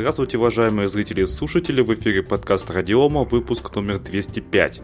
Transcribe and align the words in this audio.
Здравствуйте, 0.00 0.38
уважаемые 0.38 0.88
зрители 0.88 1.24
и 1.24 1.26
слушатели, 1.26 1.82
в 1.82 1.92
эфире 1.92 2.22
подкаст 2.22 2.70
Радиома, 2.70 3.24
выпуск 3.24 3.74
номер 3.74 3.98
205. 3.98 4.80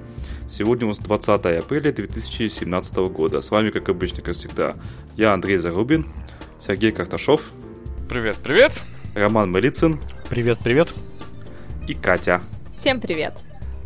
Сегодня 0.50 0.84
у 0.84 0.88
нас 0.90 0.98
20 0.98 1.28
апреля 1.28 1.90
2017 1.90 2.96
года. 2.96 3.40
С 3.40 3.50
вами, 3.50 3.70
как 3.70 3.88
обычно, 3.88 4.20
как 4.20 4.34
всегда, 4.34 4.74
я 5.16 5.32
Андрей 5.32 5.56
Зарубин, 5.56 6.06
Сергей 6.60 6.92
Карташов. 6.92 7.40
Привет, 8.10 8.36
привет. 8.44 8.82
Роман 9.14 9.50
Малицын. 9.50 9.98
Привет, 10.28 10.58
привет. 10.62 10.92
И 11.88 11.94
Катя. 11.94 12.42
Всем 12.70 13.00
привет. 13.00 13.32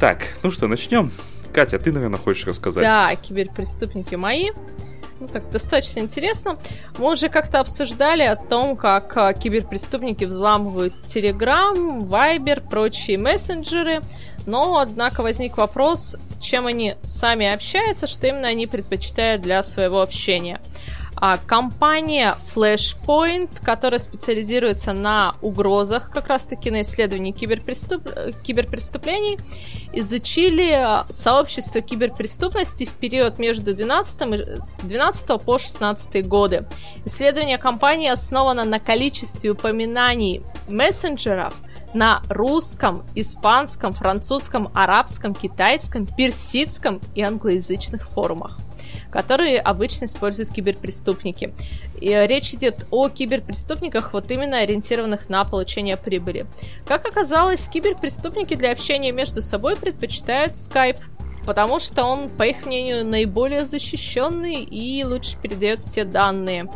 Так, 0.00 0.34
ну 0.42 0.50
что, 0.50 0.66
начнем. 0.66 1.12
Катя, 1.54 1.78
ты, 1.78 1.92
наверное, 1.92 2.18
хочешь 2.18 2.44
рассказать? 2.44 2.82
Да, 2.82 3.14
киберпреступники 3.14 4.16
мои. 4.16 4.50
Ну, 5.20 5.28
так, 5.28 5.50
достаточно 5.50 6.00
интересно. 6.00 6.56
Мы 6.96 7.12
уже 7.12 7.28
как-то 7.28 7.60
обсуждали 7.60 8.22
о 8.22 8.36
том, 8.36 8.74
как 8.74 9.14
а, 9.18 9.34
киберпреступники 9.34 10.24
взламывают 10.24 10.94
Telegram, 11.04 11.74
Viber, 11.98 12.66
прочие 12.66 13.18
мессенджеры. 13.18 14.00
Но, 14.46 14.78
однако, 14.78 15.22
возник 15.22 15.58
вопрос, 15.58 16.16
чем 16.40 16.66
они 16.66 16.94
сами 17.02 17.46
общаются, 17.52 18.06
что 18.06 18.28
именно 18.28 18.48
они 18.48 18.66
предпочитают 18.66 19.42
для 19.42 19.62
своего 19.62 20.00
общения. 20.00 20.58
А 21.16 21.36
компания 21.36 22.36
Flashpoint, 22.54 23.50
которая 23.62 23.98
специализируется 24.00 24.92
на 24.92 25.34
угрозах, 25.42 26.10
как 26.10 26.28
раз-таки 26.28 26.70
на 26.70 26.82
исследовании 26.82 27.32
киберпреступ... 27.32 28.08
киберпреступлений, 28.42 29.38
изучили 29.92 31.04
сообщество 31.10 31.80
киберпреступности 31.80 32.86
в 32.86 32.92
период 32.94 33.38
между 33.38 33.74
12, 33.74 34.64
с 34.64 34.80
12 34.80 35.42
по 35.42 35.58
16 35.58 36.26
годы. 36.26 36.66
Исследование 37.04 37.58
компании 37.58 38.08
основано 38.08 38.64
на 38.64 38.78
количестве 38.78 39.50
упоминаний 39.50 40.42
мессенджеров 40.68 41.54
на 41.92 42.22
русском, 42.28 43.04
испанском, 43.14 43.92
французском, 43.92 44.68
арабском, 44.74 45.34
китайском, 45.34 46.06
персидском 46.06 47.00
и 47.14 47.22
англоязычных 47.22 48.08
форумах 48.10 48.58
которые 49.10 49.60
обычно 49.60 50.06
используют 50.06 50.50
киберпреступники. 50.50 51.52
И 52.00 52.08
речь 52.08 52.54
идет 52.54 52.86
о 52.90 53.08
киберпреступниках, 53.08 54.12
вот 54.12 54.30
именно 54.30 54.58
ориентированных 54.58 55.28
на 55.28 55.44
получение 55.44 55.96
прибыли. 55.96 56.46
Как 56.86 57.06
оказалось, 57.06 57.68
киберпреступники 57.68 58.54
для 58.54 58.72
общения 58.72 59.12
между 59.12 59.42
собой 59.42 59.76
предпочитают 59.76 60.52
Skype, 60.52 60.98
потому 61.44 61.80
что 61.80 62.04
он, 62.04 62.30
по 62.30 62.44
их 62.44 62.64
мнению, 62.64 63.04
наиболее 63.04 63.64
защищенный 63.64 64.62
и 64.62 65.04
лучше 65.04 65.36
передает 65.40 65.80
все 65.80 66.04
данные. 66.04 66.70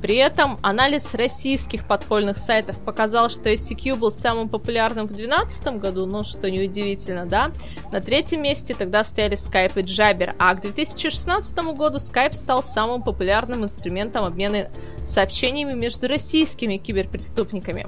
При 0.00 0.16
этом 0.16 0.58
анализ 0.62 1.14
российских 1.14 1.86
подпольных 1.86 2.36
сайтов 2.36 2.78
показал, 2.80 3.30
что 3.30 3.50
ICQ 3.50 3.96
был 3.96 4.12
самым 4.12 4.48
популярным 4.48 5.06
в 5.06 5.12
2012 5.12 5.66
году, 5.78 6.06
ну 6.06 6.22
что 6.22 6.50
неудивительно, 6.50 7.24
да? 7.24 7.50
На 7.92 8.00
третьем 8.00 8.42
месте 8.42 8.74
тогда 8.74 9.04
стояли 9.04 9.36
Skype 9.36 9.80
и 9.80 9.84
Jabber, 9.84 10.34
а 10.38 10.54
к 10.54 10.60
2016 10.60 11.56
году 11.74 11.96
Skype 11.96 12.34
стал 12.34 12.62
самым 12.62 13.02
популярным 13.02 13.64
инструментом 13.64 14.24
обмена 14.24 14.70
сообщениями 15.06 15.72
между 15.72 16.08
российскими 16.08 16.76
киберпреступниками. 16.76 17.86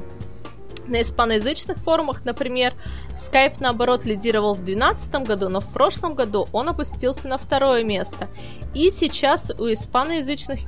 На 0.86 1.02
испаноязычных 1.02 1.76
форумах, 1.76 2.24
например, 2.24 2.72
Skype, 3.10 3.56
наоборот, 3.60 4.06
лидировал 4.06 4.54
в 4.54 4.64
2012 4.64 5.26
году, 5.26 5.50
но 5.50 5.60
в 5.60 5.70
прошлом 5.70 6.14
году 6.14 6.48
он 6.52 6.70
опустился 6.70 7.28
на 7.28 7.36
второе 7.36 7.84
место. 7.84 8.28
И 8.74 8.90
сейчас 8.90 9.50
у 9.58 9.70
испаноязычных 9.70 10.60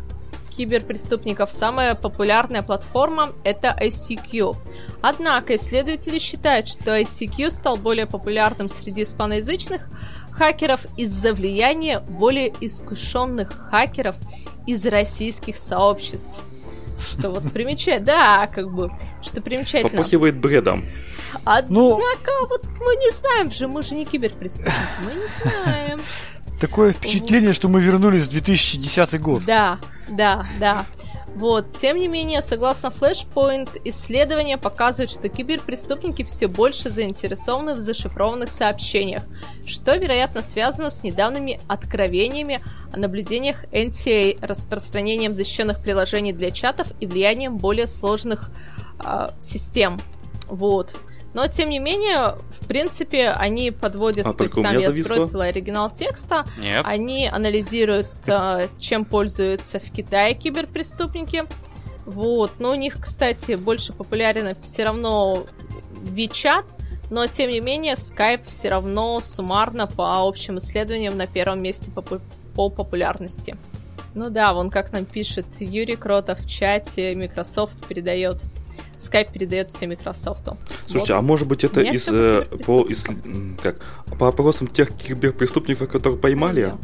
киберпреступников 0.60 1.50
самая 1.52 1.94
популярная 1.94 2.62
платформа– 2.62 3.32
это 3.44 3.74
ICQ. 3.80 4.54
Однако 5.00 5.56
исследователи 5.56 6.18
считают, 6.18 6.68
что 6.68 7.00
ICQ 7.00 7.50
стал 7.50 7.78
более 7.78 8.06
популярным 8.06 8.68
среди 8.68 9.04
испаноязычных 9.04 9.88
хакеров 10.32 10.84
из-за 10.98 11.32
влияния 11.32 12.00
более 12.00 12.52
искушенных 12.60 13.70
хакеров 13.70 14.16
из 14.66 14.84
российских 14.84 15.56
сообществ. 15.56 16.38
Что 16.98 17.30
вот 17.30 17.50
примечательно, 17.50 18.04
да, 18.04 18.46
как 18.46 18.70
бы, 18.70 18.90
что 19.22 19.40
примечательно. 19.40 20.02
Попахивает 20.02 20.36
бредом. 20.36 20.84
Однако, 21.46 21.70
ну... 21.70 22.46
вот 22.50 22.64
мы 22.80 22.96
не 22.96 23.10
знаем 23.12 23.50
же, 23.50 23.66
мы 23.66 23.82
же 23.82 23.94
не 23.94 24.04
киберпреступники, 24.04 24.74
мы 25.06 25.14
не 25.14 25.50
знаем. 25.50 26.00
Такое 26.60 26.92
впечатление, 26.92 27.54
что 27.54 27.68
мы 27.68 27.80
вернулись 27.80 28.26
в 28.26 28.30
2010 28.30 29.20
год. 29.20 29.44
Да, 29.46 29.78
да, 30.08 30.46
да. 30.58 30.84
Вот, 31.34 31.78
тем 31.78 31.96
не 31.96 32.08
менее, 32.08 32.42
согласно 32.42 32.88
Flashpoint, 32.88 33.80
исследования 33.84 34.58
показывают, 34.58 35.10
что 35.10 35.28
киберпреступники 35.28 36.22
все 36.22 36.48
больше 36.48 36.90
заинтересованы 36.90 37.74
в 37.74 37.78
зашифрованных 37.78 38.50
сообщениях, 38.50 39.22
что, 39.64 39.94
вероятно, 39.94 40.42
связано 40.42 40.90
с 40.90 41.02
недавними 41.02 41.60
откровениями 41.68 42.60
о 42.92 42.98
наблюдениях 42.98 43.64
NCA, 43.72 44.44
распространением 44.44 45.32
защищенных 45.32 45.80
приложений 45.80 46.32
для 46.32 46.50
чатов 46.50 46.88
и 47.00 47.06
влиянием 47.06 47.56
более 47.56 47.86
сложных 47.86 48.50
э, 49.02 49.28
систем. 49.38 50.00
Вот. 50.48 50.96
Но, 51.32 51.46
тем 51.46 51.70
не 51.70 51.78
менее, 51.78 52.36
в 52.60 52.66
принципе, 52.66 53.30
они 53.30 53.70
подводят, 53.70 54.26
а, 54.26 54.32
то 54.32 54.44
есть 54.44 54.56
там 54.56 54.76
я 54.76 54.90
зависло? 54.90 55.14
сбросила 55.14 55.44
оригинал 55.44 55.90
текста, 55.90 56.44
Нет. 56.58 56.84
они 56.88 57.28
анализируют, 57.28 58.08
э, 58.26 58.66
чем 58.80 59.04
пользуются 59.04 59.78
в 59.78 59.90
Китае 59.92 60.34
киберпреступники. 60.34 61.44
Вот, 62.04 62.52
но 62.58 62.72
у 62.72 62.74
них, 62.74 62.96
кстати, 63.00 63.54
больше 63.54 63.92
популярен 63.92 64.56
все 64.62 64.84
равно 64.84 65.46
WeChat, 66.02 66.64
но, 67.10 67.26
тем 67.26 67.50
не 67.50 67.60
менее, 67.60 67.94
Skype 67.94 68.48
все 68.48 68.70
равно 68.70 69.20
суммарно 69.20 69.86
по 69.86 70.26
общим 70.26 70.58
исследованиям 70.58 71.16
на 71.16 71.26
первом 71.28 71.62
месте 71.62 71.90
по, 71.90 72.02
по 72.02 72.70
популярности. 72.70 73.56
Ну 74.14 74.30
да, 74.30 74.52
вон 74.52 74.70
как 74.70 74.92
нам 74.92 75.04
пишет 75.04 75.46
Юрий 75.60 75.96
Кротов 75.96 76.40
в 76.40 76.48
чате, 76.48 77.14
Microsoft 77.14 77.86
передает 77.86 78.38
Skype 79.00 79.32
передает 79.32 79.70
все 79.70 79.86
Microsoft. 79.86 80.48
Слушайте, 80.86 81.14
вот. 81.14 81.18
а 81.18 81.22
может 81.22 81.48
быть 81.48 81.64
это 81.64 81.80
из, 81.80 82.08
э, 82.08 82.42
по, 82.64 82.82
из, 82.82 83.06
как, 83.62 83.76
по 84.18 84.28
опросам 84.28 84.68
тех 84.68 84.94
киберпреступников, 84.94 85.88
которых 85.88 86.20
поймали? 86.20 86.74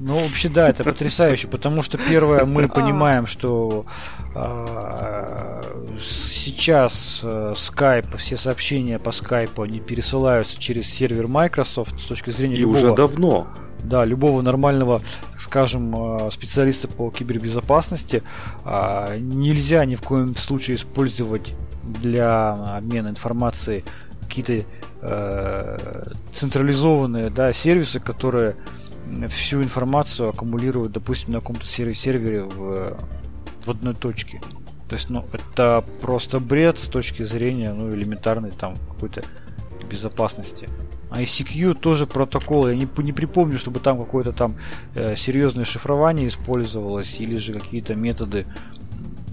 Ну, 0.00 0.18
вообще, 0.18 0.48
да, 0.48 0.68
это 0.68 0.82
потрясающе, 0.82 1.46
потому 1.46 1.82
что 1.82 1.98
первое, 1.98 2.44
мы 2.44 2.68
понимаем, 2.68 3.26
что 3.26 3.86
э, 4.34 5.62
сейчас 6.00 7.20
э, 7.22 7.52
Skype, 7.54 8.16
все 8.16 8.36
сообщения 8.36 8.98
по 8.98 9.10
Skype, 9.10 9.62
они 9.62 9.78
пересылаются 9.78 10.58
через 10.58 10.88
сервер 10.92 11.28
Microsoft 11.28 12.00
с 12.00 12.06
точки 12.06 12.30
зрения 12.30 12.56
И 12.56 12.60
любого... 12.60 12.76
уже 12.76 12.94
давно 12.94 13.46
да, 13.84 14.04
любого 14.04 14.42
нормального, 14.42 15.00
так 15.32 15.40
скажем, 15.40 16.26
э, 16.26 16.30
специалиста 16.30 16.88
по 16.88 17.10
кибербезопасности 17.10 18.22
а, 18.64 19.16
нельзя 19.18 19.84
ни 19.84 19.94
в 19.94 20.02
коем 20.02 20.34
случае 20.36 20.76
использовать 20.76 21.54
для 21.82 22.52
обмена 22.76 23.08
информацией 23.08 23.84
какие-то 24.22 24.66
э, 25.02 26.04
централизованные 26.32 27.30
да, 27.30 27.52
сервисы, 27.52 28.00
которые 28.00 28.56
всю 29.28 29.62
информацию 29.62 30.30
аккумулируют, 30.30 30.92
допустим, 30.92 31.32
на 31.34 31.40
каком-то 31.40 31.66
сервере 31.66 32.44
в, 32.44 32.96
в 33.64 33.70
одной 33.70 33.94
точке. 33.94 34.40
То 34.88 34.96
есть, 34.96 35.10
ну, 35.10 35.24
это 35.32 35.84
просто 36.00 36.40
бред 36.40 36.78
с 36.78 36.88
точки 36.88 37.22
зрения, 37.22 37.72
ну, 37.72 37.90
элементарной 37.92 38.50
там 38.50 38.76
какой-то 38.76 39.22
безопасности. 39.90 40.68
ICQ 41.16 41.74
тоже 41.74 42.06
протокол. 42.06 42.68
Я 42.68 42.74
не, 42.74 42.88
не 42.98 43.12
припомню, 43.12 43.58
чтобы 43.58 43.80
там 43.80 43.98
какое-то 43.98 44.32
там 44.32 44.56
э, 44.94 45.16
серьезное 45.16 45.64
шифрование 45.64 46.28
использовалось 46.28 47.20
или 47.20 47.36
же 47.36 47.52
какие-то 47.52 47.94
методы 47.94 48.46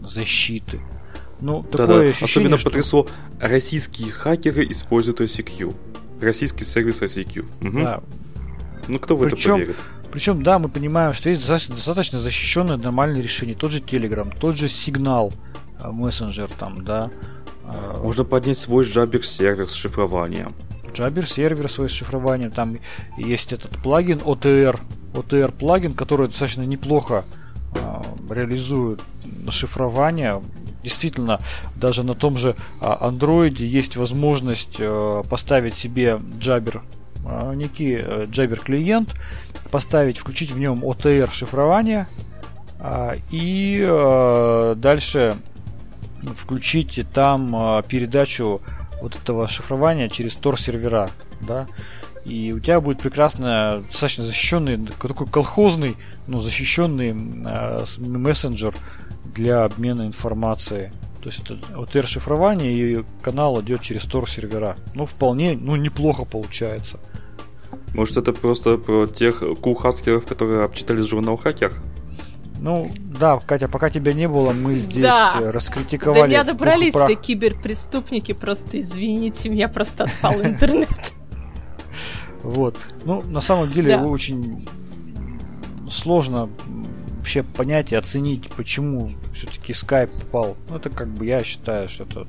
защиты. 0.04 0.80
Ну, 1.40 1.64
такое 1.64 1.88
да, 1.88 1.94
да. 1.94 2.00
ощущение, 2.02 2.26
Особенно 2.26 2.58
что... 2.58 2.70
потрясло, 2.70 3.08
российские 3.40 4.12
хакеры 4.12 4.66
используют 4.70 5.22
ICQ. 5.22 5.76
Российский 6.22 6.66
сервис 6.66 7.02
ICQ. 7.02 7.68
Угу. 7.68 7.84
Да. 7.84 8.02
Ну, 8.88 9.00
кто 9.00 9.16
в 9.16 9.24
причем, 9.24 9.56
это 9.56 9.64
поверит? 9.64 9.76
Причем, 10.12 10.44
да, 10.44 10.60
мы 10.60 10.70
понимаем, 10.70 11.14
что 11.14 11.30
есть 11.30 11.48
достаточно 11.48 12.20
защищенное 12.20 12.78
нормальное 12.78 13.22
решение. 13.22 13.56
Тот 13.56 13.72
же 13.72 13.80
Telegram, 13.80 14.32
тот 14.38 14.56
же 14.56 14.70
сигнал 14.70 15.34
э, 15.84 15.90
мессенджер 15.90 16.50
там, 16.50 16.84
да. 16.84 17.10
Можно 18.02 18.26
поднять 18.26 18.58
свой 18.58 18.84
Jabber 18.86 19.24
сервер 19.24 19.70
с 19.70 19.74
шифрованием. 19.74 20.54
Jabber 20.94 21.26
сервер 21.26 21.70
свой 21.70 21.90
с 21.90 21.94
шифрованием. 21.94 22.52
Там 22.52 22.78
есть 23.18 23.54
этот 23.54 23.72
плагин 23.82 24.20
OTR. 24.20 24.80
OTR 25.14 25.52
плагин, 25.52 25.94
который 25.94 26.28
достаточно 26.28 26.64
неплохо 26.64 27.26
э, 27.76 28.02
реализует 28.30 29.02
шифрование. 29.50 30.42
Действительно, 30.84 31.40
даже 31.76 32.04
на 32.04 32.16
том 32.16 32.38
же 32.38 32.56
Android 32.80 33.64
есть 33.64 33.98
возможность 33.98 34.78
э, 34.80 35.24
поставить 35.30 35.74
себе 35.76 36.20
Jabber 36.40 36.82
э, 37.26 37.54
некий 37.56 37.96
э, 37.96 38.26
Jabber 38.26 38.60
клиент, 38.60 39.14
поставить, 39.70 40.18
включить 40.18 40.52
в 40.52 40.60
нем 40.60 40.84
OTR 40.84 41.32
шифрование 41.32 42.08
э, 42.80 43.18
и 43.30 43.86
э, 43.88 44.76
дальше 44.78 45.36
включить 46.36 47.06
там 47.14 47.56
э, 47.56 47.84
передачу 47.88 48.62
вот 49.02 49.16
этого 49.16 49.48
шифрования 49.48 50.10
через 50.10 50.36
Tor 50.38 50.60
сервера, 50.60 51.10
да, 51.42 51.68
и 52.26 52.54
у 52.54 52.60
тебя 52.60 52.80
будет 52.82 53.00
прекрасно 53.00 53.84
достаточно 53.88 54.24
защищенный, 54.24 54.78
такой 54.86 55.28
колхозный, 55.28 55.98
но 56.28 56.40
защищенный 56.40 57.10
э, 57.10 57.84
мессенджер 57.98 58.76
для 59.34 59.64
обмена 59.64 60.06
информацией. 60.06 60.92
То 61.22 61.30
есть 61.30 61.42
это 61.42 61.54
OTR 61.76 62.06
шифрование 62.06 62.74
и 62.74 63.04
канал 63.22 63.62
идет 63.62 63.82
через 63.82 64.06
Tor 64.06 64.30
сервера. 64.30 64.76
Ну, 64.94 65.06
вполне, 65.06 65.58
ну, 65.60 65.76
неплохо 65.76 66.26
получается. 66.26 67.00
Может, 67.94 68.18
это 68.18 68.34
просто 68.34 68.78
про 68.78 69.08
тех 69.08 69.44
кул-хакеров, 69.62 70.26
которые 70.26 70.64
обчитали 70.64 71.02
журнал 71.02 71.38
«Хакер»? 71.38 71.74
Ну, 72.62 72.92
да, 73.00 73.40
Катя, 73.40 73.68
пока 73.68 73.90
тебя 73.90 74.14
не 74.14 74.28
было, 74.28 74.52
мы 74.52 74.76
здесь 74.76 75.04
да. 75.04 75.52
раскритиковали. 75.52 76.22
До 76.22 76.28
меня 76.28 76.44
добрались 76.44 76.94
до 76.94 77.16
киберпреступники, 77.16 78.34
просто 78.34 78.80
извините, 78.80 79.50
меня 79.50 79.68
просто 79.68 80.04
отпал 80.04 80.40
интернет. 80.42 80.90
Вот. 82.44 82.78
Ну, 83.04 83.22
на 83.24 83.40
самом 83.40 83.72
деле, 83.72 83.98
да. 83.98 84.04
очень 84.04 84.68
сложно 85.90 86.50
вообще 87.18 87.44
понять 87.44 87.92
и 87.92 87.96
оценить, 87.96 88.50
почему 88.52 89.10
все-таки 89.34 89.74
Skype 89.74 90.12
попал. 90.22 90.58
Ну, 90.70 90.78
это 90.78 90.90
как 90.90 91.08
бы 91.08 91.26
я 91.26 91.44
считаю, 91.44 91.88
что 91.88 92.04
это 92.04 92.28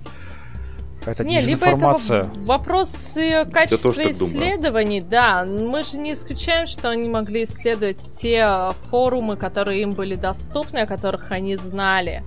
какая-то 1.02 1.24
не, 1.24 1.40
дезинформация. 1.40 2.22
Либо 2.22 2.34
это 2.34 2.44
вопрос 2.44 2.90
качества 3.52 3.90
исследований, 3.90 5.00
да. 5.00 5.44
Мы 5.44 5.84
же 5.84 5.98
не 5.98 6.12
исключаем, 6.12 6.66
что 6.66 6.90
они 6.90 7.08
могли 7.08 7.44
исследовать 7.44 7.98
те 8.18 8.72
форумы, 8.90 9.36
которые 9.36 9.82
им 9.82 9.90
были 9.90 10.14
доступны, 10.14 10.78
о 10.78 10.86
которых 10.86 11.32
они 11.32 11.56
знали. 11.56 12.22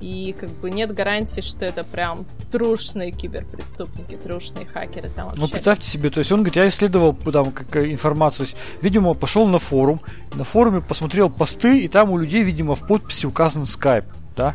И 0.00 0.34
как 0.38 0.50
бы 0.50 0.70
нет 0.70 0.92
гарантии, 0.92 1.40
что 1.40 1.64
это 1.64 1.82
прям 1.82 2.26
трушные 2.52 3.10
киберпреступники, 3.10 4.16
трушные 4.16 4.66
хакеры 4.66 5.08
там 5.08 5.32
Ну, 5.34 5.48
представьте 5.48 5.88
себе, 5.88 6.10
то 6.10 6.18
есть 6.18 6.30
он 6.30 6.40
говорит, 6.40 6.56
я 6.56 6.68
исследовал 6.68 7.14
там 7.14 7.52
как, 7.52 7.76
информацию, 7.76 8.46
то 8.46 8.50
есть, 8.50 8.56
видимо, 8.82 9.14
пошел 9.14 9.46
на 9.46 9.58
форум, 9.58 10.00
на 10.34 10.44
форуме 10.44 10.82
посмотрел 10.82 11.30
посты, 11.30 11.78
и 11.78 11.88
там 11.88 12.10
у 12.10 12.18
людей, 12.18 12.42
видимо, 12.42 12.74
в 12.74 12.86
подписи 12.86 13.24
указан 13.24 13.62
Skype, 13.62 14.08
да, 14.36 14.54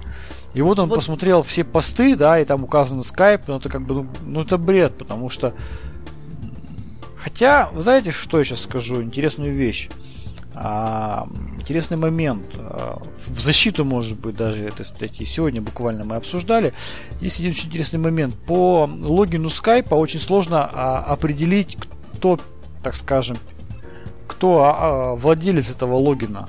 и 0.54 0.62
вот 0.62 0.80
он 0.80 0.90
вот. 0.90 0.96
посмотрел 0.96 1.44
все 1.44 1.64
посты, 1.64 2.16
да, 2.16 2.40
и 2.40 2.46
там 2.46 2.64
указан 2.64 3.00
Skype, 3.00 3.44
но 3.48 3.58
это 3.58 3.70
как 3.70 3.86
бы, 3.86 3.94
ну, 3.96 4.08
ну 4.26 4.42
это 4.42 4.58
бред, 4.58 4.98
потому 4.98 5.30
что... 5.30 5.54
Хотя, 7.16 7.70
вы 7.74 7.82
знаете, 7.82 8.12
что 8.12 8.40
я 8.40 8.46
сейчас 8.46 8.62
скажу? 8.62 9.02
Интересную 9.02 9.54
вещь. 9.54 9.90
А, 10.56 11.28
интересный 11.58 11.98
момент. 11.98 12.46
А, 12.58 13.00
в 13.28 13.40
защиту, 13.40 13.86
может 13.86 14.20
быть, 14.20 14.36
даже 14.36 14.62
этой 14.62 14.86
статьи 14.86 15.26
сегодня 15.26 15.62
буквально 15.62 16.04
мы 16.04 16.16
обсуждали. 16.16 16.74
Есть 17.22 17.40
один 17.40 17.52
очень 17.52 17.68
интересный 17.68 18.00
момент. 18.00 18.36
По 18.36 18.90
логину 19.02 19.50
Skype 19.50 19.94
очень 19.96 20.20
сложно 20.20 20.70
а, 20.72 21.04
определить, 21.04 21.78
кто, 22.16 22.40
так 22.82 22.96
скажем, 22.96 23.38
кто 24.28 24.64
а, 24.64 24.78
а, 25.12 25.16
владелец 25.16 25.70
этого 25.70 25.96
логина. 25.96 26.48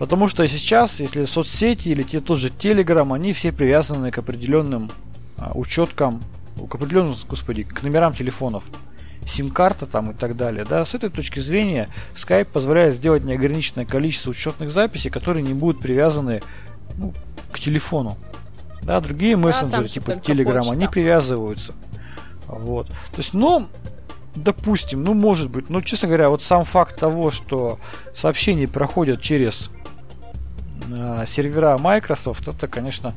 Потому 0.00 0.28
что 0.28 0.48
сейчас, 0.48 0.98
если 1.00 1.24
соцсети 1.24 1.90
или 1.90 2.02
те, 2.02 2.20
тот 2.20 2.38
же 2.38 2.48
Telegram, 2.48 3.14
они 3.14 3.34
все 3.34 3.52
привязаны 3.52 4.10
к 4.10 4.16
определенным 4.16 4.90
а, 5.36 5.52
учеткам, 5.54 6.22
к 6.56 6.74
определенным, 6.74 7.14
господи, 7.28 7.64
к 7.64 7.82
номерам 7.82 8.14
телефонов 8.14 8.64
сим-карта 9.26 9.86
там 9.86 10.12
и 10.12 10.14
так 10.14 10.38
далее. 10.38 10.64
Да, 10.64 10.86
с 10.86 10.94
этой 10.94 11.10
точки 11.10 11.40
зрения 11.40 11.90
Skype 12.14 12.46
позволяет 12.46 12.94
сделать 12.94 13.24
неограниченное 13.24 13.84
количество 13.84 14.30
учетных 14.30 14.70
записей, 14.70 15.10
которые 15.10 15.42
не 15.42 15.52
будут 15.52 15.82
привязаны 15.82 16.40
ну, 16.96 17.12
к 17.52 17.60
телефону. 17.60 18.16
Да, 18.80 19.02
другие 19.02 19.36
мессенджеры, 19.36 19.86
типа 19.86 20.12
Telegram, 20.12 20.60
почта. 20.60 20.72
они 20.72 20.88
привязываются. 20.88 21.74
Вот. 22.46 22.86
То 22.86 23.18
есть, 23.18 23.34
ну, 23.34 23.68
допустим, 24.34 25.04
ну, 25.04 25.12
может 25.12 25.50
быть, 25.50 25.68
ну, 25.68 25.82
честно 25.82 26.08
говоря, 26.08 26.30
вот 26.30 26.42
сам 26.42 26.64
факт 26.64 26.98
того, 26.98 27.30
что 27.30 27.78
сообщения 28.14 28.66
проходят 28.66 29.20
через 29.20 29.70
сервера 31.26 31.78
Microsoft, 31.78 32.48
это, 32.48 32.66
конечно, 32.68 33.14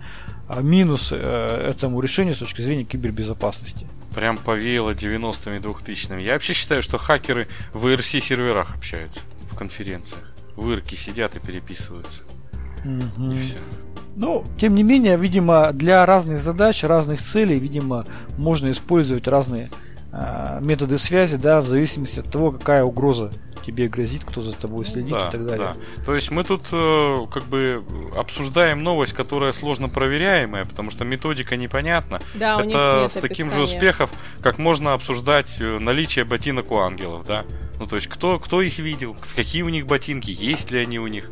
э, 0.49 0.61
минус 0.61 1.11
э, 1.11 1.17
этому 1.17 2.01
решению 2.01 2.35
с 2.35 2.39
точки 2.39 2.61
зрения 2.61 2.83
кибербезопасности. 2.83 3.87
Прям 4.15 4.37
повеяло 4.37 4.91
90-ми 4.91 5.57
2000-ми. 5.57 6.23
Я 6.23 6.33
вообще 6.33 6.53
считаю, 6.53 6.83
что 6.83 6.97
хакеры 6.97 7.47
в 7.73 7.85
ERC 7.87 8.19
серверах 8.21 8.75
общаются 8.75 9.19
в 9.51 9.55
конференциях. 9.55 10.21
В 10.55 10.67
IRC 10.69 10.95
сидят 10.95 11.35
и 11.35 11.39
переписываются. 11.39 12.21
Угу. 12.85 13.31
И 13.31 13.41
все. 13.41 13.57
Ну, 14.15 14.43
тем 14.59 14.75
не 14.75 14.83
менее, 14.83 15.17
видимо, 15.17 15.71
для 15.73 16.05
разных 16.05 16.39
задач, 16.39 16.83
разных 16.83 17.21
целей, 17.21 17.57
видимо, 17.57 18.05
можно 18.37 18.69
использовать 18.69 19.27
разные 19.27 19.65
э, 19.65 19.92
методы 20.61 20.97
связи, 20.97 21.37
да, 21.37 21.61
в 21.61 21.67
зависимости 21.67 22.19
от 22.19 22.29
того, 22.29 22.51
какая 22.51 22.83
угроза 22.83 23.31
тебе 23.65 23.87
грозит, 23.87 24.23
кто 24.25 24.41
за 24.41 24.55
тобой 24.55 24.85
следит 24.85 25.13
да, 25.13 25.27
и 25.27 25.31
так 25.31 25.45
далее. 25.45 25.75
Да. 25.75 26.05
То 26.05 26.15
есть 26.15 26.31
мы 26.31 26.43
тут 26.43 26.67
э, 26.71 27.17
как 27.31 27.45
бы 27.45 27.83
обсуждаем 28.15 28.83
новость, 28.83 29.13
которая 29.13 29.53
сложно 29.53 29.89
проверяемая, 29.89 30.65
потому 30.65 30.91
что 30.91 31.05
методика 31.05 31.55
непонятна. 31.55 32.21
Да, 32.35 32.61
Это 32.61 33.07
с 33.09 33.13
таким 33.13 33.47
описания. 33.47 33.51
же 33.51 33.61
успехом, 33.61 34.09
как 34.41 34.57
можно 34.57 34.93
обсуждать 34.93 35.57
э, 35.59 35.79
наличие 35.79 36.25
ботинок 36.25 36.71
у 36.71 36.77
ангелов, 36.77 37.25
да? 37.25 37.45
Ну, 37.79 37.87
то 37.87 37.95
есть 37.95 38.07
кто, 38.07 38.37
кто 38.37 38.61
их 38.61 38.77
видел, 38.79 39.15
какие 39.35 39.63
у 39.63 39.69
них 39.69 39.87
ботинки, 39.87 40.29
есть 40.29 40.71
ли 40.71 40.79
они 40.79 40.99
у 40.99 41.07
них. 41.07 41.31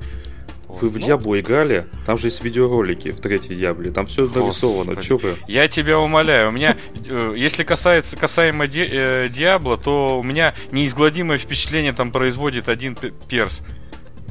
Вы 0.80 0.90
в 0.90 1.00
Диабло 1.00 1.40
играли? 1.40 1.88
Там 2.06 2.18
же 2.18 2.28
есть 2.28 2.44
видеоролики 2.44 3.12
в 3.12 3.20
третьей 3.20 3.56
Диабле. 3.56 3.92
Там 3.92 4.06
все 4.06 4.28
нарисовано. 4.28 5.02
Че 5.02 5.18
вы? 5.18 5.36
Я 5.48 5.68
тебя 5.68 6.00
умоляю. 6.00 6.50
У 6.50 6.52
меня, 6.52 6.78
э, 7.06 7.34
если 7.36 7.64
касается 7.64 8.16
касаемо 8.16 8.68
Ди, 8.68 8.88
э, 8.90 9.30
Диабло, 9.30 9.78
то 9.78 10.20
у 10.20 10.24
меня 10.24 10.54
неизгладимое 10.72 11.38
впечатление 11.38 11.94
там 11.94 12.12
производит 12.12 12.70
один 12.70 12.98
перс. 13.28 13.64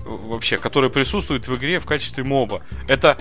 Вообще, 0.04 0.58
который 0.58 0.90
присутствует 0.90 1.46
в 1.46 1.54
игре 1.56 1.78
в 1.78 1.87
качестве 1.87 2.25
моба. 2.25 2.62
Это 2.88 3.19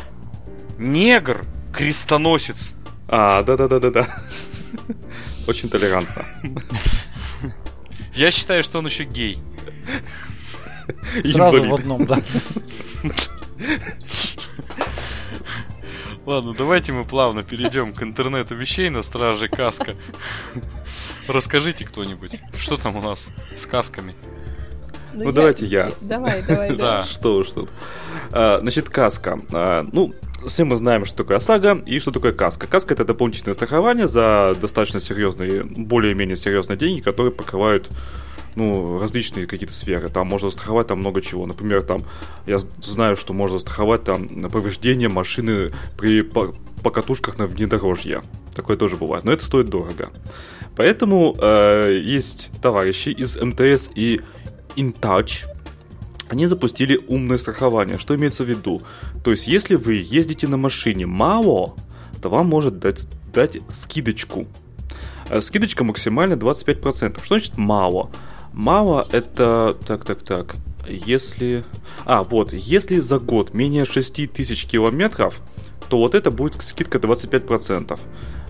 негр, 0.77 1.43
крестоносец. 1.73 2.73
А, 3.07 3.43
да-да-да-да-да. 3.43 4.07
Очень 5.47 5.69
толерантно. 5.69 6.25
Я 8.13 8.31
считаю, 8.31 8.63
что 8.63 8.79
он 8.79 8.85
еще 8.85 9.03
гей. 9.03 9.39
Сразу 11.23 11.63
в 11.63 11.73
одном, 11.73 12.05
да. 12.05 12.17
Ладно, 16.25 16.53
давайте 16.57 16.91
мы 16.91 17.05
плавно 17.05 17.43
перейдем 17.43 17.93
к 17.93 18.03
интернету 18.03 18.55
вещей 18.55 18.89
на 18.89 19.01
страже 19.01 19.47
Каска. 19.47 19.95
Расскажите 21.27 21.85
кто-нибудь, 21.85 22.39
что 22.57 22.77
там 22.77 22.95
у 22.95 23.01
нас 23.01 23.25
с 23.55 23.65
касками? 23.65 24.15
Ну, 25.13 25.25
ну 25.25 25.31
давайте 25.31 25.65
я. 25.65 25.91
Давай, 26.01 26.41
давай, 26.43 26.75
да. 26.75 27.03
Что 27.03 27.37
уж 27.37 27.49
тут. 27.49 27.69
А, 28.31 28.59
значит, 28.61 28.89
каска. 28.89 29.39
А, 29.51 29.85
ну, 29.91 30.13
все 30.45 30.63
мы 30.63 30.77
знаем, 30.77 31.05
что 31.05 31.17
такое 31.17 31.37
ОСАГО 31.37 31.83
и 31.85 31.99
что 31.99 32.11
такое 32.11 32.31
каска. 32.31 32.67
Каска 32.67 32.93
это 32.93 33.05
дополнительное 33.05 33.53
страхование 33.53 34.07
за 34.07 34.55
достаточно 34.59 34.99
серьезные, 34.99 35.63
более-менее 35.63 36.37
серьезные 36.37 36.77
деньги, 36.77 37.01
которые 37.01 37.31
покрывают 37.31 37.89
ну, 38.55 38.99
различные 38.99 39.47
какие-то 39.47 39.73
сферы. 39.73 40.09
Там 40.09 40.27
можно 40.27 40.49
застраховать 40.49 40.87
там 40.87 40.99
много 40.99 41.21
чего. 41.21 41.45
Например, 41.45 41.83
там 41.83 42.03
я 42.45 42.59
знаю, 42.81 43.15
что 43.15 43.33
можно 43.33 43.57
застраховать 43.57 44.03
там 44.03 44.49
повреждение 44.49 45.09
машины 45.09 45.71
при 45.97 46.21
покатушках 46.83 47.37
на 47.37 47.47
внедорожье. 47.47 48.21
Такое 48.55 48.77
тоже 48.77 48.95
бывает. 48.95 49.23
Но 49.23 49.31
это 49.31 49.43
стоит 49.43 49.69
дорого. 49.69 50.09
Поэтому 50.75 51.35
э, 51.39 51.99
есть 52.03 52.51
товарищи 52.61 53.09
из 53.09 53.35
МТС 53.35 53.89
и 53.95 54.21
InTouch, 54.75 55.45
они 56.29 56.45
запустили 56.45 56.99
умное 57.07 57.37
страхование. 57.37 57.97
Что 57.97 58.15
имеется 58.15 58.43
в 58.43 58.49
виду? 58.49 58.81
То 59.23 59.31
есть, 59.31 59.47
если 59.47 59.75
вы 59.75 59.95
ездите 59.95 60.47
на 60.47 60.57
машине 60.57 61.05
мало, 61.05 61.75
то 62.21 62.29
вам 62.29 62.47
может 62.47 62.79
дать, 62.79 63.07
дать 63.33 63.57
скидочку. 63.67 64.45
Э, 65.29 65.41
скидочка 65.41 65.83
максимально 65.83 66.35
25%. 66.35 67.23
Что 67.23 67.35
значит 67.35 67.57
мало? 67.57 68.11
Мало 68.59 69.05
это... 69.13 69.73
Так, 69.87 70.03
так, 70.03 70.21
так. 70.21 70.55
Если... 70.85 71.63
А, 72.03 72.23
вот. 72.23 72.51
Если 72.51 72.99
за 72.99 73.17
год 73.17 73.53
менее 73.53 73.85
6 73.85 74.33
тысяч 74.33 74.65
километров, 74.65 75.39
то 75.87 75.97
вот 75.97 76.13
это 76.13 76.29
будет 76.29 76.61
скидка 76.61 76.97
25%. 76.97 77.97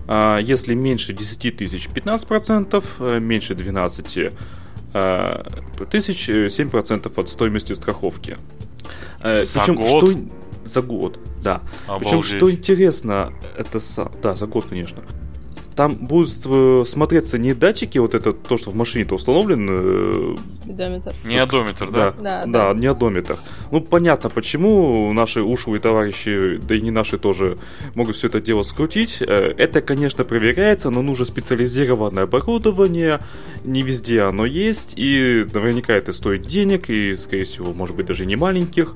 А 0.08 0.38
если 0.38 0.74
меньше 0.74 1.12
10 1.12 1.56
тысяч 1.56 1.86
15%, 1.86 2.84
э, 2.98 3.20
меньше 3.20 3.54
12 3.54 4.16
э, 4.94 5.42
тысяч 5.88 6.28
7% 6.28 7.12
от 7.20 7.28
стоимости 7.28 7.72
страховки. 7.74 8.36
Э, 9.22 9.42
за 9.42 9.60
Причем, 9.60 9.76
год? 9.76 9.88
Что... 9.88 10.18
За 10.64 10.82
год, 10.82 11.20
да. 11.40 11.62
Обалдеть. 11.86 12.08
Причем, 12.08 12.22
что 12.22 12.50
интересно, 12.50 13.32
это... 13.56 13.78
Да, 14.20 14.34
за 14.34 14.46
год, 14.46 14.64
конечно. 14.64 15.04
Там 15.76 15.94
будут 15.94 16.30
э, 16.44 16.84
смотреться 16.86 17.38
не 17.38 17.54
датчики, 17.54 17.98
вот 17.98 18.14
это 18.14 18.32
то, 18.32 18.56
что 18.56 18.70
в 18.70 18.74
машине-то 18.74 19.14
установлен. 19.14 19.66
э, 19.70 20.36
Спидометр. 20.48 21.14
Не 21.24 21.38
одометр, 21.38 21.90
да? 21.90 22.14
Да, 22.20 22.44
да, 22.46 22.74
не 22.74 22.86
одометр. 22.86 23.36
Ну, 23.70 23.80
понятно, 23.80 24.30
почему 24.30 25.12
наши 25.12 25.42
ушлые 25.42 25.80
товарищи, 25.80 26.58
да 26.58 26.74
и 26.74 26.80
не 26.80 26.90
наши 26.90 27.18
тоже, 27.18 27.58
могут 27.94 28.16
все 28.16 28.26
это 28.28 28.40
дело 28.40 28.62
скрутить. 28.62 29.18
Э, 29.20 29.52
Это, 29.56 29.80
конечно, 29.80 30.24
проверяется, 30.24 30.90
но 30.90 31.02
нужно 31.02 31.24
специализированное 31.24 32.24
оборудование. 32.24 33.20
Не 33.64 33.82
везде 33.82 34.22
оно 34.22 34.46
есть, 34.46 34.94
и 34.96 35.46
наверняка 35.52 35.94
это 35.94 36.12
стоит 36.12 36.42
денег, 36.42 36.90
и, 36.90 37.16
скорее 37.16 37.44
всего, 37.44 37.72
может 37.72 37.96
быть, 37.96 38.06
даже 38.06 38.26
не 38.26 38.36
маленьких. 38.36 38.94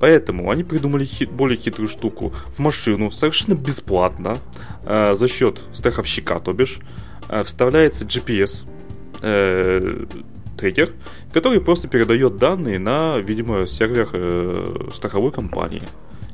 Поэтому 0.00 0.50
они 0.50 0.64
придумали 0.64 1.04
хит- 1.04 1.30
более 1.30 1.56
хитрую 1.56 1.88
штуку. 1.88 2.32
В 2.56 2.58
машину 2.58 3.10
совершенно 3.10 3.54
бесплатно, 3.54 4.36
э, 4.84 5.14
за 5.14 5.28
счет 5.28 5.60
страховщика, 5.72 6.40
то 6.40 6.52
бишь, 6.52 6.78
э, 7.28 7.42
вставляется 7.42 8.04
GPS 8.04 8.66
э, 9.22 10.06
трекер, 10.58 10.92
который 11.32 11.60
просто 11.60 11.88
передает 11.88 12.36
данные 12.36 12.78
на, 12.78 13.18
видимо, 13.18 13.66
сервер 13.66 14.08
э, 14.12 14.88
страховой 14.94 15.32
компании, 15.32 15.82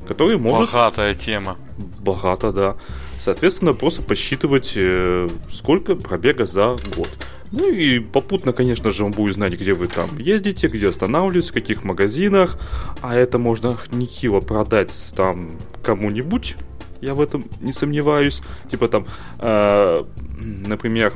который 0.09 0.37
может 0.39 0.73
Богатая 0.73 1.15
тема. 1.15 1.57
богато, 2.01 2.53
да. 2.53 2.77
Соответственно, 3.21 3.75
просто 3.75 4.03
посчитывать, 4.03 4.73
э, 4.77 5.29
сколько 5.53 5.95
пробега 5.95 6.47
за 6.47 6.77
год. 6.97 7.09
Ну 7.53 7.69
и 7.69 7.99
попутно, 7.99 8.53
конечно 8.53 8.93
же, 8.93 9.05
он 9.05 9.13
будет 9.13 9.35
знать, 9.35 9.55
где 9.55 9.75
вы 9.75 9.89
там 9.89 10.17
ездите, 10.19 10.69
где 10.69 10.89
останавливаетесь, 10.89 11.51
в 11.51 11.53
каких 11.53 11.85
магазинах. 11.85 12.59
А 13.03 13.15
это 13.15 13.39
можно 13.39 13.77
нехило 13.91 14.41
продать 14.41 14.95
там 15.17 15.51
кому-нибудь. 15.83 16.57
Я 17.01 17.15
в 17.15 17.21
этом 17.21 17.45
не 17.61 17.73
сомневаюсь. 17.73 18.41
Типа 18.71 18.89
там, 18.89 19.07
э, 19.39 20.05
например, 20.39 21.15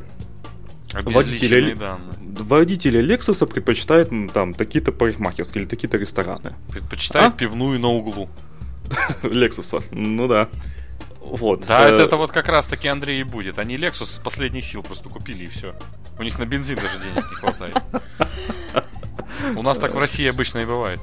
Водители- 0.92 1.74
данные. 1.74 2.14
водители 2.20 3.00
Lexus 3.02 3.46
предпочитают 3.46 4.10
там 4.32 4.54
такие-то 4.54 4.92
парикмахерские 4.92 5.62
или 5.62 5.68
такие-то 5.68 5.96
рестораны. 5.98 6.52
Предпочитает 6.70 7.32
А? 7.34 7.36
пивную 7.36 7.78
на 7.80 7.88
углу. 7.88 8.28
Lexus, 9.22 9.82
ну 9.92 10.28
да. 10.28 10.48
Вот. 11.24 11.66
Да, 11.66 11.88
Э, 11.88 11.92
это, 11.92 12.02
это 12.02 12.16
вот 12.16 12.30
как 12.32 12.48
раз 12.48 12.66
таки 12.66 12.88
Андрей 12.88 13.20
и 13.20 13.24
будет. 13.24 13.58
Они 13.58 13.76
Lexus 13.76 14.06
с 14.06 14.18
последних 14.18 14.64
сил 14.64 14.82
просто 14.82 15.08
купили 15.08 15.44
и 15.44 15.46
все. 15.48 15.72
У 16.18 16.22
них 16.22 16.38
на 16.38 16.46
бензин 16.46 16.76
даже 16.76 16.98
денег 17.00 17.28
не 17.30 17.36
хватает. 17.36 17.76
У 19.56 19.62
нас 19.62 19.78
так 19.78 19.94
в 19.94 19.98
России 19.98 20.26
обычно 20.28 20.58
и 20.60 20.64
бывает. 20.64 21.00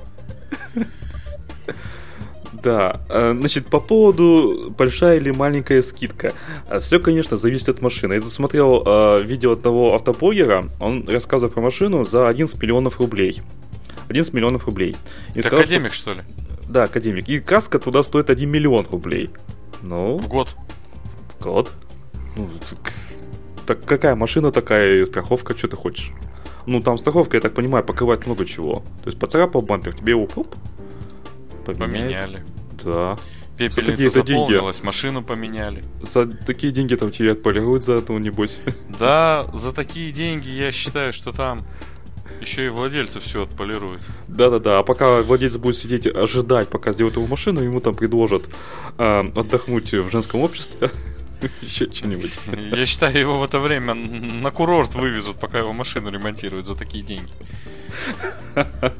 Да, 2.63 2.99
э, 3.09 3.33
значит, 3.37 3.67
по 3.67 3.79
поводу 3.79 4.71
большая 4.77 5.17
или 5.17 5.31
маленькая 5.31 5.81
скидка. 5.81 6.33
Все, 6.81 6.99
конечно, 6.99 7.37
зависит 7.37 7.69
от 7.69 7.81
машины. 7.81 8.13
Я 8.15 8.21
тут 8.21 8.31
смотрел 8.31 8.83
э, 8.85 9.23
видео 9.23 9.53
одного 9.53 9.95
автоблогера, 9.95 10.65
он 10.79 11.07
рассказывал 11.07 11.51
про 11.51 11.61
машину 11.61 12.05
за 12.05 12.27
11 12.27 12.61
миллионов 12.61 12.99
рублей. 12.99 13.41
11 14.09 14.33
миллионов 14.33 14.65
рублей. 14.65 14.95
И 15.29 15.33
Ты 15.35 15.41
сказал, 15.43 15.59
что- 15.63 15.73
академик, 15.75 15.93
что 15.93 16.11
ли? 16.13 16.21
Да, 16.69 16.83
академик. 16.83 17.27
И 17.29 17.39
каска 17.39 17.79
туда 17.79 18.03
стоит 18.03 18.29
1 18.29 18.49
миллион 18.49 18.85
рублей. 18.91 19.29
Ну, 19.81 20.17
В 20.17 20.27
год. 20.27 20.55
год. 21.39 21.73
Ну, 22.35 22.49
так, 22.69 22.93
так 23.65 23.85
какая 23.85 24.15
машина 24.15 24.51
такая 24.51 25.01
и 25.01 25.05
страховка, 25.05 25.57
что 25.57 25.67
ты 25.67 25.75
хочешь? 25.75 26.11
Ну, 26.65 26.81
там 26.81 26.97
страховка, 26.97 27.37
я 27.37 27.41
так 27.41 27.53
понимаю, 27.53 27.83
покрывает 27.83 28.25
много 28.25 28.45
чего. 28.45 28.75
То 29.03 29.07
есть 29.07 29.19
поцарапал 29.19 29.61
бампер, 29.61 29.93
тебе 29.95 30.11
его 30.11 30.27
поменяют. 30.27 30.57
Поменяли. 31.65 32.43
Да. 32.83 33.17
Пепельница 33.57 33.91
такие-то 33.91 34.21
деньги. 34.23 34.41
заполнилась, 34.41 34.83
машину 34.83 35.23
поменяли. 35.23 35.83
За 36.01 36.25
такие 36.25 36.71
деньги 36.73 36.95
там 36.95 37.11
тебе 37.11 37.33
отполируют 37.33 37.83
за 37.83 37.93
это, 37.93 38.13
небось. 38.13 38.57
Да, 38.99 39.47
за 39.53 39.71
такие 39.73 40.11
деньги 40.11 40.49
я 40.49 40.71
считаю, 40.71 41.13
что 41.13 41.31
там 41.31 41.61
еще 42.39 42.65
и 42.65 42.69
владельцы 42.69 43.19
все 43.19 43.43
отполируют. 43.43 44.01
Да-да-да, 44.27 44.79
а 44.79 44.83
пока 44.83 45.21
владелец 45.21 45.57
будет 45.57 45.77
сидеть, 45.77 46.07
ожидать, 46.07 46.69
пока 46.69 46.91
сделают 46.93 47.17
его 47.17 47.27
машину, 47.27 47.61
ему 47.61 47.79
там 47.79 47.95
предложат 47.95 48.43
а, 48.97 49.25
отдохнуть 49.35 49.91
в 49.93 50.09
женском 50.09 50.41
обществе. 50.41 50.91
Еще 51.61 51.89
что-нибудь. 51.91 52.31
Я 52.77 52.85
считаю, 52.85 53.17
его 53.17 53.39
в 53.39 53.43
это 53.43 53.59
время 53.59 53.93
на 53.93 54.51
курорт 54.51 54.95
вывезут, 54.95 55.39
пока 55.39 55.59
его 55.59 55.73
машину 55.73 56.09
ремонтируют 56.11 56.67
за 56.67 56.75
такие 56.75 57.03
деньги. 57.03 57.31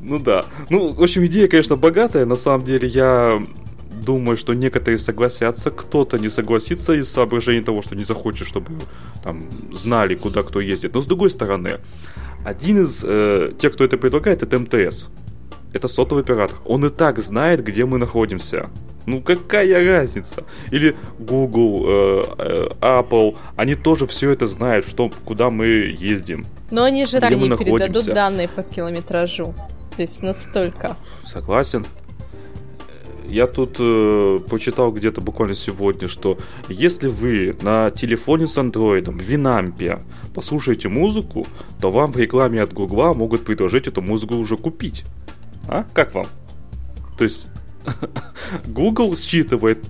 Ну 0.00 0.18
да. 0.18 0.46
Ну, 0.70 0.92
в 0.92 1.02
общем, 1.02 1.26
идея, 1.26 1.48
конечно, 1.48 1.76
богатая. 1.76 2.24
На 2.24 2.36
самом 2.36 2.64
деле, 2.64 2.88
я 2.88 3.42
думаю, 3.90 4.36
что 4.36 4.54
некоторые 4.54 4.98
согласятся, 4.98 5.70
кто-то 5.70 6.18
не 6.18 6.30
согласится 6.30 6.94
из 6.94 7.10
соображений 7.10 7.62
того, 7.62 7.82
что 7.82 7.94
не 7.94 8.04
захочет, 8.04 8.46
чтобы 8.46 8.72
там 9.22 9.44
знали, 9.72 10.14
куда 10.14 10.42
кто 10.42 10.60
ездит. 10.60 10.94
Но 10.94 11.02
с 11.02 11.06
другой 11.06 11.30
стороны, 11.30 11.78
один 12.44 12.82
из 12.82 13.04
э, 13.04 13.52
тех, 13.58 13.72
кто 13.72 13.84
это 13.84 13.96
предлагает, 13.98 14.42
это 14.42 14.58
МТС. 14.58 15.08
Это 15.72 15.88
сотовый 15.88 16.24
оператор. 16.24 16.58
Он 16.64 16.84
и 16.86 16.90
так 16.90 17.18
знает, 17.18 17.62
где 17.62 17.84
мы 17.84 17.98
находимся. 17.98 18.70
Ну 19.06 19.22
какая 19.22 19.86
разница? 19.86 20.44
Или 20.70 20.96
Google, 21.18 21.84
э, 21.86 22.24
э, 22.38 22.68
Apple, 22.80 23.36
они 23.56 23.74
тоже 23.74 24.06
все 24.06 24.30
это 24.30 24.46
знают, 24.46 24.86
что, 24.86 25.10
куда 25.24 25.50
мы 25.50 25.66
ездим. 25.66 26.46
Но 26.70 26.84
они 26.84 27.04
же 27.04 27.18
не 27.18 27.56
передадут 27.56 28.04
данные 28.06 28.48
по 28.48 28.62
километражу. 28.62 29.54
То 29.96 30.02
есть 30.02 30.22
настолько. 30.22 30.96
Согласен. 31.24 31.86
Я 33.28 33.46
тут 33.46 33.76
э, 33.78 34.38
прочитал 34.48 34.90
где-то 34.90 35.20
буквально 35.20 35.54
сегодня, 35.54 36.08
что 36.08 36.38
если 36.68 37.08
вы 37.08 37.56
на 37.60 37.90
телефоне 37.90 38.48
с 38.48 38.56
андроидом 38.56 39.18
в 39.18 39.22
Винампе 39.22 40.00
послушаете 40.34 40.88
музыку, 40.88 41.46
то 41.80 41.90
вам 41.90 42.12
в 42.12 42.16
рекламе 42.16 42.62
от 42.62 42.72
Гугла 42.72 43.12
могут 43.12 43.44
предложить 43.44 43.86
эту 43.86 44.00
музыку 44.00 44.34
уже 44.34 44.56
купить. 44.56 45.04
А? 45.68 45.84
Как 45.92 46.14
вам? 46.14 46.26
То 47.18 47.24
есть 47.24 47.48
Google 48.66 49.14
считывает 49.14 49.84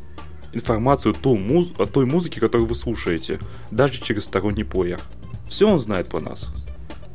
информацию 0.52 1.14
ту 1.14 1.36
муз- 1.36 1.72
о 1.78 1.86
той 1.86 2.06
музыке, 2.06 2.40
которую 2.40 2.66
вы 2.66 2.74
слушаете, 2.74 3.38
даже 3.70 4.02
через 4.02 4.24
сторонний 4.24 4.64
плеер. 4.64 5.00
Все 5.48 5.68
он 5.68 5.78
знает 5.78 6.08
про 6.08 6.20
нас. 6.20 6.66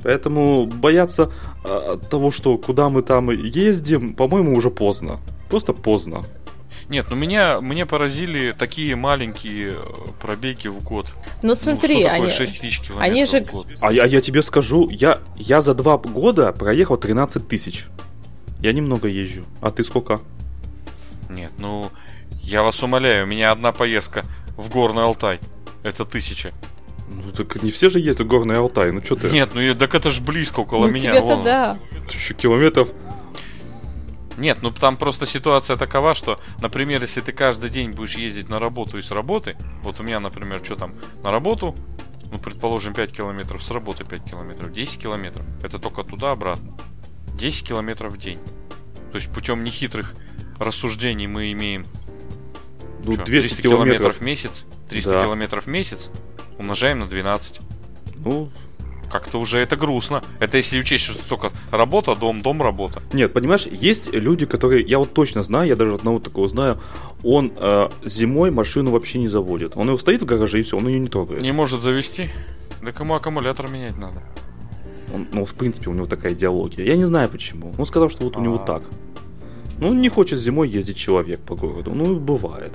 Поэтому 0.03 0.68
бояться 0.68 1.32
а, 1.63 1.98
того, 1.98 2.32
что 2.32 2.58
куда 2.58 2.89
мы 2.89 3.01
там 3.01 3.32
ездим, 3.32 4.13
по-моему, 4.13 4.56
уже 4.56 4.70
поздно. 4.70 5.20
Просто 5.53 5.74
поздно. 5.74 6.24
Нет, 6.89 7.05
ну 7.12 7.15
меня, 7.15 7.62
мне 7.62 7.86
поразили 7.86 8.55
такие 8.57 8.95
маленькие 8.95 9.74
э, 9.74 9.83
пробеги 10.19 10.67
в 10.67 10.81
год. 10.81 11.05
Ну 11.43 11.53
смотри, 11.53 11.93
ну, 11.93 12.00
что 12.01 12.10
такое 12.10 12.27
они... 12.27 12.36
6 12.36 12.62
тысяч 12.62 12.79
километров 12.79 13.05
они 13.07 13.25
же- 13.27 13.43
в 13.43 13.51
год? 13.51 13.67
А 13.79 13.93
я, 13.93 14.05
я 14.05 14.19
тебе 14.19 14.41
скажу, 14.41 14.89
я, 14.89 15.19
я 15.36 15.62
за 15.62 15.75
два 15.75 16.00
года 16.00 16.51
проехал 16.53 16.98
13 16.98 17.48
тысяч. 17.48 17.86
Я 18.62 18.74
немного 18.74 19.07
езжу. 19.07 19.43
А 19.62 19.69
ты 19.69 19.83
сколько? 19.83 20.22
Нет, 21.29 21.51
ну, 21.60 21.91
я 22.41 22.63
вас 22.63 22.81
умоляю, 22.81 23.25
у 23.25 23.27
меня 23.27 23.51
одна 23.51 23.74
поездка 23.74 24.25
в 24.57 24.72
Горный 24.72 25.03
Алтай. 25.03 25.39
Это 25.83 26.03
тысяча. 26.03 26.51
Ну, 27.07 27.31
так 27.31 27.62
не 27.62 27.69
все 27.69 27.91
же 27.91 28.00
ездят 28.00 28.25
в 28.25 28.27
Горный 28.27 28.57
Алтай. 28.57 28.91
Ну, 28.91 29.03
что 29.03 29.17
ты? 29.17 29.29
Нет, 29.29 29.50
ну 29.53 29.75
так 29.75 29.93
это 29.93 30.10
ж 30.10 30.19
близко 30.19 30.62
около 30.62 30.88
Ну 30.88 30.93
меня. 30.93 31.15
тебе-то 31.15 31.43
да. 31.43 31.77
Тысячу 32.10 32.33
километров. 32.33 32.89
Нет, 34.37 34.59
ну 34.61 34.71
там 34.71 34.97
просто 34.97 35.25
ситуация 35.25 35.77
такова, 35.77 36.15
что, 36.15 36.39
например, 36.61 37.01
если 37.01 37.21
ты 37.21 37.31
каждый 37.31 37.69
день 37.69 37.91
будешь 37.91 38.15
ездить 38.15 38.49
на 38.49 38.59
работу 38.59 38.97
и 38.97 39.01
с 39.01 39.11
работы, 39.11 39.55
вот 39.83 39.99
у 39.99 40.03
меня, 40.03 40.19
например, 40.19 40.61
что 40.63 40.75
там, 40.75 40.93
на 41.21 41.31
работу, 41.31 41.75
ну, 42.31 42.39
предположим, 42.39 42.93
5 42.95 43.11
километров, 43.11 43.61
с 43.63 43.69
работы 43.69 44.03
5 44.05 44.23
километров, 44.23 44.71
10 44.71 44.99
километров, 45.01 45.45
это 45.61 45.77
только 45.77 46.03
туда-обратно. 46.03 46.71
10 47.35 47.67
километров 47.67 48.13
в 48.13 48.17
день. 48.17 48.39
То 49.11 49.17
есть 49.17 49.31
путем 49.31 49.63
нехитрых 49.63 50.13
рассуждений 50.57 51.27
мы 51.27 51.51
имеем 51.51 51.85
Ну, 53.03 53.17
чё, 53.17 53.23
200 53.25 53.61
километров. 53.61 54.17
в 54.17 54.21
месяц, 54.21 54.65
300 54.89 55.11
Да. 55.11 55.23
километров 55.23 55.65
в 55.65 55.67
месяц 55.67 56.09
умножаем 56.57 56.99
на 56.99 57.07
12. 57.07 57.59
Ну, 58.15 58.49
Как-то 59.13 59.38
уже 59.38 59.60
это 59.60 59.75
грустно. 59.75 60.24
Это 60.39 60.58
если 60.58 60.79
учесть, 60.79 61.03
что 61.03 61.27
только 61.27 61.51
работа, 61.70 62.15
дом, 62.15 62.41
дом, 62.41 62.63
работа. 62.63 63.03
Нет, 63.13 63.32
понимаешь, 63.32 63.67
есть 63.67 64.12
люди, 64.12 64.48
которые, 64.48 64.84
я 64.84 64.98
вот 64.98 65.13
точно 65.13 65.43
знаю, 65.43 65.67
я 65.67 65.75
даже 65.75 65.93
одного 65.93 66.17
такого 66.17 66.48
знаю, 66.48 66.79
он 67.24 67.53
э, 67.55 67.89
зимой 68.03 68.50
машину 68.50 68.89
вообще 68.89 69.20
не 69.20 69.27
заводит. 69.27 69.74
Он 69.75 69.88
его 69.88 70.00
стоит 70.00 70.24
в 70.24 70.25
гараже 70.25 70.62
и 70.62 70.63
все, 70.63 70.77
он 70.77 70.88
ее 70.88 70.98
не 70.98 71.10
трогает. 71.10 71.43
Не 71.43 71.51
может 71.51 71.84
завести. 71.84 72.32
Да 72.82 72.91
кому 72.91 73.13
аккумулятор 73.13 73.67
менять 73.67 74.00
надо? 74.00 74.24
Он, 75.13 75.27
ну, 75.32 75.46
в 75.46 75.53
принципе, 75.53 75.91
у 75.91 75.93
него 75.93 76.08
такая 76.08 76.34
идеология. 76.34 76.84
Я 76.84 76.96
не 76.96 77.05
знаю 77.05 77.29
почему. 77.29 77.72
Он 77.77 77.86
сказал, 77.86 78.10
что 78.10 78.24
вот 78.24 78.36
у 78.36 78.41
него 78.41 78.55
А. 78.55 78.65
так. 78.65 78.84
Ну, 79.77 79.93
не 79.93 80.10
хочет 80.10 80.39
зимой 80.39 80.70
ездить 80.70 80.98
человек 80.98 81.39
по 81.41 81.55
городу. 81.55 81.93
Ну, 81.93 82.20
бывает. 82.20 82.72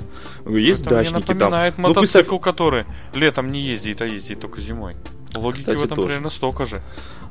Есть 0.47 0.83
Это 0.83 0.95
мне 0.95 1.03
дачники 1.03 1.27
там. 1.27 1.37
напоминает 1.39 1.79
Ну, 1.79 1.95
представь, 1.95 2.27
мотоцикл, 2.27 2.39
который 2.39 2.85
летом 3.13 3.51
не 3.51 3.61
ездит, 3.61 4.03
а 4.03 4.07
ездит 4.07 4.39
только 4.39 4.61
зимой. 4.61 4.95
Логики 5.35 5.61
Кстати, 5.63 5.77
в 5.77 5.85
этом 5.85 5.97
тоже. 5.97 6.09
примерно 6.09 6.31
столько 6.31 6.67
же. 6.67 6.81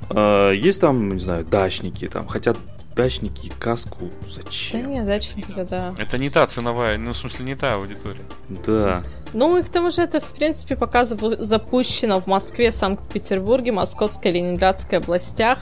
э, 0.10 0.54
есть 0.56 0.82
там, 0.82 1.10
не 1.10 1.20
знаю, 1.20 1.46
дачники 1.46 2.08
там. 2.08 2.28
Хотя 2.28 2.56
дачники 2.96 3.52
каску 3.60 4.06
Да 4.06 4.32
зачем? 4.44 4.90
нет, 4.90 5.06
дачники, 5.06 5.54
да. 5.70 5.94
Это 5.98 6.18
не 6.18 6.30
та 6.30 6.46
ценовая, 6.48 6.98
ну, 6.98 7.12
в 7.12 7.18
смысле, 7.18 7.46
не 7.46 7.56
та 7.56 7.76
аудитория. 7.76 8.24
Да. 8.66 9.04
Ну 9.34 9.58
и 9.58 9.64
к 9.64 9.70
тому 9.70 9.92
же 9.92 10.02
это, 10.02 10.20
в 10.20 10.32
принципе, 10.34 10.76
пока 10.76 11.06
запущено 11.06 12.22
в 12.22 12.28
Москве, 12.28 12.72
Санкт-Петербурге, 12.72 13.72
Московской, 13.72 14.32
Ленинградской 14.32 15.00
областях. 15.00 15.60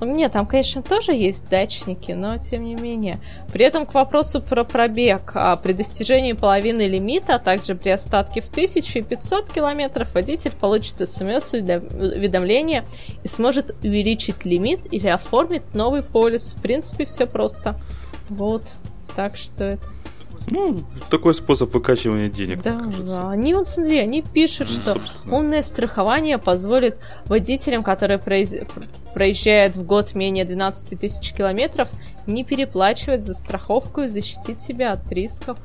Ну, 0.00 0.14
нет, 0.14 0.32
там, 0.32 0.46
конечно, 0.46 0.82
тоже 0.82 1.12
есть 1.12 1.48
дачники, 1.48 2.12
но 2.12 2.38
тем 2.38 2.64
не 2.64 2.74
менее. 2.74 3.18
При 3.52 3.64
этом 3.64 3.84
к 3.84 3.94
вопросу 3.94 4.40
про 4.40 4.62
пробег. 4.64 5.32
А 5.34 5.56
при 5.56 5.72
достижении 5.72 6.34
половины 6.34 6.86
лимита, 6.86 7.34
а 7.34 7.38
также 7.38 7.74
при 7.74 7.90
остатке 7.90 8.40
в 8.40 8.48
1500 8.48 9.50
километров 9.52 10.14
водитель 10.14 10.52
получит 10.52 11.08
смс-уведомление 11.08 12.84
и 13.24 13.28
сможет 13.28 13.74
увеличить 13.82 14.44
лимит 14.44 14.80
или 14.92 15.08
оформить 15.08 15.74
новый 15.74 16.02
полис. 16.02 16.52
В 16.52 16.62
принципе, 16.62 17.04
все 17.04 17.26
просто. 17.26 17.74
Вот. 18.28 18.62
Так 19.16 19.36
что 19.36 19.64
это 19.64 19.86
ну, 20.50 20.82
такой 21.10 21.34
способ 21.34 21.72
выкачивания 21.72 22.28
денег. 22.28 22.62
Да, 22.62 22.80
да. 23.06 23.30
Они, 23.30 23.54
вот 23.54 23.66
смотри, 23.66 23.98
они 23.98 24.22
пишут, 24.22 24.68
что 24.68 24.94
Собственно. 24.94 25.36
умное 25.36 25.62
страхование 25.62 26.38
позволит 26.38 26.98
водителям, 27.26 27.82
которые 27.82 28.18
произ... 28.18 28.54
проезжают 29.14 29.76
в 29.76 29.84
год 29.84 30.14
менее 30.14 30.44
12 30.44 30.98
тысяч 30.98 31.32
километров, 31.32 31.88
не 32.26 32.44
переплачивать 32.44 33.24
за 33.24 33.34
страховку 33.34 34.02
и 34.02 34.08
защитить 34.08 34.60
себя 34.60 34.92
от 34.92 35.10
рисков. 35.10 35.58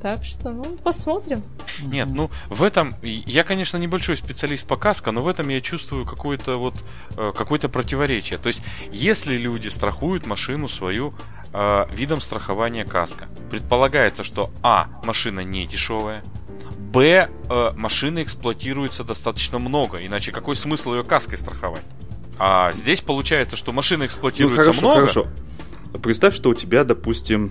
Так 0.00 0.24
что, 0.24 0.50
ну, 0.50 0.64
посмотрим. 0.84 1.42
Нет, 1.82 2.08
ну, 2.10 2.30
в 2.48 2.62
этом... 2.62 2.94
Я, 3.02 3.42
конечно, 3.42 3.76
небольшой 3.78 4.16
специалист 4.16 4.66
по 4.66 4.76
каско, 4.76 5.10
но 5.10 5.22
в 5.22 5.28
этом 5.28 5.48
я 5.48 5.60
чувствую 5.60 6.06
какое-то 6.06 6.56
вот... 6.56 6.74
Э, 7.16 7.32
какое-то 7.36 7.68
противоречие. 7.68 8.38
То 8.38 8.48
есть, 8.48 8.62
если 8.92 9.36
люди 9.36 9.68
страхуют 9.68 10.26
машину 10.26 10.68
свою 10.68 11.14
э, 11.58 11.86
видом 11.92 12.20
страхования 12.20 12.84
каска. 12.84 13.26
Предполагается, 13.50 14.22
что 14.22 14.50
А. 14.62 14.86
Машина 15.02 15.40
не 15.40 15.66
дешевая. 15.66 16.22
Б. 16.78 17.28
Э, 17.50 17.70
машина 17.74 18.22
эксплуатируется 18.22 19.02
достаточно 19.02 19.58
много, 19.58 20.04
иначе 20.04 20.30
какой 20.30 20.54
смысл 20.54 20.94
ее 20.94 21.04
каской 21.04 21.36
страховать? 21.36 21.82
А 22.38 22.70
здесь 22.72 23.00
получается, 23.00 23.56
что 23.56 23.72
машина 23.72 24.06
эксплуатируется 24.06 24.58
ну, 24.58 24.72
хорошо, 24.72 24.80
много. 24.80 25.00
Хорошо. 25.00 25.28
Представь, 26.00 26.34
что 26.34 26.50
у 26.50 26.54
тебя, 26.54 26.84
допустим, 26.84 27.50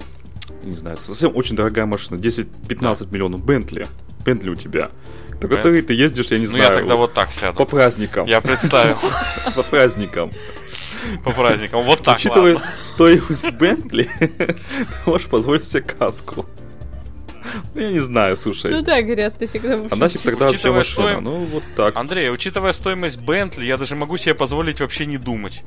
не 0.63 0.77
знаю, 0.77 0.97
совсем 0.97 1.35
очень 1.35 1.57
дорогая 1.57 1.85
машина, 1.85 2.17
10-15 2.17 2.47
да. 2.79 2.95
миллионов 3.11 3.43
Бентли. 3.43 3.87
Бентли 4.25 4.49
у 4.49 4.55
тебя. 4.55 4.89
По 5.41 5.47
которой 5.47 5.81
ты 5.81 5.93
ездишь, 5.93 6.27
я 6.27 6.39
не 6.39 6.45
знаю. 6.45 6.63
Ну 6.63 6.69
я 6.69 6.75
тогда 6.75 6.95
вот 6.95 7.13
так 7.13 7.31
сяду. 7.31 7.57
По 7.57 7.65
праздникам. 7.65 8.25
Я 8.25 8.41
представил. 8.41 8.97
По 9.55 9.63
праздникам. 9.63 10.31
По 11.23 11.31
праздникам. 11.31 11.83
Вот 11.83 12.03
так, 12.03 12.17
Учитывая 12.17 12.55
ладно. 12.55 12.71
стоимость 12.81 13.51
Бентли, 13.51 14.09
ты 14.19 14.57
можешь 15.05 15.27
позволить 15.27 15.65
себе 15.65 15.81
каску. 15.81 16.45
Ну, 17.73 17.81
я 17.81 17.91
не 17.91 17.99
знаю, 17.99 18.35
слушай. 18.37 18.71
Ну 18.71 18.81
да, 18.81 19.01
говорят, 19.01 19.39
нафиг 19.39 19.63
А 19.65 19.95
нафиг 19.95 20.21
тогда 20.21 20.47
вообще 20.47 20.71
машина. 20.71 21.11
Стоим... 21.11 21.23
Ну, 21.23 21.45
вот 21.45 21.63
так. 21.75 21.95
Андрей, 21.95 22.29
учитывая 22.29 22.73
стоимость 22.73 23.19
Бентли, 23.19 23.65
я 23.65 23.77
даже 23.77 23.95
могу 23.95 24.17
себе 24.17 24.35
позволить 24.35 24.81
вообще 24.81 25.05
не 25.05 25.17
думать. 25.17 25.63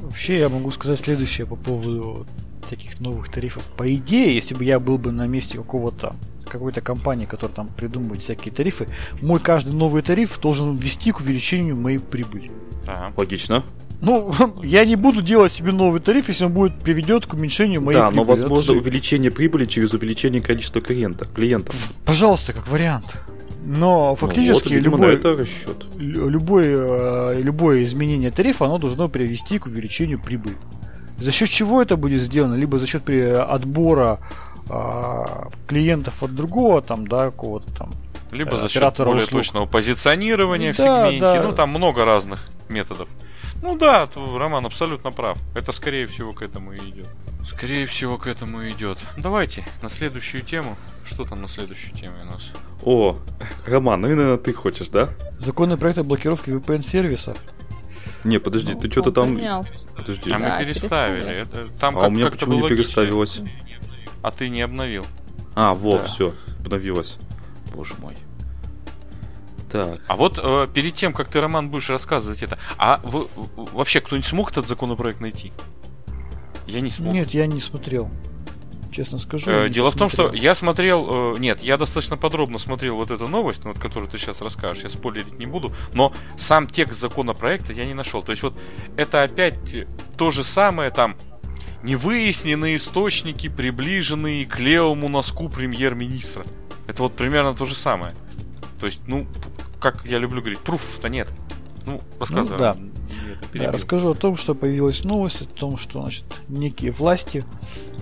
Вообще, 0.00 0.38
я 0.38 0.48
могу 0.48 0.70
сказать 0.70 1.00
следующее 1.00 1.46
по 1.46 1.56
поводу 1.56 2.26
всяких 2.66 3.00
новых 3.00 3.30
тарифов. 3.30 3.64
По 3.76 3.86
идее, 3.86 4.34
если 4.34 4.54
бы 4.54 4.64
я 4.64 4.78
был 4.80 4.98
бы 4.98 5.12
на 5.12 5.26
месте 5.26 5.56
какого-то 5.56 6.14
какой-то 6.46 6.80
компании, 6.80 7.26
которая 7.26 7.54
там 7.54 7.68
придумывает 7.68 8.22
всякие 8.22 8.52
тарифы, 8.52 8.88
мой 9.22 9.38
каждый 9.38 9.72
новый 9.72 10.02
тариф 10.02 10.38
должен 10.40 10.76
вести 10.76 11.12
к 11.12 11.20
увеличению 11.20 11.76
моей 11.76 11.98
прибыли. 11.98 12.50
Ага. 12.86 13.12
Логично. 13.16 13.64
Ну, 14.00 14.32
я 14.62 14.84
не 14.84 14.96
буду 14.96 15.22
делать 15.22 15.52
себе 15.52 15.72
новый 15.72 16.00
тариф, 16.00 16.28
если 16.28 16.44
он 16.44 16.52
будет 16.52 16.74
приведет 16.80 17.26
к 17.26 17.34
уменьшению 17.34 17.82
моей 17.82 17.98
да, 17.98 18.08
прибыли. 18.08 18.24
Да, 18.24 18.26
но 18.26 18.32
возможно 18.32 18.74
же... 18.74 18.78
увеличение 18.80 19.30
прибыли 19.30 19.66
через 19.66 19.92
увеличение 19.92 20.40
количества 20.42 20.80
клиентов. 20.80 21.28
клиентов. 21.32 21.74
Пожалуйста, 22.04 22.52
как 22.52 22.66
вариант. 22.68 23.16
Но 23.62 24.14
фактически 24.14 24.68
ну, 24.74 24.90
вот, 24.90 25.00
любой, 25.00 25.14
это 25.14 25.36
расчет. 25.36 25.86
Любое, 25.98 27.34
э, 27.34 27.42
любое 27.42 27.82
изменение 27.82 28.30
тарифа, 28.30 28.64
оно 28.64 28.78
должно 28.78 29.08
привести 29.08 29.58
к 29.58 29.66
увеличению 29.66 30.18
прибыли. 30.18 30.56
За 31.18 31.30
счет 31.30 31.50
чего 31.50 31.82
это 31.82 31.96
будет 31.96 32.20
сделано? 32.20 32.54
Либо 32.54 32.78
за 32.78 32.86
счет 32.86 33.02
отбора 33.10 34.18
а, 34.70 35.48
клиентов 35.66 36.22
от 36.22 36.34
другого, 36.34 36.80
там, 36.80 37.06
да, 37.06 37.26
какого-то 37.26 37.70
там 37.76 37.90
либо 38.30 38.56
за 38.56 38.68
счет 38.68 38.94
более 38.98 39.24
услуг. 39.24 39.42
точного 39.42 39.66
позиционирования 39.66 40.72
да, 40.72 41.06
в 41.06 41.08
сегменте. 41.08 41.40
Да. 41.40 41.42
Ну, 41.42 41.52
там 41.52 41.70
много 41.70 42.04
разных 42.04 42.48
методов. 42.68 43.08
Ну 43.62 43.76
да, 43.76 44.08
Роман 44.14 44.66
абсолютно 44.66 45.10
прав. 45.12 45.38
Это 45.54 45.72
скорее 45.72 46.06
всего 46.06 46.32
к 46.32 46.42
этому 46.42 46.72
и 46.72 46.78
идет. 46.78 47.08
Скорее 47.46 47.86
всего 47.86 48.16
к 48.16 48.26
этому 48.26 48.62
и 48.62 48.70
идет. 48.70 48.98
Давайте 49.16 49.64
на 49.82 49.88
следующую 49.88 50.42
тему. 50.42 50.76
Что 51.04 51.24
там 51.24 51.42
на 51.42 51.48
следующей 51.48 51.90
теме 51.92 52.14
у 52.22 52.26
нас? 52.26 52.50
О, 52.84 53.18
Роман, 53.66 54.00
ну, 54.00 54.08
наверное, 54.08 54.36
ты 54.38 54.52
хочешь, 54.52 54.88
да? 54.88 55.10
Законы 55.38 55.76
проекта 55.76 56.04
блокировки 56.04 56.50
VPN-сервиса. 56.50 57.36
Не, 58.24 58.38
подожди, 58.38 58.74
ну, 58.74 58.80
ты 58.80 58.90
что-то 58.90 59.12
там... 59.12 59.28
Поменял. 59.28 59.66
Подожди. 59.96 60.30
А 60.30 60.38
мы 60.38 60.64
переставили. 60.64 61.28
Это, 61.28 61.68
там 61.78 61.96
а 61.98 62.02
как, 62.02 62.10
у 62.10 62.12
меня 62.12 62.30
почему 62.30 62.54
не 62.54 62.68
переставилось? 62.68 63.40
А 64.22 64.30
ты 64.30 64.48
не 64.48 64.62
обновил. 64.62 65.06
А, 65.54 65.74
вот, 65.74 66.02
да. 66.02 66.04
все, 66.04 66.34
обновилось. 66.58 67.16
Боже 67.74 67.94
мой. 67.98 68.14
Так. 69.70 70.00
А 70.08 70.16
вот 70.16 70.38
э, 70.42 70.68
перед 70.74 70.94
тем, 70.94 71.12
как 71.12 71.28
ты, 71.28 71.40
Роман, 71.40 71.70
будешь 71.70 71.90
рассказывать 71.90 72.42
это, 72.42 72.58
а 72.76 73.00
вы, 73.04 73.28
вообще 73.56 74.00
кто-нибудь 74.00 74.28
смог 74.28 74.50
этот 74.50 74.66
законопроект 74.66 75.20
найти? 75.20 75.52
Я 76.66 76.80
не 76.80 76.90
смог. 76.90 77.14
Нет, 77.14 77.30
я 77.30 77.46
не 77.46 77.60
смотрел. 77.60 78.10
Честно 78.90 79.18
скажу. 79.18 79.50
Э, 79.50 79.68
дело 79.68 79.90
в 79.92 79.96
том, 79.96 80.08
что 80.08 80.32
я 80.32 80.54
смотрел. 80.54 81.34
Э, 81.34 81.38
нет, 81.38 81.62
я 81.62 81.76
достаточно 81.76 82.16
подробно 82.16 82.58
смотрел 82.58 82.96
вот 82.96 83.10
эту 83.12 83.28
новость, 83.28 83.64
вот, 83.64 83.78
которую 83.78 84.10
ты 84.10 84.18
сейчас 84.18 84.40
расскажешь. 84.40 84.82
Я 84.82 84.90
спойлерить 84.90 85.38
не 85.38 85.46
буду. 85.46 85.72
Но 85.94 86.12
сам 86.36 86.66
текст 86.66 86.98
законопроекта 86.98 87.72
я 87.72 87.86
не 87.86 87.94
нашел. 87.94 88.22
То 88.22 88.32
есть, 88.32 88.42
вот 88.42 88.58
это 88.96 89.22
опять 89.22 89.56
то 90.16 90.30
же 90.30 90.42
самое 90.42 90.90
там. 90.90 91.16
Невыясненные 91.82 92.76
источники, 92.76 93.48
приближенные 93.48 94.44
к 94.44 94.58
левому 94.58 95.08
носку 95.08 95.48
премьер-министра. 95.48 96.44
Это 96.86 97.02
вот 97.04 97.14
примерно 97.14 97.54
то 97.54 97.64
же 97.64 97.74
самое. 97.74 98.14
То 98.80 98.86
есть, 98.86 99.02
ну, 99.06 99.26
как 99.80 100.04
я 100.04 100.18
люблю 100.18 100.40
говорить, 100.40 100.60
пруфов-то 100.60 101.08
нет. 101.08 101.28
Ну, 101.86 102.00
рассказывай. 102.18 102.52
Ну, 102.52 102.58
да. 102.58 102.76
да. 103.54 103.72
Расскажу 103.72 104.10
о 104.10 104.14
том, 104.14 104.36
что 104.36 104.54
появилась 104.54 105.04
новость, 105.04 105.42
о 105.42 105.44
том, 105.46 105.76
что 105.76 106.00
значит, 106.00 106.24
некие 106.48 106.90
власти 106.90 107.44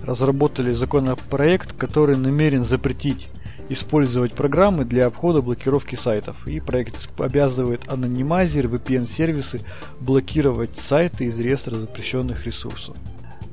разработали 0.03 0.71
законопроект, 0.71 1.73
который 1.73 2.17
намерен 2.17 2.63
запретить 2.63 3.29
использовать 3.69 4.33
программы 4.33 4.83
для 4.83 5.05
обхода 5.05 5.41
блокировки 5.41 5.95
сайтов. 5.95 6.47
И 6.47 6.59
проект 6.59 7.09
обязывает 7.19 7.87
анонимайзер, 7.87 8.67
VPN-сервисы 8.67 9.61
блокировать 9.99 10.77
сайты 10.77 11.25
из 11.25 11.39
реестра 11.39 11.75
запрещенных 11.75 12.45
ресурсов. 12.45 12.97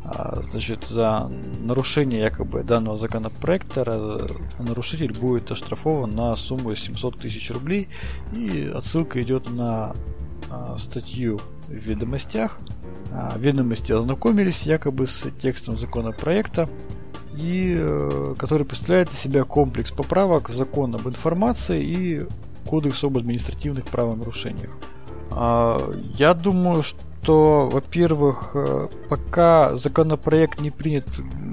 А, 0.09 0.41
значит, 0.41 0.85
за 0.85 1.29
нарушение 1.61 2.21
якобы 2.21 2.63
данного 2.63 2.97
законопроекта 2.97 4.29
нарушитель 4.59 5.13
будет 5.13 5.51
оштрафован 5.51 6.15
на 6.15 6.37
сумму 6.37 6.75
700 6.75 7.19
тысяч 7.19 7.51
рублей. 7.51 7.89
И 8.33 8.71
отсылка 8.73 9.21
идет 9.21 9.51
на 9.51 9.97
а, 10.49 10.79
статью 10.79 11.41
в 11.67 11.73
ведомостях. 11.73 12.59
А, 13.13 13.37
ведомости 13.37 13.91
ознакомились 13.91 14.63
якобы 14.63 15.09
с 15.09 15.29
текстом 15.41 15.77
законопроекта 15.77 16.69
и 17.37 17.77
э, 17.79 18.35
который 18.39 18.65
представляет 18.65 19.13
из 19.13 19.19
себя 19.19 19.45
комплекс 19.45 19.93
поправок 19.93 20.49
в 20.49 20.55
закон 20.55 20.95
об 20.95 21.07
информации 21.07 21.85
и 21.85 22.27
кодекс 22.65 23.05
об 23.05 23.19
административных 23.19 23.85
правонарушениях. 23.87 24.71
Я 25.31 26.33
думаю, 26.33 26.83
что 26.83 27.01
что, 27.27 27.69
во-первых, 27.69 28.53
э, 28.55 28.89
пока 29.09 29.75
законопроект 29.75 30.61
не 30.61 30.71
принят, 30.71 31.09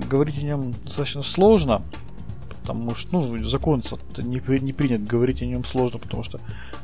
говорить 0.07 0.38
о 0.38 0.45
нем 0.45 0.71
достаточно 0.83 1.23
сложно, 1.23 1.81
потому 2.62 2.93
что, 2.93 3.13
ну, 3.13 3.43
закон 3.43 3.81
не, 4.19 4.59
не 4.59 4.71
принят, 4.71 5.03
говорить 5.03 5.41
о 5.41 5.47
нем 5.47 5.65
сложно, 5.65 5.97
потому 5.97 6.21
что 6.21 6.39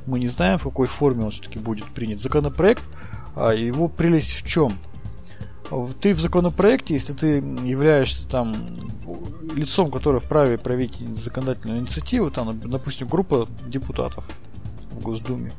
мы 0.08 0.20
не 0.20 0.26
знаем, 0.28 0.58
в 0.58 0.64
какой 0.64 0.88
форме 0.88 1.26
он 1.26 1.30
все-таки 1.30 1.60
будет 1.60 1.86
принят. 1.86 2.20
Законопроект, 2.20 2.82
а 3.36 3.52
его 3.52 3.90
прелесть 3.90 4.34
в 4.34 4.48
чем? 4.48 4.74
Ты 6.02 6.16
в 6.16 6.20
законопроекте, 6.20 6.96
если 6.96 7.14
ты 7.14 7.28
являешься 7.64 8.28
там 8.28 8.56
лицом, 9.54 9.92
которое 9.92 10.18
вправе 10.18 10.58
проявить 10.58 10.98
законодательную 11.16 11.82
инициативу, 11.82 12.32
там, 12.32 12.60
допустим, 12.60 13.08
группа 13.08 13.48
депутатов 13.68 14.28
в 14.90 15.00
Госдуме, 15.04 15.52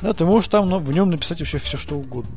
да, 0.00 0.14
ты 0.14 0.24
можешь 0.24 0.48
там 0.48 0.82
в 0.82 0.92
нем 0.92 1.10
написать 1.10 1.40
вообще 1.40 1.58
все, 1.58 1.76
что 1.76 1.96
угодно 1.98 2.34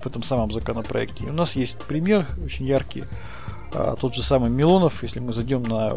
в 0.00 0.06
этом 0.06 0.22
самом 0.22 0.50
законопроекте. 0.50 1.24
И 1.24 1.28
у 1.30 1.32
нас 1.32 1.56
есть 1.56 1.76
пример 1.76 2.26
очень 2.44 2.66
яркий. 2.66 3.04
А, 3.72 3.96
тот 3.96 4.14
же 4.14 4.22
самый 4.22 4.50
Милонов, 4.50 5.02
если 5.02 5.20
мы 5.20 5.32
зайдем 5.32 5.62
на 5.62 5.92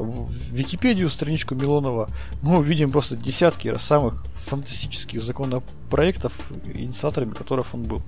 Википедию, 0.52 1.10
страничку 1.10 1.56
Милонова, 1.56 2.10
мы 2.42 2.60
увидим 2.60 2.92
просто 2.92 3.16
десятки 3.16 3.78
самых 3.78 4.26
фантастических 4.26 5.22
законопроектов, 5.22 6.52
инициаторами 6.74 7.34
которых 7.34 7.74
он 7.74 7.84
был. 7.84 8.02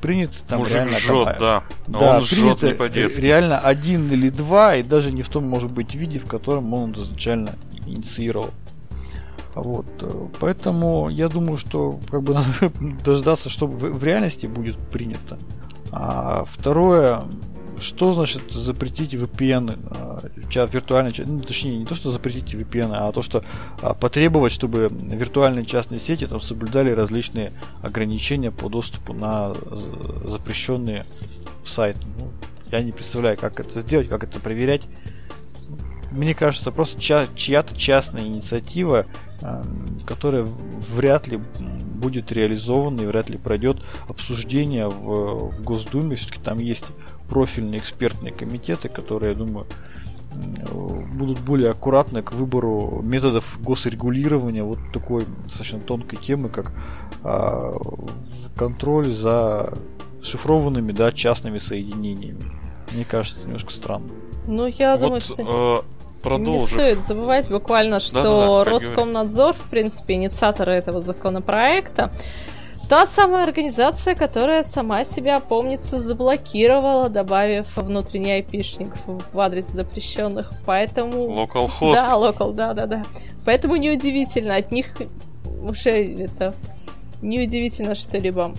Принят 0.00 0.30
там 0.46 0.60
Мужик 0.60 0.76
реально... 0.76 0.98
Жжет, 0.98 1.38
там, 1.38 1.64
да. 1.88 1.98
да, 1.98 2.16
он 2.18 2.22
жжет 2.22 2.62
не 2.62 2.74
по-детски. 2.74 3.20
Реально 3.20 3.58
один 3.58 4.10
или 4.12 4.28
два, 4.28 4.76
и 4.76 4.84
даже 4.84 5.10
не 5.10 5.22
в 5.22 5.28
том, 5.28 5.48
может 5.48 5.72
быть, 5.72 5.96
виде, 5.96 6.20
в 6.20 6.26
котором 6.26 6.72
он 6.72 6.92
изначально 6.92 7.56
инициировал. 7.84 8.50
Вот. 9.60 9.86
Поэтому 10.40 11.08
я 11.08 11.28
думаю, 11.28 11.56
что 11.56 11.98
как 12.10 12.22
бы 12.22 12.34
надо 12.34 12.72
дождаться, 13.04 13.48
что 13.48 13.66
в, 13.66 14.04
реальности 14.04 14.46
будет 14.46 14.76
принято. 14.76 15.38
А 15.90 16.44
второе, 16.44 17.24
что 17.80 18.12
значит 18.12 18.50
запретить 18.50 19.14
VPN, 19.14 20.48
чат, 20.48 20.72
виртуальный 20.74 21.12
ну, 21.24 21.40
точнее, 21.40 21.78
не 21.78 21.86
то, 21.86 21.94
что 21.94 22.10
запретить 22.10 22.54
VPN, 22.54 22.90
а 22.92 23.10
то, 23.12 23.22
что 23.22 23.42
а, 23.82 23.94
потребовать, 23.94 24.52
чтобы 24.52 24.90
виртуальные 24.90 25.64
частные 25.64 25.98
сети 25.98 26.26
там 26.26 26.40
соблюдали 26.40 26.90
различные 26.90 27.52
ограничения 27.82 28.50
по 28.50 28.68
доступу 28.68 29.12
на 29.12 29.54
запрещенные 30.24 31.02
сайты. 31.64 32.00
Ну, 32.18 32.30
я 32.70 32.82
не 32.82 32.92
представляю, 32.92 33.36
как 33.38 33.60
это 33.60 33.80
сделать, 33.80 34.08
как 34.08 34.24
это 34.24 34.40
проверять. 34.40 34.82
Мне 36.10 36.34
кажется, 36.34 36.70
просто 36.70 37.00
чья-то 37.00 37.76
частная 37.76 38.22
инициатива, 38.22 39.06
которая 40.06 40.44
вряд 40.44 41.28
ли 41.28 41.40
будет 41.94 42.32
реализована 42.32 43.02
и 43.02 43.06
вряд 43.06 43.28
ли 43.30 43.38
пройдет 43.38 43.82
обсуждение 44.08 44.88
в, 44.88 45.50
в 45.50 45.62
Госдуме. 45.62 46.16
Все-таки 46.16 46.40
там 46.42 46.58
есть 46.58 46.90
профильные 47.28 47.78
экспертные 47.78 48.32
комитеты, 48.32 48.88
которые, 48.88 49.32
я 49.32 49.38
думаю, 49.38 49.66
будут 51.14 51.40
более 51.40 51.70
аккуратны 51.70 52.22
к 52.22 52.32
выбору 52.32 53.00
методов 53.02 53.58
госрегулирования 53.62 54.62
вот 54.62 54.78
такой 54.92 55.24
достаточно 55.44 55.80
тонкой 55.80 56.16
темы, 56.16 56.48
как 56.48 56.72
а, 57.24 57.74
контроль 58.56 59.10
за 59.10 59.72
шифрованными, 60.22 60.92
да, 60.92 61.12
частными 61.12 61.58
соединениями. 61.58 62.42
Мне 62.92 63.04
кажется, 63.04 63.38
это 63.38 63.46
немножко 63.48 63.72
странно. 63.72 64.08
Ну, 64.46 64.66
я 64.66 64.92
вот, 64.92 65.00
думаю, 65.00 65.20
что... 65.20 65.82
Э, 65.84 65.97
продолжив. 66.22 66.72
Не 66.72 66.76
стоит 66.76 67.00
забывать 67.00 67.48
буквально, 67.48 68.00
что 68.00 68.14
да, 68.14 68.22
да, 68.22 68.64
да, 68.64 68.70
Роскомнадзор, 68.70 69.54
в 69.54 69.70
принципе, 69.70 70.14
инициатор 70.14 70.68
этого 70.68 71.00
законопроекта, 71.00 72.10
Та 72.88 73.04
самая 73.04 73.44
организация, 73.44 74.14
которая 74.14 74.62
сама 74.62 75.04
себя, 75.04 75.40
помнится, 75.40 76.00
заблокировала, 76.00 77.10
добавив 77.10 77.76
внутренний 77.76 78.32
айпишник 78.32 78.88
в 79.06 79.38
адрес 79.38 79.66
запрещенных. 79.66 80.50
Поэтому... 80.64 81.28
Localhost. 81.28 81.92
Да, 81.92 82.14
local, 82.14 82.54
да, 82.54 82.72
да, 82.72 82.86
да. 82.86 83.04
Поэтому 83.44 83.76
неудивительно, 83.76 84.56
от 84.56 84.72
них 84.72 84.94
уже 85.62 85.90
это... 85.90 86.54
Неудивительно 87.20 87.94
что-либо 87.94 88.54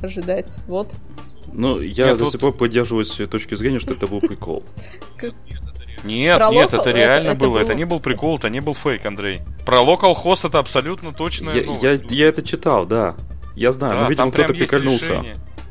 ожидать. 0.00 0.52
Вот. 0.68 0.88
Ну, 1.52 1.80
я 1.80 2.08
Нет, 2.08 2.18
до 2.18 2.30
сих 2.30 2.38
пор 2.38 2.52
поддерживаюсь 2.52 3.20
точки 3.30 3.54
зрения, 3.56 3.78
что 3.78 3.92
это 3.92 4.06
был 4.06 4.20
прикол. 4.20 4.62
Нет, 6.04 6.38
Про 6.38 6.50
нет, 6.50 6.72
это 6.72 6.90
реально 6.90 7.30
это, 7.30 7.38
было. 7.38 7.58
Это, 7.58 7.64
было. 7.66 7.72
это 7.72 7.74
не 7.74 7.84
был 7.84 8.00
прикол, 8.00 8.36
это 8.36 8.50
не 8.50 8.60
был 8.60 8.74
фейк, 8.74 9.04
Андрей. 9.06 9.40
Про 9.64 9.80
localhost 9.80 10.46
это 10.46 10.58
абсолютно 10.58 11.12
точно. 11.12 11.50
Я, 11.50 11.62
ну, 11.64 11.78
я, 11.80 11.98
я 12.08 12.28
это 12.28 12.42
читал, 12.42 12.86
да. 12.86 13.14
Я 13.56 13.72
знаю, 13.72 13.94
да, 13.94 14.00
но, 14.02 14.08
видимо, 14.08 14.30
кто-то 14.30 14.52
прикольнулся. 14.52 15.24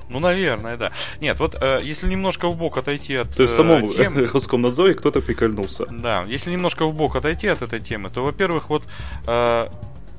Ну, 0.10 0.20
наверное, 0.20 0.78
да. 0.78 0.92
Нет, 1.22 1.40
вот 1.40 1.58
э, 1.60 1.80
если 1.82 2.08
немножко 2.08 2.48
в 2.48 2.58
бок 2.58 2.78
отойти 2.78 3.16
от 3.16 3.36
То 3.36 3.44
есть 3.44 3.56
э, 3.58 3.88
темы... 3.88 4.26
Роскомнадзоре 4.34 4.94
кто-то 4.94 5.22
прикольнулся. 5.22 5.86
Да, 5.90 6.24
если 6.28 6.52
немножко 6.52 6.86
в 6.86 6.94
бок 6.94 7.16
отойти 7.16 7.48
от 7.48 7.64
этой 7.64 7.80
темы, 7.80 8.12
то, 8.12 8.24
во-первых, 8.24 8.70
вот 8.70 8.84
э, 9.26 9.70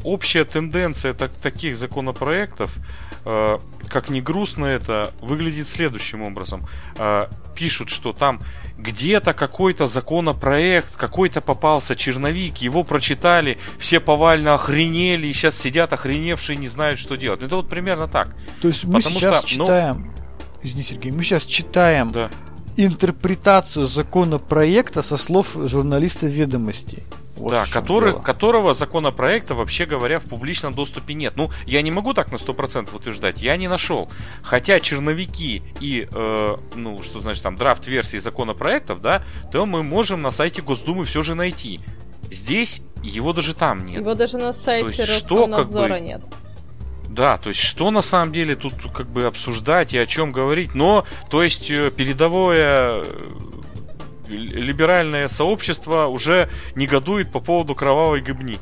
общая 0.04 0.44
тенденция 0.44 1.14
так, 1.14 1.32
таких 1.42 1.76
законопроектов, 1.76 2.76
э, 3.24 3.58
как 3.88 4.10
ни 4.10 4.20
грустно 4.20 4.66
это, 4.66 5.12
выглядит 5.20 5.66
следующим 5.66 6.22
образом. 6.22 6.66
Э, 6.98 7.26
пишут, 7.54 7.88
что 7.88 8.12
там 8.12 8.40
где-то 8.78 9.34
какой-то 9.34 9.86
законопроект, 9.86 10.96
какой-то 10.96 11.40
попался 11.40 11.96
черновик, 11.96 12.58
его 12.58 12.84
прочитали, 12.84 13.58
все 13.78 14.00
повально 14.00 14.54
охренели, 14.54 15.26
и 15.26 15.32
сейчас 15.32 15.56
сидят 15.58 15.92
охреневшие, 15.92 16.56
не 16.56 16.68
знают, 16.68 16.98
что 16.98 17.16
делать. 17.16 17.40
Ну, 17.40 17.46
это 17.46 17.56
вот 17.56 17.68
примерно 17.68 18.08
так. 18.08 18.34
То 18.60 18.68
есть 18.68 18.84
мы 18.84 19.00
Потому 19.00 19.18
сейчас 19.18 19.38
что, 19.38 19.58
ну, 19.58 19.64
читаем, 19.64 20.12
ну... 20.16 20.62
извини, 20.62 20.82
Сергей, 20.82 21.12
мы 21.12 21.22
сейчас 21.22 21.46
читаем 21.46 22.10
да. 22.10 22.30
Интерпретацию 22.76 23.86
законопроекта 23.86 25.02
со 25.02 25.16
слов 25.16 25.56
журналиста 25.56 26.26
ведомостей. 26.26 27.02
Вот 27.36 27.50
да, 27.50 27.64
который, 27.72 28.20
которого 28.20 28.74
законопроекта, 28.74 29.54
вообще 29.54 29.86
говоря, 29.86 30.20
в 30.20 30.24
публичном 30.24 30.72
доступе 30.72 31.14
нет. 31.14 31.32
Ну, 31.36 31.50
я 31.66 31.82
не 31.82 31.90
могу 31.90 32.14
так 32.14 32.30
на 32.30 32.36
100% 32.36 32.94
утверждать, 32.94 33.42
я 33.42 33.56
не 33.56 33.66
нашел. 33.66 34.08
Хотя 34.42 34.78
черновики 34.78 35.62
и, 35.80 36.08
э, 36.10 36.56
ну, 36.76 37.02
что 37.02 37.20
значит 37.20 37.42
там, 37.42 37.56
драфт-версии 37.56 38.18
законопроектов, 38.18 39.00
да, 39.00 39.24
то 39.50 39.66
мы 39.66 39.82
можем 39.82 40.22
на 40.22 40.30
сайте 40.30 40.62
Госдумы 40.62 41.04
все 41.04 41.24
же 41.24 41.34
найти. 41.34 41.80
Здесь 42.30 42.82
его 43.02 43.32
даже 43.32 43.54
там 43.54 43.84
нет. 43.84 44.00
Его 44.00 44.14
даже 44.14 44.38
на 44.38 44.52
сайте 44.52 45.02
Роскомнадзора 45.02 45.88
как 45.88 45.98
бы, 45.98 46.06
нет. 46.06 46.22
Да, 47.14 47.38
то 47.38 47.50
есть 47.50 47.60
что 47.60 47.92
на 47.92 48.02
самом 48.02 48.32
деле 48.32 48.56
тут 48.56 48.74
как 48.92 49.08
бы 49.08 49.24
обсуждать 49.24 49.94
и 49.94 49.98
о 49.98 50.04
чем 50.04 50.32
говорить, 50.32 50.74
но 50.74 51.04
то 51.30 51.44
есть 51.44 51.70
э, 51.70 51.92
передовое 51.96 53.04
либеральное 54.28 55.28
сообщество 55.28 56.06
уже 56.06 56.50
негодует 56.74 57.30
по 57.30 57.38
поводу 57.38 57.76
кровавой 57.76 58.20
гыбни. 58.20 58.58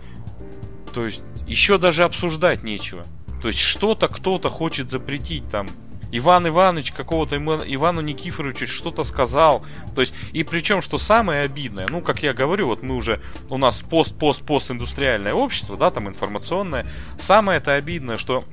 То 0.92 1.06
есть 1.06 1.22
еще 1.46 1.78
даже 1.78 2.04
обсуждать 2.04 2.62
нечего. 2.62 3.06
То 3.40 3.48
есть 3.48 3.60
что-то 3.60 4.08
кто-то 4.08 4.50
хочет 4.50 4.90
запретить 4.90 5.48
там. 5.50 5.66
Иван 6.12 6.46
Иванович 6.46 6.92
какого-то 6.92 7.36
Ивану 7.36 8.00
Никифоровичу 8.02 8.66
что-то 8.66 9.02
сказал. 9.02 9.64
То 9.94 10.02
есть, 10.02 10.14
и 10.32 10.44
причем, 10.44 10.82
что 10.82 10.98
самое 10.98 11.42
обидное, 11.42 11.88
ну, 11.88 12.02
как 12.02 12.22
я 12.22 12.34
говорю, 12.34 12.66
вот 12.66 12.82
мы 12.82 12.94
уже, 12.94 13.20
у 13.48 13.56
нас 13.56 13.80
пост-пост-пост 13.80 14.70
индустриальное 14.70 15.32
общество, 15.32 15.76
да, 15.76 15.90
там 15.90 16.08
информационное. 16.08 16.86
Самое 17.18 17.58
это 17.58 17.74
обидное, 17.74 18.18
что 18.18 18.44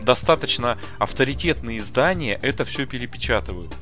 достаточно 0.00 0.78
авторитетные 0.98 1.78
издания 1.78 2.38
это 2.42 2.64
все 2.64 2.86
перепечатывают. 2.86 3.72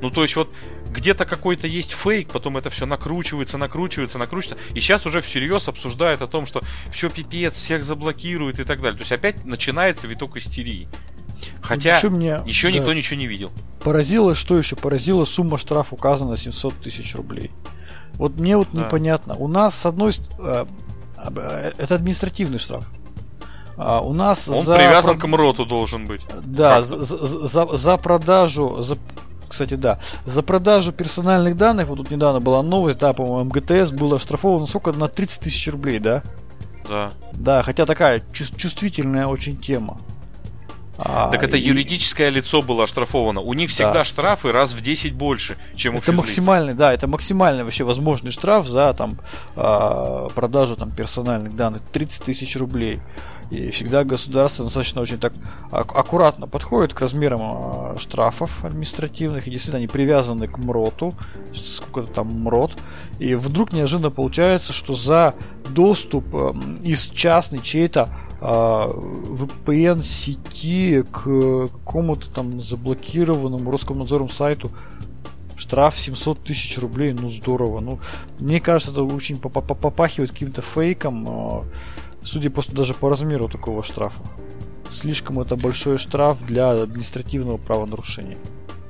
Ну, 0.00 0.10
то 0.10 0.22
есть 0.22 0.36
вот 0.36 0.52
где-то 0.90 1.26
какой-то 1.26 1.66
есть 1.66 1.92
фейк, 1.92 2.30
потом 2.30 2.56
это 2.56 2.70
все 2.70 2.86
накручивается, 2.86 3.58
накручивается, 3.58 4.18
накручивается. 4.18 4.64
И 4.74 4.80
сейчас 4.80 5.06
уже 5.06 5.20
всерьез 5.20 5.68
обсуждают 5.68 6.22
о 6.22 6.26
том, 6.26 6.46
что 6.46 6.62
все 6.90 7.10
пипец, 7.10 7.54
всех 7.54 7.84
заблокируют 7.84 8.58
и 8.58 8.64
так 8.64 8.80
далее. 8.80 8.96
То 8.96 9.02
есть 9.02 9.12
опять 9.12 9.44
начинается 9.44 10.06
виток 10.06 10.36
истерии. 10.36 10.88
Хотя 11.60 11.96
еще, 11.96 12.10
мне, 12.10 12.40
еще 12.46 12.70
да, 12.70 12.78
никто 12.78 12.92
ничего 12.92 13.18
не 13.18 13.26
видел. 13.26 13.50
Поразило, 13.80 14.34
что 14.34 14.58
еще? 14.58 14.76
Поразила 14.76 15.24
сумма 15.24 15.58
штрафа 15.58 15.94
указана 15.94 16.36
700 16.36 16.74
тысяч 16.74 17.14
рублей. 17.14 17.50
Вот 18.14 18.38
мне 18.38 18.56
вот 18.56 18.68
да. 18.72 18.80
непонятно. 18.80 19.34
У 19.36 19.48
нас 19.48 19.74
с 19.74 19.86
одной 19.86 20.12
стороны... 20.12 20.68
Э, 21.16 21.72
это 21.78 21.94
административный 21.94 22.58
штраф. 22.58 22.88
А 23.76 24.00
у 24.00 24.12
нас 24.12 24.48
Он 24.48 24.64
за 24.64 24.74
привязан 24.76 25.18
к 25.18 25.26
МРОТу 25.26 25.64
должен 25.64 26.06
быть. 26.06 26.20
Да, 26.44 26.82
за, 26.82 26.96
за, 27.04 27.76
за 27.76 27.96
продажу, 27.96 28.82
за 28.82 28.98
кстати, 29.48 29.74
да. 29.74 29.98
За 30.26 30.42
продажу 30.42 30.92
персональных 30.92 31.56
данных, 31.56 31.88
вот 31.88 31.98
тут 31.98 32.10
недавно 32.10 32.40
была 32.40 32.62
новость, 32.62 32.98
да, 32.98 33.12
по-моему, 33.12 33.50
МГТС 33.50 33.92
было 33.92 34.16
оштрафовано 34.16 34.66
сколько? 34.66 34.92
На 34.92 35.08
30 35.08 35.40
тысяч 35.40 35.68
рублей, 35.68 36.00
да? 36.00 36.22
Да. 36.88 37.10
Да, 37.32 37.62
хотя 37.62 37.86
такая 37.86 38.22
чувствительная 38.32 39.26
очень 39.26 39.56
тема. 39.56 39.98
А, 40.98 41.30
так 41.30 41.44
это 41.44 41.56
и... 41.56 41.60
юридическое 41.60 42.28
лицо 42.28 42.60
было 42.60 42.84
оштрафовано. 42.84 43.40
У 43.40 43.54
них 43.54 43.70
всегда 43.70 43.92
да. 43.92 44.04
штрафы 44.04 44.50
раз 44.50 44.72
в 44.72 44.80
10 44.80 45.14
больше, 45.14 45.56
чем 45.76 45.94
у 45.94 45.98
Это 45.98 46.12
максимальный, 46.12 46.74
да, 46.74 46.92
это 46.92 47.06
максимальный 47.06 47.62
вообще 47.62 47.84
возможный 47.84 48.32
штраф 48.32 48.66
за 48.66 48.92
там 48.94 49.18
а, 49.54 50.28
продажу 50.34 50.76
там 50.76 50.90
персональных 50.90 51.54
данных 51.54 51.82
30 51.92 52.24
тысяч 52.24 52.56
рублей. 52.56 53.00
И 53.50 53.70
всегда 53.70 54.04
государство 54.04 54.64
достаточно 54.66 55.00
очень 55.00 55.18
так 55.18 55.32
аккуратно 55.70 56.46
подходит 56.46 56.92
к 56.92 57.00
размерам 57.00 57.40
а, 57.42 57.96
штрафов 57.98 58.64
административных, 58.64 59.46
и 59.46 59.50
действительно 59.50 59.78
они 59.78 59.86
привязаны 59.86 60.48
к 60.48 60.58
МРОТу, 60.58 61.14
сколько 61.54 62.12
там 62.12 62.26
МРОТ, 62.42 62.72
и 63.20 63.34
вдруг 63.34 63.72
неожиданно 63.72 64.10
получается, 64.10 64.72
что 64.72 64.94
за 64.94 65.34
доступ 65.70 66.34
эм, 66.34 66.76
из 66.78 67.06
частной 67.06 67.60
чьей-то 67.60 68.10
VPN 68.40 70.02
сети 70.02 71.02
к 71.02 71.68
какому-то 71.68 72.30
там 72.30 72.60
заблокированному 72.60 73.70
Роскомнадзором 73.70 74.30
сайту 74.30 74.70
штраф 75.56 75.98
700 75.98 76.44
тысяч 76.44 76.78
рублей, 76.78 77.12
ну 77.12 77.28
здорово. 77.28 77.80
Ну, 77.80 77.98
мне 78.38 78.60
кажется, 78.60 78.92
это 78.92 79.02
очень 79.02 79.38
попахивает 79.38 80.30
каким-то 80.30 80.62
фейком. 80.62 81.26
А, 81.28 81.64
судя 82.22 82.50
по, 82.50 82.62
даже 82.72 82.94
по 82.94 83.10
размеру 83.10 83.48
такого 83.48 83.82
штрафа. 83.82 84.22
Слишком 84.88 85.40
это 85.40 85.56
большой 85.56 85.98
штраф 85.98 86.44
для 86.46 86.70
административного 86.70 87.58
правонарушения. 87.58 88.38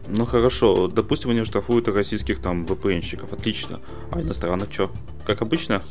Ну 0.09 0.25
хорошо, 0.27 0.89
допустим, 0.89 1.31
они 1.31 1.45
штрафуют 1.45 1.89
российских 1.89 2.41
там 2.41 2.65
VPN-щиков, 2.65 3.33
отлично. 3.33 3.81
А 4.13 4.21
иностранных 4.21 4.73
что? 4.73 4.91
Как 5.27 5.43
обычно? 5.43 5.83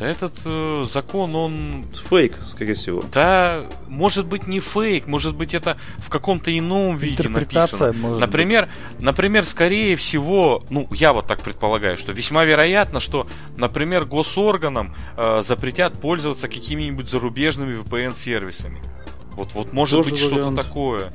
Да 0.00 0.08
этот 0.08 0.32
э, 0.46 0.84
закон, 0.86 1.36
он... 1.36 1.84
Фейк, 2.08 2.38
скорее 2.46 2.72
всего. 2.72 3.04
Да, 3.12 3.66
может 3.86 4.26
быть 4.26 4.46
не 4.46 4.58
фейк, 4.58 5.06
может 5.06 5.36
быть 5.36 5.52
это 5.52 5.76
в 5.98 6.08
каком-то 6.08 6.56
ином 6.58 6.96
виде 6.96 7.28
написано. 7.28 7.92
может 7.92 8.18
например, 8.18 8.70
например, 8.98 9.44
скорее 9.44 9.96
всего, 9.96 10.64
ну, 10.70 10.88
я 10.90 11.12
вот 11.12 11.26
так 11.26 11.42
предполагаю, 11.42 11.98
что 11.98 12.12
весьма 12.12 12.44
вероятно, 12.44 12.98
что, 12.98 13.26
например, 13.58 14.06
госорганам 14.06 14.96
э, 15.18 15.42
запретят 15.42 16.00
пользоваться 16.00 16.48
какими-нибудь 16.48 17.10
зарубежными 17.10 17.78
VPN-сервисами. 17.82 18.82
Вот, 19.32 19.52
вот 19.52 19.74
может 19.74 19.96
Тоже 19.98 20.10
быть 20.12 20.18
что-то 20.18 20.56
такое. 20.56 21.12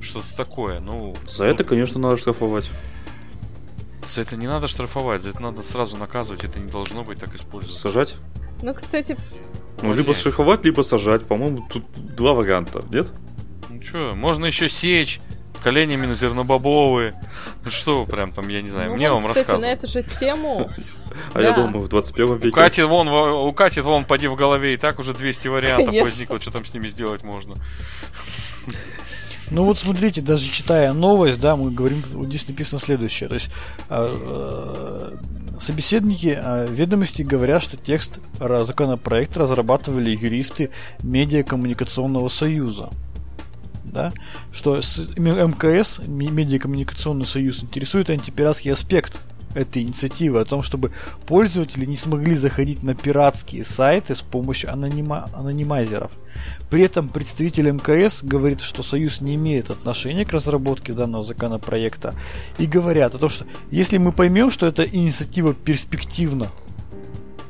Что-то 0.00 0.34
такое, 0.34 0.80
ну... 0.80 1.14
За 1.28 1.44
ну, 1.44 1.50
это, 1.50 1.62
конечно, 1.62 2.00
надо 2.00 2.16
штрафовать. 2.16 2.70
За 4.08 4.22
это 4.22 4.36
не 4.36 4.46
надо 4.46 4.68
штрафовать, 4.68 5.22
за 5.22 5.30
это 5.30 5.40
надо 5.42 5.62
сразу 5.62 5.96
наказывать, 5.96 6.44
это 6.44 6.58
не 6.60 6.70
должно 6.70 7.04
быть 7.04 7.18
так 7.20 7.34
использовано. 7.34 7.78
Сажать? 7.80 8.14
Ну, 8.62 8.72
кстати, 8.74 9.16
Ну, 9.82 9.88
Вот 9.88 9.96
либо 9.96 10.14
штрафовать, 10.14 10.64
либо 10.64 10.82
сажать. 10.82 11.26
По-моему, 11.26 11.66
тут 11.70 11.84
два 11.94 12.32
варианта, 12.32 12.84
нет? 12.90 13.12
Ну 13.68 13.82
что, 13.82 14.12
можно 14.14 14.46
еще 14.46 14.68
сечь 14.68 15.20
коленями 15.62 16.04
на 16.06 16.14
зернобобовые. 16.14 17.14
Ну 17.64 17.70
что 17.70 18.04
прям 18.04 18.32
там, 18.32 18.48
я 18.48 18.60
не 18.60 18.68
знаю, 18.68 18.90
ну, 18.90 18.96
мне 18.96 19.10
вот, 19.10 19.22
вам 19.22 19.32
кстати, 19.32 19.38
рассказывают. 19.48 19.62
на 19.62 19.72
эту 19.72 19.86
же 19.88 20.02
тему 20.02 20.70
А 21.32 21.40
я 21.40 21.52
думаю, 21.52 21.80
в 21.80 21.88
21 21.88 22.26
У 22.30 22.34
веке... 22.36 22.50
Кати 22.50 22.82
вон, 22.82 23.08
во- 23.08 23.46
у 23.48 23.52
Кати 23.52 23.80
вон, 23.80 24.04
поди 24.04 24.28
в 24.28 24.36
голове, 24.36 24.74
и 24.74 24.76
так 24.76 24.98
уже 24.98 25.14
200 25.14 25.48
вариантов 25.48 25.94
возникло, 26.00 26.38
что 26.38 26.50
там 26.50 26.64
с 26.66 26.74
ними 26.74 26.88
сделать 26.88 27.22
можно. 27.22 27.54
Ну 29.54 29.64
вот 29.64 29.78
смотрите, 29.78 30.20
даже 30.20 30.50
читая 30.50 30.92
новость, 30.92 31.40
да, 31.40 31.54
мы 31.54 31.70
говорим, 31.70 32.02
вот 32.12 32.26
здесь 32.26 32.48
написано 32.48 32.80
следующее. 32.80 33.28
То 33.28 33.34
есть 33.34 33.50
э, 33.88 34.18
э, 34.20 35.12
собеседники 35.60 36.36
э, 36.36 36.66
ведомости 36.68 37.22
говорят, 37.22 37.62
что 37.62 37.76
текст 37.76 38.18
ра- 38.40 38.64
законопроекта 38.64 39.38
разрабатывали 39.38 40.10
юристы 40.10 40.70
Медиакоммуникационного 41.04 42.28
союза. 42.28 42.90
Да? 43.84 44.12
Что 44.50 44.74
МКС, 45.16 46.00
Медиакоммуникационный 46.04 47.26
союз, 47.26 47.62
интересует 47.62 48.10
антипиратский 48.10 48.72
аспект 48.72 49.20
этой 49.54 49.82
инициативы 49.82 50.40
о 50.40 50.44
том, 50.44 50.62
чтобы 50.62 50.92
пользователи 51.26 51.84
не 51.84 51.96
смогли 51.96 52.34
заходить 52.34 52.82
на 52.82 52.94
пиратские 52.94 53.64
сайты 53.64 54.14
с 54.14 54.20
помощью 54.20 54.70
анонима- 54.70 55.28
анонимайзеров. 55.32 56.12
При 56.70 56.82
этом 56.82 57.08
представитель 57.08 57.70
МКС 57.70 58.22
говорит, 58.22 58.60
что 58.60 58.82
Союз 58.82 59.20
не 59.20 59.34
имеет 59.36 59.70
отношения 59.70 60.24
к 60.24 60.32
разработке 60.32 60.92
данного 60.92 61.24
законопроекта 61.24 62.14
и 62.58 62.66
говорят 62.66 63.14
о 63.14 63.18
том, 63.18 63.28
что 63.28 63.46
если 63.70 63.98
мы 63.98 64.12
поймем, 64.12 64.50
что 64.50 64.66
эта 64.66 64.84
инициатива 64.84 65.54
перспективна, 65.54 66.48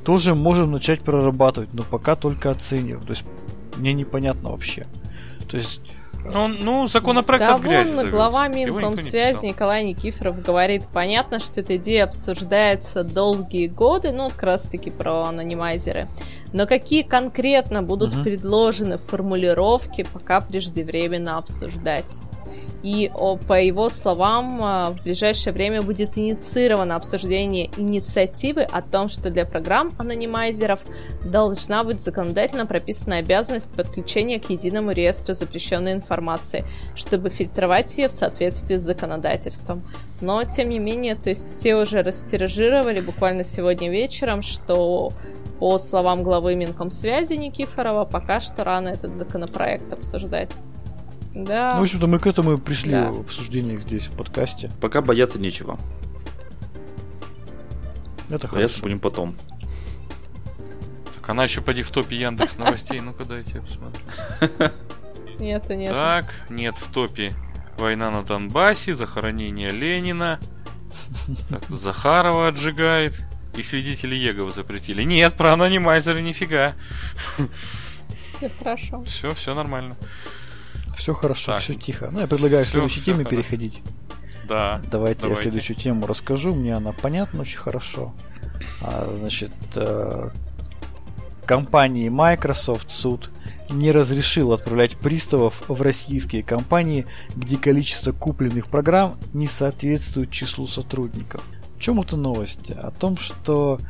тоже 0.05 0.35
можем 0.35 0.73
начать 0.73 1.01
прорабатывать, 1.01 1.73
но 1.73 1.83
пока 1.83 2.15
только 2.15 2.51
оцениваем. 2.51 3.01
То 3.01 3.11
есть 3.11 3.25
мне 3.77 3.93
непонятно 3.93 4.51
вообще. 4.51 4.87
То 5.49 5.57
есть 5.57 5.81
Ну, 6.25 6.49
ну 6.49 6.87
законопроект 6.87 7.47
Да 7.47 7.55
от 7.55 7.61
грязи 7.61 7.89
вон 7.89 7.97
завелся. 7.97 8.11
глава 8.11 8.49
никто 8.49 8.81
не. 9.43 9.49
Николай 9.49 9.85
Никифоров 9.85 10.43
говорит, 10.43 10.85
понятно, 10.93 11.39
что 11.39 11.61
эта 11.61 11.77
идея 11.77 12.05
обсуждается 12.05 13.05
долгие 13.05 13.67
годы, 13.67 14.13
ну, 14.13 14.31
как 14.31 14.43
раз 14.43 14.63
таки 14.63 14.91
про 14.91 15.25
анонимайзеры. 15.25 16.09
Но 16.53 16.67
какие 16.67 17.03
конкретно 17.03 17.83
будут 17.83 18.15
Мгм. 18.15 18.25
предложены 18.25 18.99
формулировки, 18.99 20.07
пока 20.13 20.41
преждевременно 20.41 21.37
обсуждать. 21.37 22.17
И 22.85 23.11
по 23.49 23.59
его 23.59 23.89
словам, 23.89 24.61
а, 24.63 24.91
в 24.91 25.03
ближайшее 25.03 25.55
время 25.55 25.81
будет 25.81 26.19
инициировано 26.19 26.97
обсуждение 26.97 27.71
инициативы 27.79 28.61
о 28.61 28.83
том, 28.83 29.09
что 29.09 29.31
для 29.31 29.47
программ 29.47 29.91
анонимайзеров 29.97 30.81
должна 31.25 31.83
быть 31.83 32.03
законодательно 32.03 32.67
прописана 32.67 33.17
обязанность 33.17 33.73
подключения 33.73 34.39
к 34.39 34.51
единому 34.51 34.91
реестру 34.91 35.33
запрещенной 35.33 35.95
информации, 35.95 36.67
чтобы 36.95 37.31
фильтровать 37.31 37.97
ее 37.97 38.09
в 38.09 38.13
соответствии 38.13 38.77
с 38.77 38.83
законодательством. 38.83 39.83
Но, 40.21 40.45
тем 40.45 40.69
не 40.69 40.79
менее, 40.79 41.15
то 41.15 41.31
есть 41.31 41.49
все 41.49 41.77
уже 41.77 42.03
растиражировали 42.03 43.01
буквально 43.01 43.45
сегодня 43.45 43.91
вечером, 43.91 44.43
что 44.43 45.11
по 45.59 45.79
словам 45.79 46.23
главы 46.23 46.55
Минкомсвязи 46.55 47.33
Никифорова, 47.33 48.05
пока 48.05 48.41
что 48.41 48.63
рано 48.63 48.89
этот 48.89 49.15
законопроект 49.15 49.91
обсуждать. 49.91 50.51
Да. 51.35 51.73
ну, 51.75 51.81
в 51.81 51.83
общем-то, 51.83 52.07
мы 52.07 52.19
к 52.19 52.27
этому 52.27 52.55
и 52.55 52.59
пришли 52.59 52.93
Да. 52.93 53.11
в 53.11 53.21
обсуждениях 53.21 53.83
здесь, 53.83 54.07
в 54.07 54.17
подкасте. 54.17 54.71
Пока 54.81 55.01
бояться 55.03 55.39
нечего. 55.39 55.79
Это 58.31 58.49
Бояться 58.49 58.49
хорошо. 58.49 58.83
будем 58.83 59.01
потом. 59.01 59.35
Так 61.17 61.29
она 61.31 61.45
еще 61.45 61.61
поди 61.61 61.83
в 61.83 61.91
топе 61.91 62.17
Яндекс 62.17 62.57
новостей. 62.59 63.01
Ну-ка 63.01 63.25
дайте 63.25 63.53
я 63.55 63.61
посмотрю. 63.63 64.71
Нет, 65.39 65.69
нет. 65.69 65.91
Так, 65.91 66.27
нет 66.49 66.77
в 66.77 66.89
топе 66.93 67.35
война 67.77 68.11
на 68.11 68.23
Донбассе, 68.23 68.95
захоронение 68.95 69.71
Ленина. 69.71 70.39
Так, 71.49 71.63
Захарова 71.69 72.49
отжигает. 72.49 73.15
И 73.57 73.63
свидетели 73.63 74.15
Еговы 74.15 74.51
запретили. 74.53 75.03
Нет, 75.03 75.35
про 75.35 75.53
анонимайзеры 75.53 76.23
нифига. 76.23 76.75
Все 78.27 78.51
хорошо. 78.59 79.03
Все, 79.05 79.33
все 79.33 79.55
нормально. 79.55 79.97
Все 80.97 81.15
хорошо, 81.15 81.53
Так. 81.53 81.63
все 81.63 81.75
тихо. 81.75 82.09
Ну, 82.13 82.21
я 82.21 82.27
предлагаю 82.27 82.65
к 82.65 82.69
следующей 82.69 83.01
теме 83.03 83.25
хорошо. 83.25 83.31
переходить. 83.31 83.83
Да. 84.49 84.81
Давайте, 84.91 85.21
я 85.23 85.29
Давайте. 85.29 85.43
следующую 85.43 85.77
тему 85.77 86.07
расскажу. 86.07 86.55
Мне 86.55 86.77
она 86.77 86.93
понятна 86.93 87.41
очень 87.43 87.59
хорошо. 87.59 88.15
А, 88.83 89.11
значит, 89.13 89.53
э, 89.75 90.29
компании 91.47 92.09
Microsoft 92.09 92.91
суд 92.91 93.31
не 93.71 93.91
разрешил 93.93 94.53
отправлять 94.53 94.93
приставов 94.93 95.63
в 95.69 95.81
российские 95.81 96.43
компании, 96.43 97.07
где 97.35 97.57
количество 97.57 98.13
купленных 98.13 98.67
программ 98.67 99.17
не 99.33 99.47
соответствует 99.47 100.31
числу 100.31 100.67
сотрудников. 100.67 101.43
В 101.77 101.81
чем 101.81 102.01
эта 102.01 102.17
новость? 102.17 102.71
О 102.71 102.91
том, 102.91 103.17
что 103.17 103.81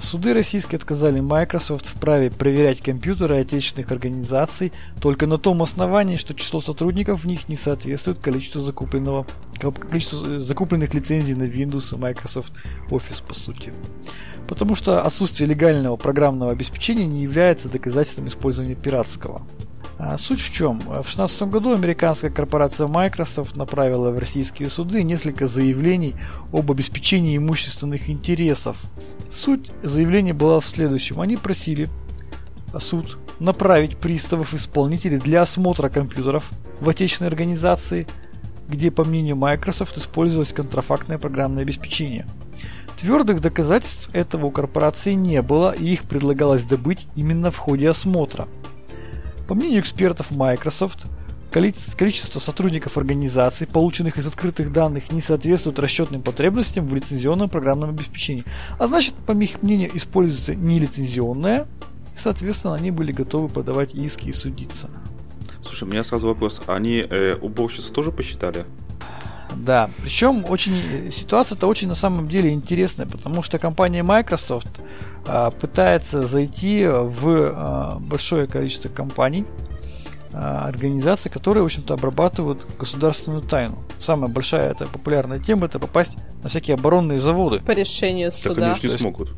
суды 0.00 0.32
российские 0.34 0.76
отказали 0.76 1.20
Microsoft 1.20 1.86
в 1.86 1.94
праве 1.94 2.30
проверять 2.30 2.80
компьютеры 2.80 3.38
отечественных 3.38 3.90
организаций 3.90 4.72
только 5.00 5.26
на 5.26 5.38
том 5.38 5.62
основании, 5.62 6.16
что 6.16 6.34
число 6.34 6.60
сотрудников 6.60 7.24
в 7.24 7.26
них 7.26 7.48
не 7.48 7.56
соответствует 7.56 8.18
количеству 8.18 8.60
закупленного 8.60 9.26
количеству 9.58 10.38
закупленных 10.38 10.92
лицензий 10.94 11.34
на 11.34 11.44
Windows 11.44 11.94
и 11.94 11.98
Microsoft 11.98 12.52
Office 12.90 13.22
по 13.26 13.34
сути. 13.34 13.72
Потому 14.48 14.74
что 14.74 15.02
отсутствие 15.02 15.48
легального 15.48 15.96
программного 15.96 16.52
обеспечения 16.52 17.06
не 17.06 17.22
является 17.22 17.68
доказательством 17.68 18.28
использования 18.28 18.74
пиратского. 18.74 19.42
А 19.98 20.16
суть 20.18 20.40
в 20.40 20.52
чем? 20.52 20.80
В 20.80 20.84
2016 20.84 21.42
году 21.42 21.74
американская 21.74 22.30
корпорация 22.30 22.86
Microsoft 22.86 23.56
направила 23.56 24.10
в 24.10 24.18
российские 24.18 24.68
суды 24.68 25.02
несколько 25.02 25.46
заявлений 25.46 26.14
об 26.52 26.70
обеспечении 26.70 27.36
имущественных 27.36 28.10
интересов. 28.10 28.76
Суть 29.30 29.70
заявления 29.82 30.34
была 30.34 30.60
в 30.60 30.66
следующем. 30.66 31.20
Они 31.20 31.36
просили 31.36 31.88
суд 32.78 33.18
направить 33.38 33.96
приставов-исполнителей 33.96 35.18
для 35.18 35.42
осмотра 35.42 35.88
компьютеров 35.88 36.50
в 36.80 36.88
отечественной 36.88 37.30
организации, 37.30 38.06
где, 38.68 38.90
по 38.90 39.04
мнению 39.04 39.36
Microsoft, 39.36 39.96
использовалось 39.96 40.52
контрафактное 40.52 41.18
программное 41.18 41.62
обеспечение. 41.62 42.26
Твердых 42.98 43.40
доказательств 43.40 44.10
этого 44.14 44.46
у 44.46 44.50
корпорации 44.50 45.12
не 45.12 45.40
было, 45.42 45.72
и 45.72 45.92
их 45.92 46.02
предлагалось 46.02 46.64
добыть 46.64 47.06
именно 47.14 47.50
в 47.50 47.56
ходе 47.56 47.88
осмотра. 47.88 48.46
По 49.48 49.54
мнению 49.54 49.80
экспертов 49.80 50.30
Microsoft, 50.30 51.06
количе- 51.52 51.96
количество 51.96 52.40
сотрудников 52.40 52.98
организации, 52.98 53.64
полученных 53.64 54.18
из 54.18 54.26
открытых 54.26 54.72
данных, 54.72 55.12
не 55.12 55.20
соответствует 55.20 55.78
расчетным 55.78 56.22
потребностям 56.22 56.86
в 56.86 56.94
лицензионном 56.94 57.48
программном 57.48 57.90
обеспечении. 57.90 58.44
А 58.78 58.86
значит, 58.86 59.14
по 59.14 59.32
их 59.32 59.62
мнению, 59.62 59.96
используется 59.96 60.54
нелицензионное, 60.54 61.66
и, 62.14 62.18
соответственно, 62.18 62.74
они 62.74 62.90
были 62.90 63.12
готовы 63.12 63.48
подавать 63.48 63.94
иски 63.94 64.28
и 64.28 64.32
судиться. 64.32 64.90
Слушай, 65.62 65.84
у 65.84 65.92
меня 65.92 66.04
сразу 66.04 66.28
вопрос. 66.28 66.62
Они 66.66 66.98
э, 66.98 67.34
уборщиц 67.40 67.84
тоже 67.86 68.12
посчитали? 68.12 68.64
Да, 69.56 69.90
причем 70.02 70.44
очень 70.48 71.10
ситуация-то 71.10 71.66
очень 71.66 71.88
на 71.88 71.94
самом 71.94 72.28
деле 72.28 72.50
интересная, 72.50 73.06
потому 73.06 73.42
что 73.42 73.58
компания 73.58 74.02
Microsoft 74.02 74.68
а, 75.26 75.50
пытается 75.50 76.26
зайти 76.26 76.86
в 76.86 77.24
а, 77.26 77.98
большое 77.98 78.46
количество 78.46 78.88
компаний, 78.88 79.44
а, 80.32 80.66
организаций, 80.66 81.30
которые, 81.30 81.62
в 81.62 81.66
общем-то, 81.66 81.94
обрабатывают 81.94 82.66
государственную 82.78 83.42
тайну. 83.42 83.78
Самая 83.98 84.30
большая 84.30 84.70
это 84.70 84.86
популярная 84.86 85.38
тема 85.38 85.66
это 85.66 85.78
попасть 85.78 86.18
на 86.42 86.48
всякие 86.48 86.74
оборонные 86.74 87.18
заводы. 87.18 87.60
По 87.60 87.70
решению 87.70 88.30
Так 88.30 88.46
они 88.46 88.54
суда. 88.54 88.72
уж 88.72 88.82
не 88.82 88.98
смогут. 88.98 89.30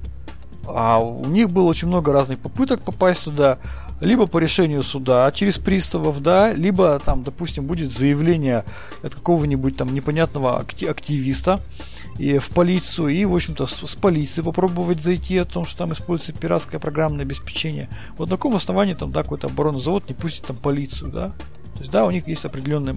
А 0.67 0.99
у 0.99 1.25
них 1.27 1.49
было 1.51 1.65
очень 1.65 1.89
много 1.89 2.13
разных 2.13 2.41
попыток 2.41 2.83
попасть 2.83 3.23
сюда, 3.23 3.59
либо 4.01 4.27
по 4.27 4.39
решению 4.39 4.83
суда 4.83 5.31
через 5.33 5.59
приставов, 5.59 6.21
да, 6.23 6.53
либо 6.53 7.01
там, 7.05 7.23
допустим, 7.23 7.67
будет 7.67 7.91
заявление 7.91 8.65
от 9.03 9.15
какого-нибудь 9.15 9.77
там 9.77 9.93
непонятного 9.93 10.61
акти- 10.61 10.87
активиста, 10.87 11.61
и 12.19 12.39
в 12.39 12.51
полицию, 12.51 13.09
и, 13.09 13.25
в 13.25 13.35
общем-то, 13.35 13.67
с, 13.67 13.87
с 13.87 13.95
полицией 13.95 14.45
попробовать 14.45 15.01
зайти 15.01 15.39
о 15.39 15.45
том, 15.45 15.65
что 15.65 15.79
там 15.79 15.93
используется 15.93 16.41
пиратское 16.41 16.81
программное 16.81 17.25
обеспечение. 17.25 17.89
Вот 18.17 18.29
на 18.31 18.37
каком 18.37 18.57
основании 18.57 18.95
там, 18.95 19.13
да, 19.13 19.23
какой-то 19.23 19.47
оборонный 19.47 19.81
завод 19.81 20.09
не 20.09 20.15
пустит 20.15 20.47
там 20.47 20.57
полицию, 20.57 21.11
да? 21.11 21.29
То 21.75 21.81
есть, 21.81 21.91
да, 21.93 22.05
у 22.07 22.11
них 22.11 22.27
есть 22.27 22.45
определенная 22.45 22.97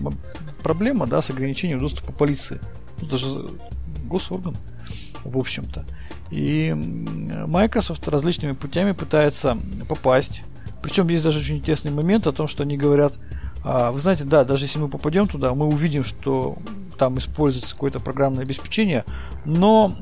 проблема, 0.63 1.05
да, 1.05 1.21
с 1.21 1.29
ограничением 1.29 1.79
доступа 1.79 2.13
полиции. 2.13 2.59
Ну, 2.99 3.07
даже 3.07 3.47
госорган, 4.05 4.57
в 5.23 5.37
общем-то. 5.37 5.85
И 6.31 6.73
Microsoft 6.73 8.07
различными 8.07 8.53
путями 8.53 8.93
пытается 8.93 9.57
попасть. 9.87 10.43
Причем 10.81 11.07
есть 11.09 11.23
даже 11.23 11.39
очень 11.39 11.57
интересный 11.57 11.91
момент 11.91 12.27
о 12.27 12.31
том, 12.31 12.47
что 12.47 12.63
они 12.63 12.77
говорят, 12.77 13.13
а, 13.63 13.91
вы 13.91 13.99
знаете, 13.99 14.23
да, 14.23 14.43
даже 14.43 14.65
если 14.65 14.79
мы 14.79 14.87
попадем 14.87 15.27
туда, 15.27 15.53
мы 15.53 15.67
увидим, 15.67 16.03
что 16.03 16.57
там 16.97 17.17
используется 17.17 17.73
какое-то 17.73 17.99
программное 17.99 18.43
обеспечение, 18.43 19.05
но 19.45 19.95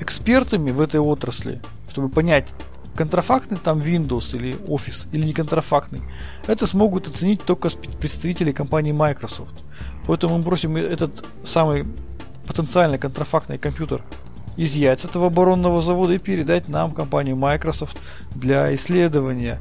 экспертами 0.00 0.70
в 0.70 0.80
этой 0.80 1.00
отрасли, 1.00 1.60
чтобы 1.88 2.08
понять, 2.08 2.48
контрафактный 2.94 3.58
там 3.58 3.78
Windows 3.78 4.36
или 4.36 4.54
Office 4.66 5.08
или 5.12 5.24
не 5.24 5.32
контрафактный, 5.32 6.02
это 6.46 6.66
смогут 6.66 7.08
оценить 7.08 7.42
только 7.42 7.70
представители 7.70 8.52
компании 8.52 8.92
Microsoft. 8.92 9.64
Поэтому 10.06 10.38
мы 10.38 10.44
просим 10.44 10.76
этот 10.76 11.24
самый 11.44 11.86
потенциально 12.46 12.98
контрафактный 12.98 13.58
компьютер 13.58 14.02
изъять 14.56 15.00
с 15.00 15.04
этого 15.06 15.28
оборонного 15.28 15.80
завода 15.80 16.12
и 16.12 16.18
передать 16.18 16.68
нам 16.68 16.92
компанию 16.92 17.36
Microsoft 17.36 17.98
для 18.34 18.74
исследования 18.74 19.60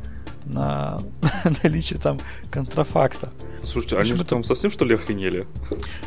на 0.54 1.02
наличие 1.64 2.00
там 2.00 2.20
контрафакта. 2.50 3.30
Слушайте, 3.64 3.98
они 3.98 4.14
же 4.14 4.26
там 4.26 4.44
совсем 4.44 4.72
что 4.72 4.86
ли 4.86 4.96
охренели? 4.96 5.48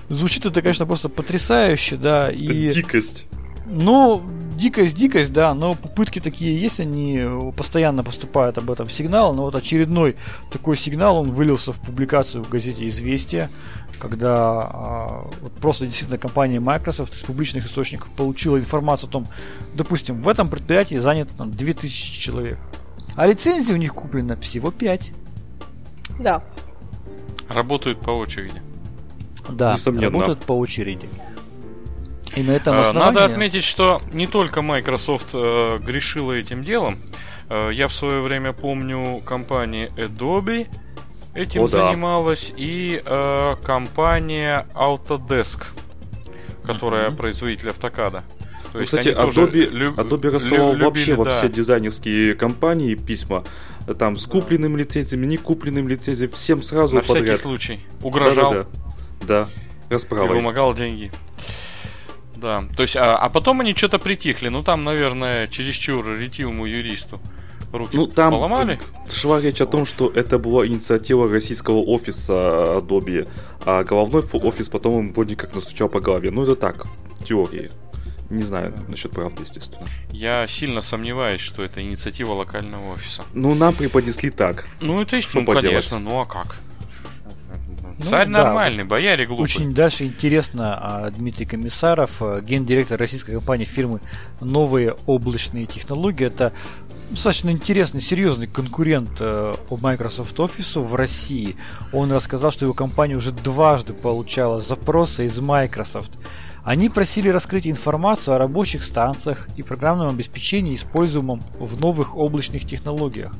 Звучит 0.08 0.44
это, 0.46 0.60
конечно, 0.60 0.86
просто 0.86 1.08
потрясающе, 1.08 1.96
да. 1.96 2.28
Это 2.28 2.36
и... 2.36 2.70
дикость. 2.70 3.26
Ну, 3.66 4.22
дикость, 4.56 4.96
дикость, 4.96 5.32
да, 5.32 5.54
но 5.54 5.74
попытки 5.74 6.18
такие 6.18 6.58
есть, 6.58 6.80
они 6.80 7.22
постоянно 7.56 8.02
поступают 8.02 8.58
об 8.58 8.70
этом 8.70 8.90
сигнал, 8.90 9.34
но 9.34 9.42
вот 9.42 9.54
очередной 9.54 10.16
такой 10.52 10.76
сигнал, 10.76 11.16
он 11.16 11.30
вылился 11.30 11.72
в 11.72 11.80
публикацию 11.80 12.44
в 12.44 12.50
газете 12.50 12.86
«Известия», 12.86 13.50
когда 13.98 14.34
а, 14.36 15.30
вот 15.40 15.52
просто 15.54 15.86
действительно 15.86 16.18
компания 16.18 16.60
Microsoft 16.60 17.14
из 17.14 17.20
публичных 17.20 17.66
источников 17.66 18.10
получила 18.10 18.58
информацию 18.58 19.08
о 19.08 19.12
том, 19.12 19.28
допустим, 19.74 20.20
в 20.20 20.28
этом 20.28 20.48
предприятии 20.48 20.96
занято 20.96 21.34
там 21.34 21.50
2000 21.50 22.20
человек, 22.20 22.58
а 23.16 23.26
лицензии 23.26 23.72
у 23.72 23.76
них 23.76 23.94
куплено 23.94 24.36
всего 24.36 24.70
5. 24.70 25.10
Да. 26.20 26.42
Работают 27.48 28.00
по 28.00 28.10
очереди. 28.10 28.60
Да, 29.48 29.74
Несомненно. 29.74 30.06
работают 30.06 30.44
по 30.44 30.52
очереди. 30.52 31.08
И 32.34 32.42
на 32.42 32.52
этом 32.52 32.74
а, 32.74 32.80
основании... 32.80 33.14
Надо 33.14 33.24
отметить, 33.24 33.64
что 33.64 34.00
не 34.12 34.26
только 34.26 34.62
Microsoft 34.62 35.30
э, 35.34 35.78
грешила 35.78 36.32
этим 36.32 36.64
делом. 36.64 36.98
Э, 37.48 37.70
я 37.72 37.88
в 37.88 37.92
свое 37.92 38.20
время 38.20 38.52
помню 38.52 39.20
компанию 39.20 39.90
Adobe 39.96 40.66
этим 41.34 41.62
О, 41.62 41.68
занималась 41.68 42.48
да. 42.48 42.54
и 42.56 43.02
э, 43.04 43.56
компания 43.62 44.66
Autodesk, 44.74 45.66
которая 46.64 47.10
mm-hmm. 47.10 47.16
производитель 47.16 47.70
автокада. 47.70 48.24
То 48.74 48.80
ну, 48.80 48.86
кстати, 48.86 49.06
Adobe, 49.06 49.70
люб... 49.70 49.96
Adobe 49.96 50.30
рассылал 50.30 50.72
любили, 50.72 50.84
вообще 50.84 51.14
во 51.14 51.24
все 51.26 51.48
дизайнерские 51.48 52.34
компании 52.34 52.96
письма, 52.96 53.44
там 54.00 54.18
с 54.18 54.26
купленными 54.26 54.76
лицензиями, 54.80 55.26
не 55.26 55.36
купленными 55.36 55.86
лицензиями, 55.86 56.32
всем 56.32 56.60
сразу 56.60 56.96
На 56.96 57.02
подряд. 57.02 57.24
всякий 57.24 57.40
случай. 57.40 57.80
Угрожал. 58.02 58.52
Да, 58.52 58.62
да, 58.62 58.66
да. 59.20 59.40
да. 59.44 59.48
расправой. 59.90 60.30
И 60.30 60.32
вымогал 60.32 60.74
деньги. 60.74 61.12
Да, 62.34 62.64
то 62.76 62.82
есть, 62.82 62.96
а, 62.96 63.16
а 63.16 63.30
потом 63.30 63.60
они 63.60 63.76
что-то 63.76 64.00
притихли. 64.00 64.48
Ну, 64.48 64.64
там, 64.64 64.82
наверное, 64.82 65.46
чересчур 65.46 66.04
ретивому 66.08 66.66
юристу 66.66 67.20
руки 67.72 67.96
ну, 67.96 68.08
там 68.08 68.32
поломали. 68.32 68.80
Шла 69.08 69.40
речь 69.40 69.60
о 69.60 69.66
том, 69.66 69.86
что 69.86 70.10
это 70.10 70.40
была 70.40 70.66
инициатива 70.66 71.30
российского 71.30 71.78
офиса 71.78 72.32
Adobe, 72.78 73.28
а 73.64 73.84
головной 73.84 74.24
офис 74.32 74.68
потом 74.68 74.98
им 74.98 75.12
вроде 75.12 75.36
как 75.36 75.54
настучал 75.54 75.88
по 75.88 76.00
голове. 76.00 76.32
Ну, 76.32 76.42
это 76.42 76.56
так, 76.56 76.86
теории. 77.24 77.70
Не 78.30 78.42
знаю 78.42 78.74
насчет 78.88 79.10
правды, 79.12 79.42
естественно. 79.42 79.88
Я 80.10 80.46
сильно 80.46 80.80
сомневаюсь, 80.80 81.40
что 81.40 81.62
это 81.62 81.82
инициатива 81.82 82.32
локального 82.32 82.94
офиса. 82.94 83.24
Ну, 83.34 83.54
нам 83.54 83.74
преподнесли 83.74 84.30
так. 84.30 84.66
Ну, 84.80 85.00
это 85.02 85.16
есть, 85.16 85.32
ну, 85.34 85.44
конечно, 85.44 85.98
ну 85.98 86.20
а 86.20 86.26
как? 86.26 86.56
Ну, 87.98 88.04
Царь 88.04 88.26
да. 88.26 88.44
нормальный, 88.44 88.84
бояре 88.84 89.26
глупые. 89.26 89.44
Очень 89.44 89.72
дальше 89.72 90.04
интересно, 90.04 90.78
а, 90.80 91.10
Дмитрий 91.10 91.46
Комиссаров, 91.46 92.20
а, 92.20 92.40
гендиректор 92.40 92.98
российской 92.98 93.32
компании 93.32 93.64
фирмы 93.64 94.00
«Новые 94.40 94.96
облачные 95.06 95.66
технологии». 95.66 96.26
Это 96.26 96.52
достаточно 97.10 97.50
интересный, 97.50 98.00
серьезный 98.00 98.48
конкурент 98.48 99.10
э, 99.20 99.54
Microsoft 99.70 100.36
Office 100.38 100.80
в 100.80 100.94
России. 100.94 101.56
Он 101.92 102.10
рассказал, 102.10 102.50
что 102.50 102.64
его 102.64 102.74
компания 102.74 103.14
уже 103.14 103.30
дважды 103.30 103.92
получала 103.92 104.58
запросы 104.58 105.26
из 105.26 105.38
Microsoft. 105.38 106.10
Они 106.64 106.88
просили 106.88 107.28
раскрыть 107.28 107.66
информацию 107.66 108.34
о 108.34 108.38
рабочих 108.38 108.82
станциях 108.82 109.48
и 109.56 109.62
программном 109.62 110.08
обеспечении, 110.08 110.74
используемом 110.74 111.42
в 111.58 111.78
новых 111.78 112.16
облачных 112.16 112.66
технологиях. 112.66 113.34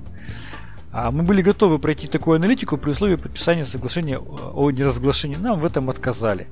А 0.97 1.11
мы 1.11 1.25
были 1.25 1.43
готовы 1.43 1.81
пройти 1.81 2.07
такую 2.07 2.37
аналитику 2.37 2.77
при 2.77 2.91
условии 2.91 3.17
подписания 3.17 3.65
соглашения 3.65 4.17
о 4.17 4.71
неразглашении. 4.71 5.35
Нам 5.35 5.59
в 5.59 5.65
этом 5.65 5.91
отказали. 5.91 6.47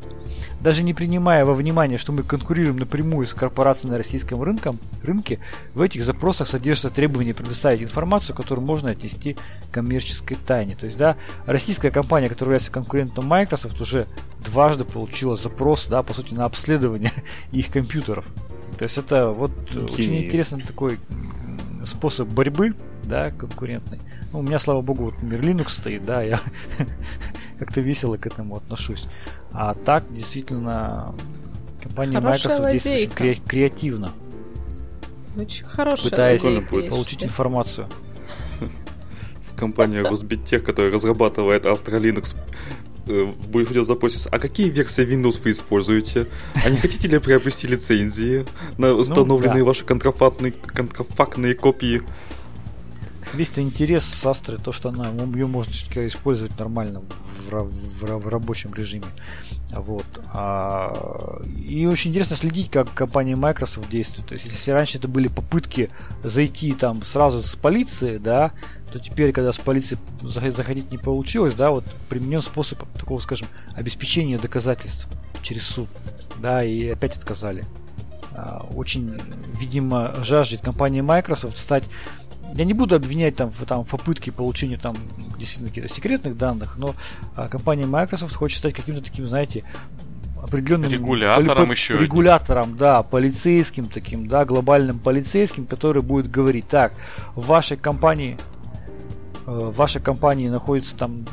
Даже 0.61 0.83
не 0.83 0.94
принимая 0.94 1.44
во 1.44 1.52
внимание, 1.52 1.96
что 1.96 2.11
мы 2.11 2.24
конкурируем 2.24 2.76
напрямую 2.76 3.28
с 3.28 3.35
корпорацией 3.35 3.92
на 3.92 3.98
российском 3.98 4.42
рынке, 4.42 4.76
рынке, 5.05 5.38
в 5.74 5.81
этих 5.81 6.05
запросах 6.05 6.48
содержится 6.48 6.90
требование 6.90 7.35
предоставить 7.35 7.83
информацию, 7.83 8.35
которую 8.35 8.66
можно 8.66 8.90
отнести 8.90 9.35
к 9.35 9.74
коммерческой 9.74 10.37
тайне. 10.44 10.74
То 10.74 10.87
есть, 10.87 10.98
да, 10.98 11.16
российская 11.46 11.92
компания, 11.92 12.28
которая 12.28 12.55
является 12.55 12.72
конкурентом 12.72 13.26
Microsoft, 13.26 13.81
уже 13.81 14.09
дважды 14.44 14.85
получила 14.85 15.37
запрос, 15.37 15.87
да, 15.87 16.02
по 16.02 16.14
сути, 16.14 16.35
на 16.35 16.46
обследование 16.46 17.12
их 17.52 17.70
компьютеров. 17.70 18.26
То 18.76 18.83
есть 18.83 18.98
это 18.98 19.31
вот 19.31 19.52
Гений. 19.72 19.85
очень 19.85 20.24
интересный 20.24 20.62
такой 20.62 20.98
способ 21.85 22.26
борьбы, 22.26 22.74
да, 23.04 23.30
конкурентный. 23.30 24.00
Ну, 24.32 24.40
у 24.40 24.42
меня, 24.42 24.58
слава 24.58 24.80
богу, 24.80 25.04
вот 25.06 25.22
мир 25.22 25.40
Linux 25.40 25.70
стоит, 25.70 26.04
да, 26.04 26.22
я 26.22 26.40
как-то 27.58 27.80
весело 27.80 28.16
к 28.16 28.26
этому 28.26 28.56
отношусь. 28.56 29.06
А 29.52 29.74
так, 29.74 30.04
действительно, 30.12 31.14
компания 31.82 32.20
Хорошая 32.20 32.58
Microsoft 32.58 32.72
действует 32.72 33.20
очень 33.20 33.44
креативно. 33.44 34.12
Очень 35.36 35.64
хорошая 35.64 36.10
Пытаясь 36.10 36.42
получить 36.88 37.24
информацию. 37.24 37.88
Компания 39.56 40.02
Росбиттех, 40.08 40.64
которая 40.64 40.92
разрабатывает 40.92 41.64
Astra 41.64 41.98
Linux 42.00 42.36
э, 43.06 43.32
будет 43.48 43.70
видеозапросить, 43.70 44.26
а 44.30 44.38
какие 44.38 44.68
версии 44.68 45.04
Windows 45.04 45.40
вы 45.42 45.52
используете? 45.52 46.26
А 46.64 46.68
не 46.68 46.76
хотите 46.76 47.08
ли 47.08 47.18
приобрести 47.18 47.66
лицензии 47.66 48.44
на 48.76 48.88
ну 48.88 48.96
установленные 48.96 49.60
ну, 49.60 49.64
да. 49.64 49.64
ваши 49.66 49.84
контрафактные, 49.84 50.52
контрафактные 50.52 51.54
копии? 51.54 52.02
Весь 53.34 53.58
интерес 53.58 54.04
с 54.04 54.26
Астры, 54.26 54.58
то, 54.58 54.72
что 54.72 54.90
она, 54.90 55.08
ее 55.08 55.46
можно 55.46 55.72
все-таки 55.72 56.06
использовать 56.06 56.58
нормально 56.58 57.02
в, 57.50 57.52
в, 57.52 58.18
в 58.18 58.28
рабочем 58.28 58.74
режиме. 58.74 59.06
Вот. 59.70 60.06
А, 60.32 61.40
и 61.46 61.86
очень 61.86 62.10
интересно 62.10 62.36
следить, 62.36 62.70
как 62.70 62.92
компания 62.92 63.36
Microsoft 63.36 63.88
действует. 63.88 64.28
То 64.28 64.34
есть, 64.34 64.46
если 64.46 64.70
раньше 64.70 64.98
это 64.98 65.08
были 65.08 65.28
попытки 65.28 65.90
зайти 66.22 66.72
там 66.74 67.02
сразу 67.02 67.42
с 67.42 67.56
полиции, 67.56 68.18
да, 68.18 68.52
то 68.92 68.98
теперь, 68.98 69.32
когда 69.32 69.52
с 69.52 69.58
полиции 69.58 69.98
заходить 70.22 70.90
не 70.90 70.98
получилось, 70.98 71.54
да, 71.54 71.70
вот 71.70 71.84
применен 72.08 72.42
способ 72.42 72.84
такого, 72.98 73.18
скажем, 73.20 73.48
обеспечения 73.74 74.38
доказательств 74.38 75.08
через 75.40 75.66
суд, 75.66 75.88
да, 76.40 76.62
и 76.62 76.88
опять 76.88 77.16
отказали. 77.16 77.64
А, 78.34 78.66
очень, 78.74 79.18
видимо, 79.58 80.14
жаждет 80.22 80.60
компания 80.60 81.02
Microsoft 81.02 81.56
стать 81.56 81.84
я 82.54 82.64
не 82.64 82.74
буду 82.74 82.94
обвинять 82.94 83.36
там 83.36 83.50
в, 83.50 83.64
там, 83.64 83.84
в 83.84 83.90
попытке 83.90 84.32
получения 84.32 84.76
там 84.76 84.96
действительно 85.38 85.68
каких-то 85.68 85.88
секретных 85.88 86.36
данных, 86.36 86.76
но 86.76 86.94
а, 87.36 87.48
компания 87.48 87.86
Microsoft 87.86 88.34
хочет 88.34 88.58
стать 88.58 88.74
каким-то 88.74 89.02
таким, 89.02 89.26
знаете, 89.26 89.64
определенным 90.42 90.90
регулятором 90.90 91.66
поли, 91.66 91.70
еще 91.70 91.98
регулятором, 91.98 92.76
да, 92.76 93.02
полицейским 93.02 93.86
таким, 93.86 94.28
да, 94.28 94.44
глобальным 94.44 94.98
полицейским, 94.98 95.66
который 95.66 96.02
будет 96.02 96.30
говорить, 96.30 96.68
так, 96.68 96.92
в 97.34 97.46
вашей 97.46 97.76
компании 97.76 98.38
э, 99.46 99.50
в 99.50 99.76
вашей 99.76 100.02
компании 100.02 100.48
находится 100.48 100.96
там 100.96 101.24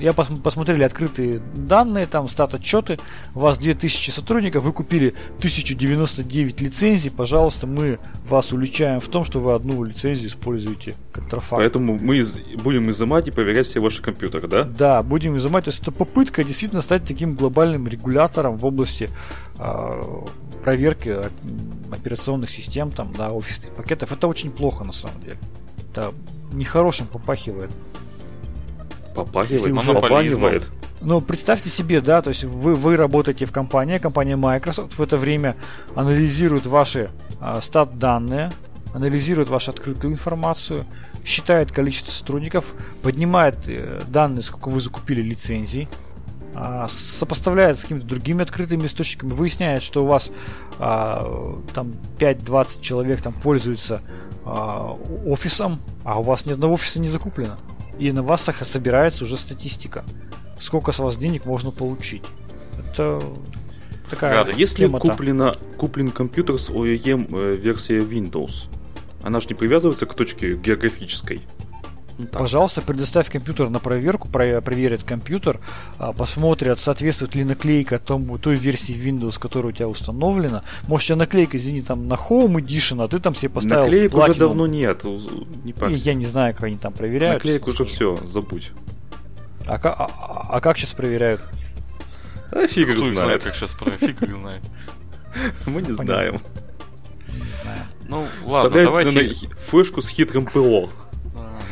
я 0.00 0.12
пос, 0.12 0.28
посмотрели 0.42 0.82
открытые 0.82 1.40
данные, 1.54 2.06
там 2.06 2.28
стат 2.28 2.54
отчеты, 2.54 2.98
у 3.34 3.40
вас 3.40 3.58
2000 3.58 4.10
сотрудников, 4.10 4.64
вы 4.64 4.72
купили 4.72 5.14
1099 5.38 6.60
лицензий, 6.60 7.10
пожалуйста, 7.10 7.66
мы 7.66 7.98
вас 8.26 8.52
уличаем 8.52 9.00
в 9.00 9.08
том, 9.08 9.24
что 9.24 9.40
вы 9.40 9.54
одну 9.54 9.84
лицензию 9.84 10.28
используете 10.28 10.94
контрафакт. 11.12 11.60
Поэтому 11.60 11.98
мы 11.98 12.18
из, 12.18 12.36
будем 12.62 12.90
изымать 12.90 13.28
и 13.28 13.30
проверять 13.30 13.66
все 13.66 13.80
ваши 13.80 14.02
компьютеры, 14.02 14.48
да? 14.48 14.64
Да, 14.64 15.02
будем 15.02 15.36
изымать. 15.36 15.64
То 15.64 15.70
есть 15.70 15.82
это 15.82 15.92
попытка 15.92 16.44
действительно 16.44 16.80
стать 16.80 17.04
таким 17.04 17.34
глобальным 17.34 17.86
регулятором 17.86 18.56
в 18.56 18.64
области 18.64 19.10
э, 19.58 20.22
проверки 20.62 21.18
операционных 21.92 22.50
систем, 22.50 22.90
там, 22.90 23.12
да, 23.16 23.32
офисных 23.32 23.72
пакетов. 23.74 24.12
Это 24.12 24.26
очень 24.28 24.50
плохо 24.50 24.84
на 24.84 24.92
самом 24.92 25.20
деле. 25.22 25.36
Это 25.90 26.12
нехорошим 26.52 27.06
попахивает. 27.06 27.70
Попахивает, 29.14 29.86
попахивает. 29.86 30.70
Ну, 31.00 31.20
представьте 31.20 31.70
себе, 31.70 32.00
да, 32.00 32.20
то 32.20 32.28
есть 32.28 32.44
вы, 32.44 32.74
вы 32.74 32.96
работаете 32.96 33.46
в 33.46 33.52
компании, 33.52 33.98
компания 33.98 34.36
Microsoft 34.36 34.98
в 34.98 35.02
это 35.02 35.16
время 35.16 35.56
анализирует 35.94 36.66
ваши 36.66 37.10
а, 37.40 37.60
стат-данные, 37.60 38.52
анализирует 38.92 39.48
вашу 39.48 39.70
открытую 39.70 40.12
информацию, 40.12 40.84
считает 41.24 41.72
количество 41.72 42.10
сотрудников, 42.10 42.74
поднимает 43.02 43.56
э, 43.68 44.02
данные, 44.08 44.42
сколько 44.42 44.68
вы 44.68 44.80
закупили 44.80 45.22
лицензий, 45.22 45.88
а, 46.54 46.88
сопоставляет 46.88 47.78
с 47.78 47.82
какими-то 47.82 48.06
другими 48.06 48.42
открытыми 48.42 48.86
источниками, 48.86 49.32
выясняет, 49.32 49.82
что 49.82 50.04
у 50.04 50.06
вас 50.06 50.32
а, 50.78 51.58
там 51.72 51.92
5-20 52.18 52.80
человек 52.80 53.22
там 53.22 53.32
пользуются 53.32 54.02
а, 54.44 54.96
офисом, 55.26 55.80
а 56.04 56.18
у 56.18 56.22
вас 56.22 56.46
ни 56.46 56.52
одного 56.52 56.74
офиса 56.74 57.00
не 57.00 57.08
закуплено. 57.08 57.58
И 58.00 58.10
на 58.12 58.22
вас 58.22 58.48
собирается 58.62 59.24
уже 59.24 59.36
статистика. 59.36 60.04
Сколько 60.58 60.90
с 60.90 60.98
вас 60.98 61.16
денег 61.18 61.44
можно 61.44 61.70
получить. 61.70 62.22
Это 62.78 63.22
такая 64.08 64.32
Рада, 64.32 64.52
если 64.52 64.88
куплено, 64.88 65.54
куплен 65.76 66.10
компьютер 66.10 66.58
с 66.58 66.70
OEM 66.70 67.28
э, 67.30 67.56
версией 67.56 68.00
Windows, 68.00 68.68
она 69.22 69.40
же 69.40 69.48
не 69.48 69.54
привязывается 69.54 70.06
к 70.06 70.14
точке 70.14 70.56
географической. 70.56 71.42
Ну, 72.20 72.26
Пожалуйста, 72.26 72.82
предоставь 72.82 73.30
компьютер 73.30 73.70
на 73.70 73.78
проверку, 73.78 74.28
проверят 74.28 75.04
компьютер, 75.04 75.58
а, 75.98 76.12
посмотрят, 76.12 76.78
соответствует 76.78 77.34
ли 77.34 77.44
наклейка 77.44 77.98
тому, 77.98 78.36
той 78.36 78.56
версии 78.56 78.94
Windows, 78.94 79.38
которая 79.38 79.72
у 79.72 79.74
тебя 79.74 79.88
установлена. 79.88 80.62
Может, 80.86 81.04
у 81.04 81.08
тебя 81.08 81.16
наклейка, 81.16 81.56
извини, 81.56 81.82
там 81.82 82.08
на 82.08 82.14
Home 82.14 82.56
Edition, 82.56 83.02
а 83.02 83.08
ты 83.08 83.18
там 83.20 83.34
себе 83.34 83.50
поставил 83.50 83.84
Наклеек 83.84 84.12
Platinum. 84.12 84.30
уже 84.30 84.38
давно 84.38 84.66
нет. 84.66 85.04
Не 85.04 85.72
И 85.72 85.94
я 85.94 86.14
не 86.14 86.26
знаю, 86.26 86.54
как 86.54 86.64
они 86.64 86.76
там 86.76 86.92
проверяют. 86.92 87.42
Наклеек 87.42 87.66
уже 87.66 87.84
все, 87.84 88.18
забудь. 88.26 88.72
А, 89.66 89.76
а, 89.76 90.56
а 90.56 90.60
как 90.60 90.76
сейчас 90.76 90.92
проверяют? 90.92 91.40
А 92.50 92.66
фиг 92.66 92.90
Кто 92.90 92.98
знает. 92.98 93.18
знает, 93.18 93.44
как 93.44 93.54
сейчас 93.54 93.72
проверяют. 93.72 94.04
Фиг 94.04 94.22
их 94.22 94.34
знает. 94.34 94.62
Мы 95.66 95.82
не 95.82 95.92
знаем. 95.92 96.40
Не 97.28 97.62
знаю. 97.62 97.80
Ну, 98.08 98.26
ладно, 98.44 98.84
давайте... 98.84 99.32
флешку 99.68 100.02
с 100.02 100.08
хитрым 100.08 100.44
ПО 100.44 100.90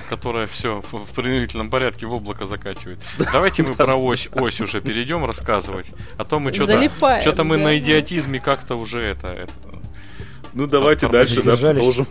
которая 0.08 0.46
все 0.46 0.82
в 0.90 1.14
принудительном 1.14 1.70
порядке 1.70 2.06
в 2.06 2.12
облако 2.12 2.46
закачивает. 2.46 2.98
Давайте 3.32 3.62
мы 3.62 3.74
про 3.74 3.96
ось, 3.96 4.28
ось 4.34 4.60
уже 4.60 4.80
перейдем 4.80 5.24
рассказывать. 5.24 5.92
А 6.16 6.24
то 6.24 6.38
мы 6.38 6.52
что-то 6.52 7.20
что-то 7.20 7.44
мы 7.44 7.58
на 7.58 7.78
идиотизме 7.78 8.40
как-то 8.40 8.76
уже 8.76 9.00
это, 9.00 9.28
это 9.28 9.52
ну 10.54 10.66
давайте 10.66 11.08
дальше, 11.08 11.42
да, 11.42 11.56
продолжим. 11.56 12.06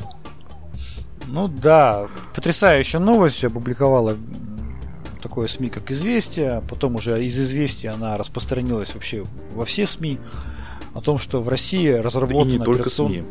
Ну 1.28 1.48
да, 1.48 2.08
потрясающая 2.34 3.00
новость 3.00 3.44
опубликовала 3.44 4.16
такое 5.22 5.48
СМИ, 5.48 5.68
как 5.70 5.92
«Известия». 5.92 6.64
Потом 6.70 6.96
уже 6.96 7.22
из 7.24 7.38
«Известия» 7.38 7.92
она 7.92 8.18
распространилась 8.18 8.94
вообще 8.94 9.26
во 9.54 9.66
все 9.66 9.86
СМИ. 9.86 10.20
О 10.94 11.02
том, 11.02 11.18
что 11.18 11.42
в 11.42 11.50
России 11.50 11.90
разработана... 11.90 12.50
И 12.50 12.58
не 12.60 12.64
только 12.64 12.84
операцион... 12.84 13.12
СМИ. 13.12 13.24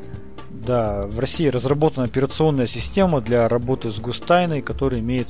Да, 0.66 1.02
в 1.06 1.20
России 1.20 1.46
разработана 1.46 2.06
операционная 2.06 2.66
система 2.66 3.20
для 3.20 3.48
работы 3.48 3.90
с 3.90 4.00
гостайной, 4.00 4.62
которая 4.62 5.00
имеет 5.00 5.28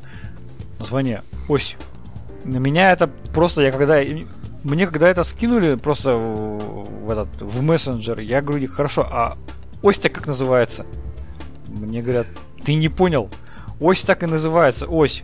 название 0.78 1.22
ось. 1.46 1.76
На 2.44 2.56
меня 2.56 2.92
это 2.92 3.08
просто, 3.34 3.60
я 3.60 3.70
когда 3.70 4.00
мне 4.64 4.86
когда 4.86 5.08
это 5.08 5.24
скинули 5.24 5.74
просто 5.74 6.16
в, 6.16 7.10
этот 7.10 7.42
в 7.42 7.62
мессенджер, 7.62 8.18
я 8.20 8.40
говорю, 8.40 8.66
хорошо, 8.72 9.02
а 9.02 9.36
ось-то 9.82 10.08
как 10.08 10.26
называется? 10.26 10.86
Мне 11.68 12.00
говорят, 12.00 12.26
ты 12.64 12.74
не 12.74 12.88
понял. 12.88 13.28
Ось 13.78 14.02
так 14.02 14.22
и 14.22 14.26
называется, 14.26 14.86
ось. 14.86 15.22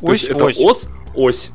То 0.00 0.12
есть 0.12 0.30
ось. 0.30 0.56
Это 0.58 0.64
ос, 0.64 0.88
ось. 1.16 1.50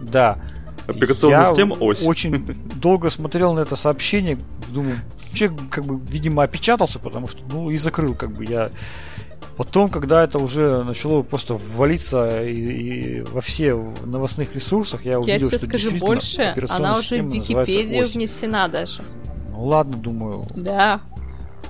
Да. 0.00 0.38
Операционная 0.86 1.40
я 1.40 1.46
система 1.46 1.74
ось. 1.74 2.04
Очень 2.04 2.44
долго 2.80 3.10
смотрел 3.10 3.54
на 3.54 3.60
это 3.60 3.76
сообщение, 3.76 4.38
думаю, 4.68 4.98
человек, 5.32 5.60
как 5.70 5.84
бы, 5.84 6.00
видимо, 6.10 6.42
опечатался, 6.42 6.98
потому 6.98 7.28
что, 7.28 7.40
ну, 7.50 7.70
и 7.70 7.76
закрыл, 7.76 8.14
как 8.14 8.32
бы, 8.32 8.44
я... 8.44 8.70
Потом, 9.56 9.88
когда 9.88 10.22
это 10.22 10.38
уже 10.38 10.84
начало 10.84 11.22
просто 11.22 11.54
ввалиться 11.54 12.42
и, 12.44 12.52
и 12.52 13.20
во 13.22 13.40
все 13.40 13.74
новостных 14.04 14.54
ресурсах, 14.54 15.06
я 15.06 15.18
увидел, 15.18 15.48
я 15.48 15.56
что 15.56 15.66
скажу 15.66 15.96
больше, 15.96 16.54
она 16.68 16.98
уже 16.98 17.22
в 17.22 17.32
Википедию 17.32 18.06
внесена 18.06 18.68
даже. 18.68 19.02
Ну 19.50 19.64
ладно, 19.64 19.96
думаю. 19.96 20.46
Да. 20.54 21.00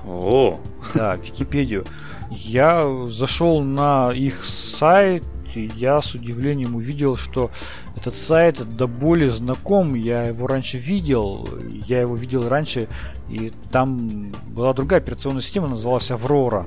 О. 0.05 0.59
Да, 0.95 1.15
Википедию. 1.15 1.85
Я 2.31 3.07
зашел 3.07 3.63
на 3.63 4.11
их 4.13 4.45
сайт, 4.45 5.23
и 5.57 5.71
я 5.75 6.01
с 6.01 6.15
удивлением 6.15 6.77
увидел, 6.77 7.17
что 7.17 7.51
этот 7.97 8.15
сайт 8.15 8.77
до 8.77 8.87
боли 8.87 9.29
знаком, 9.29 9.95
я 9.95 10.25
его 10.25 10.47
раньше 10.47 10.79
видел, 10.79 11.49
я 11.71 12.01
его 12.01 12.15
видел 12.15 12.49
раньше, 12.49 12.89
и 13.29 13.53
там 13.71 14.33
была 14.49 14.73
другая 14.73 15.01
операционная 15.01 15.43
система, 15.43 15.69
называлась 15.69 16.11
Аврора. 16.11 16.67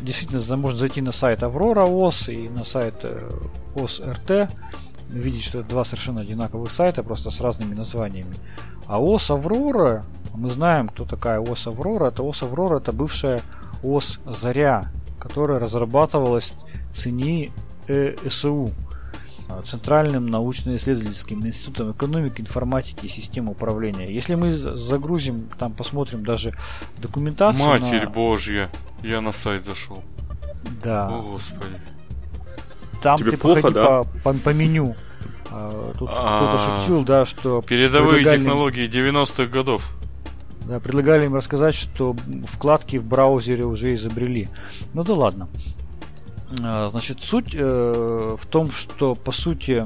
Действительно, 0.00 0.56
можно 0.56 0.78
зайти 0.78 1.00
на 1.00 1.12
сайт 1.12 1.42
Аврора 1.42 1.84
ОС 1.84 2.28
и 2.28 2.48
на 2.48 2.64
сайт 2.64 3.00
э, 3.02 3.30
ОС 3.74 4.00
РТ, 4.00 4.48
видеть, 5.08 5.44
что 5.44 5.60
это 5.60 5.68
два 5.68 5.84
совершенно 5.84 6.20
одинаковых 6.20 6.70
сайта, 6.70 7.02
просто 7.02 7.30
с 7.30 7.40
разными 7.40 7.74
названиями. 7.74 8.34
А 8.86 9.02
ОС 9.02 9.30
Аврора, 9.30 10.04
мы 10.34 10.48
знаем, 10.50 10.88
кто 10.88 11.04
такая 11.04 11.40
ОС 11.40 11.66
Аврора, 11.66 12.06
это 12.06 12.22
ОС 12.22 12.42
Аврора, 12.42 12.78
это 12.78 12.92
бывшая 12.92 13.40
ОС 13.82 14.20
Заря, 14.24 14.90
которая 15.18 15.58
разрабатывалась 15.58 16.54
цени 16.92 17.50
э, 17.88 18.16
СУ, 18.28 18.72
а, 19.48 19.62
Центральным 19.62 20.26
научно-исследовательским 20.26 21.46
институтом 21.46 21.92
экономики, 21.92 22.40
информатики 22.40 23.06
и 23.06 23.08
системы 23.08 23.52
управления. 23.52 24.12
Если 24.12 24.34
мы 24.34 24.52
загрузим, 24.52 25.48
там 25.58 25.72
посмотрим 25.72 26.24
даже 26.24 26.54
документацию. 26.98 27.66
Матерь 27.66 28.04
на... 28.04 28.10
Божья, 28.10 28.70
я 29.02 29.20
на 29.20 29.32
сайт 29.32 29.64
зашел. 29.64 30.04
Да. 30.82 31.08
О, 31.08 31.22
Господи. 31.22 31.76
Там 33.02 33.16
Тебе 33.16 33.32
ты 33.32 33.36
плохо, 33.38 33.70
да? 33.70 34.02
по, 34.02 34.04
по, 34.22 34.34
по 34.34 34.50
меню. 34.50 34.94
А, 35.50 35.94
тут 35.98 36.10
кто-то 36.10 36.58
шутил, 36.58 37.04
да, 37.04 37.24
что... 37.24 37.62
Передовые 37.62 38.24
технологии 38.24 38.88
90-х 38.88 39.46
годов. 39.46 39.94
Да, 40.66 40.80
предлагали 40.80 41.24
им 41.24 41.34
рассказать, 41.34 41.74
что 41.74 42.14
вкладки 42.46 42.98
в 42.98 43.06
браузере 43.06 43.64
уже 43.64 43.94
изобрели. 43.94 44.50
Ну 44.92 45.04
да 45.04 45.14
ладно. 45.14 45.48
А, 46.62 46.88
значит, 46.88 47.20
суть 47.20 47.54
э, 47.54 48.36
в 48.38 48.46
том, 48.46 48.70
что 48.70 49.14
по 49.14 49.32
сути 49.32 49.84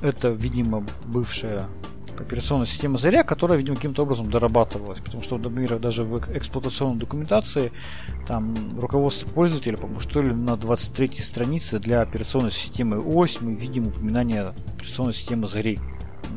это, 0.00 0.28
видимо, 0.28 0.86
бывшая 1.06 1.66
операционная 2.20 2.66
система 2.66 2.98
Заря, 2.98 3.22
которая, 3.22 3.58
видимо, 3.58 3.76
каким-то 3.76 4.02
образом 4.02 4.30
дорабатывалась. 4.30 5.00
Потому 5.00 5.22
что, 5.22 5.38
например, 5.38 5.78
даже 5.78 6.04
в 6.04 6.18
эксплуатационной 6.36 6.98
документации 6.98 7.72
там 8.26 8.78
руководство 8.78 9.28
пользователя, 9.28 9.76
по-моему, 9.76 10.00
что 10.00 10.22
ли, 10.22 10.32
на 10.32 10.56
23 10.56 11.08
странице 11.20 11.78
для 11.78 12.00
операционной 12.00 12.50
системы 12.50 12.98
ОСь 12.98 13.40
мы 13.40 13.54
видим 13.54 13.88
упоминание 13.88 14.54
операционной 14.74 15.14
системы 15.14 15.46
Зари. 15.46 15.78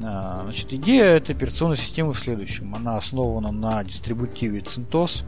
А, 0.04 0.42
значит, 0.46 0.74
идея 0.74 1.06
этой 1.06 1.36
операционной 1.36 1.78
системы 1.78 2.14
в 2.14 2.20
следующем. 2.20 2.74
Она 2.76 2.98
основана 2.98 3.52
на 3.52 3.84
дистрибутиве 3.84 4.60
CentOS, 4.60 5.26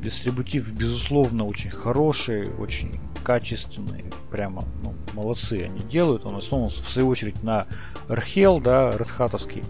Дистрибутив, 0.00 0.72
безусловно, 0.72 1.44
очень 1.44 1.70
хороший, 1.70 2.48
очень 2.54 2.98
качественный, 3.22 4.04
прямо 4.30 4.64
ну, 4.82 4.94
молодцы 5.12 5.64
они 5.64 5.80
делают. 5.80 6.24
Он 6.24 6.36
основан, 6.36 6.70
в 6.70 6.72
свою 6.72 7.08
очередь, 7.08 7.42
на 7.42 7.66
RHEL, 8.08 8.62
да, 8.62 8.92
Red 8.92 9.10
Hat 9.18 9.64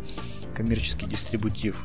коммерческий 0.54 1.06
дистрибутив. 1.06 1.84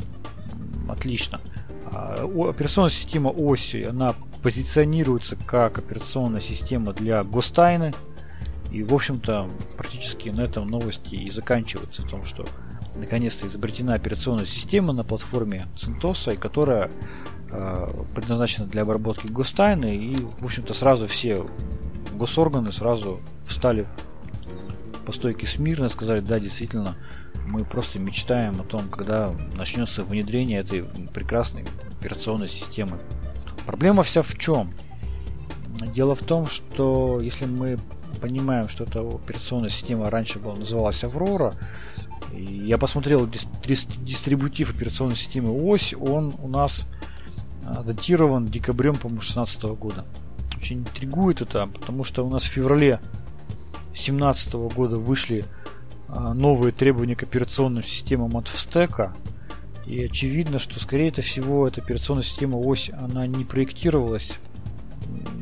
Отлично. 0.87 1.41
А, 1.85 2.23
операционная 2.23 2.91
система 2.91 3.29
оси, 3.29 3.83
она 3.83 4.13
позиционируется 4.43 5.35
как 5.35 5.79
операционная 5.79 6.41
система 6.41 6.93
для 6.93 7.23
гостайны. 7.23 7.93
И, 8.71 8.83
в 8.83 8.93
общем-то, 8.93 9.49
практически 9.77 10.29
на 10.29 10.41
этом 10.41 10.67
новости 10.67 11.15
и 11.15 11.29
заканчиваются. 11.31 12.03
О 12.03 12.07
том, 12.07 12.25
что 12.25 12.45
наконец-то 12.95 13.47
изобретена 13.47 13.95
операционная 13.95 14.45
система 14.45 14.93
на 14.93 15.03
платформе 15.03 15.65
CentOS, 15.75 16.37
которая 16.37 16.91
Э, 16.91 17.34
предназначена 18.13 18.67
для 18.67 18.83
обработки 18.83 19.27
гостайны, 19.27 19.95
и, 19.95 20.15
в 20.15 20.45
общем-то, 20.45 20.73
сразу 20.73 21.07
все 21.07 21.45
госорганы 22.13 22.71
сразу 22.71 23.19
встали 23.45 23.87
по 25.05 25.11
стойке 25.11 25.45
смирно, 25.45 25.89
сказали, 25.89 26.19
да, 26.19 26.39
действительно, 26.39 26.95
мы 27.45 27.63
просто 27.63 27.99
мечтаем 27.99 28.59
о 28.59 28.63
том, 28.63 28.89
когда 28.89 29.31
начнется 29.53 30.03
внедрение 30.03 30.59
этой 30.59 30.83
прекрасной 31.13 31.65
операционной 31.99 32.47
системы. 32.47 32.97
Проблема 33.65 34.03
вся 34.03 34.21
в 34.21 34.35
чем? 34.37 34.73
Дело 35.93 36.15
в 36.15 36.23
том, 36.23 36.47
что 36.47 37.19
если 37.21 37.45
мы 37.45 37.77
понимаем, 38.21 38.69
что 38.69 38.85
эта 38.85 39.01
операционная 39.01 39.69
система 39.69 40.09
раньше 40.09 40.39
была, 40.39 40.55
называлась 40.55 41.03
Аврора, 41.03 41.53
я 42.33 42.77
посмотрел 42.77 43.27
дистрибутив 43.27 44.73
операционной 44.73 45.15
системы 45.15 45.51
ОСь, 45.51 45.93
он 45.93 46.33
у 46.39 46.47
нас 46.47 46.87
датирован 47.83 48.45
декабрем, 48.45 48.95
по-моему, 48.95 49.21
2016 49.21 49.63
года. 49.79 50.05
Очень 50.57 50.79
интригует 50.79 51.41
это, 51.41 51.67
потому 51.67 52.03
что 52.03 52.25
у 52.25 52.29
нас 52.29 52.43
в 52.43 52.47
феврале 52.47 52.99
2017 53.87 54.53
года 54.53 54.97
вышли 54.97 55.45
а, 56.07 56.33
новые 56.33 56.71
требования 56.71 57.15
к 57.15 57.23
операционным 57.23 57.83
системам 57.83 58.37
от 58.37 58.47
Встека. 58.47 59.15
И 59.85 60.03
очевидно, 60.03 60.59
что 60.59 60.79
скорее 60.79 61.11
всего 61.11 61.67
эта 61.67 61.81
операционная 61.81 62.23
система 62.23 62.57
ось, 62.57 62.89
она 62.89 63.27
не 63.27 63.43
проектировалась 63.43 64.39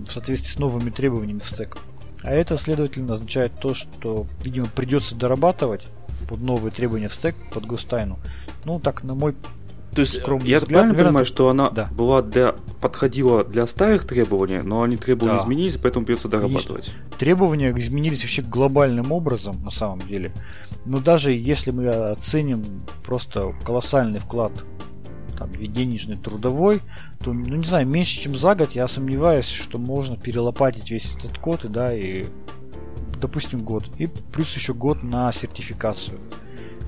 в 0.05 0.11
соответствии 0.11 0.51
с 0.51 0.59
новыми 0.59 0.89
требованиями 0.89 1.39
в 1.39 1.47
стек. 1.47 1.77
А 2.23 2.31
это, 2.31 2.57
следовательно, 2.57 3.13
означает 3.13 3.53
то, 3.59 3.73
что, 3.73 4.27
видимо, 4.43 4.67
придется 4.67 5.15
дорабатывать 5.15 5.85
под 6.27 6.41
новые 6.41 6.71
требования 6.71 7.09
в 7.09 7.15
стек, 7.15 7.35
под 7.53 7.65
гостайну. 7.65 8.19
Ну, 8.65 8.79
так, 8.79 9.03
на 9.03 9.13
мой 9.13 9.35
то 9.93 10.01
есть 10.01 10.15
я 10.15 10.19
взгляд, 10.21 10.65
правильно 10.65 10.87
наверное, 10.87 11.03
понимаю, 11.05 11.25
что 11.25 11.49
она 11.49 11.69
да. 11.69 11.89
была 11.91 12.21
для 12.21 12.55
подходила 12.81 13.43
для 13.43 13.65
старых 13.67 14.05
требований, 14.05 14.61
но 14.61 14.81
они 14.81 14.97
требования 14.97 15.37
да. 15.37 15.43
изменились, 15.43 15.77
поэтому 15.77 16.05
придется 16.05 16.27
дорабатывать. 16.27 16.85
Конечно. 16.85 17.17
Требования 17.17 17.73
изменились 17.77 18.21
вообще 18.21 18.41
глобальным 18.41 19.11
образом, 19.11 19.63
на 19.63 19.69
самом 19.69 19.99
деле. 19.99 20.31
Но 20.85 20.99
даже 20.99 21.31
если 21.31 21.71
мы 21.71 21.87
оценим 21.87 22.63
просто 23.03 23.53
колоссальный 23.65 24.19
вклад 24.19 24.51
там, 25.37 25.51
денежный, 25.51 26.17
трудовой, 26.17 26.81
то, 27.23 27.33
ну 27.33 27.55
не 27.55 27.65
знаю, 27.65 27.87
меньше, 27.87 28.21
чем 28.21 28.35
за 28.35 28.55
год, 28.55 28.71
я 28.71 28.87
сомневаюсь, 28.87 29.47
что 29.47 29.77
можно 29.77 30.17
перелопатить 30.17 30.91
весь 30.91 31.15
этот 31.15 31.37
код, 31.37 31.65
и, 31.65 31.69
да, 31.69 31.95
и, 31.95 32.25
допустим, 33.21 33.63
год. 33.63 33.85
И 33.97 34.07
плюс 34.07 34.53
еще 34.55 34.73
год 34.73 35.03
на 35.03 35.31
сертификацию. 35.31 36.19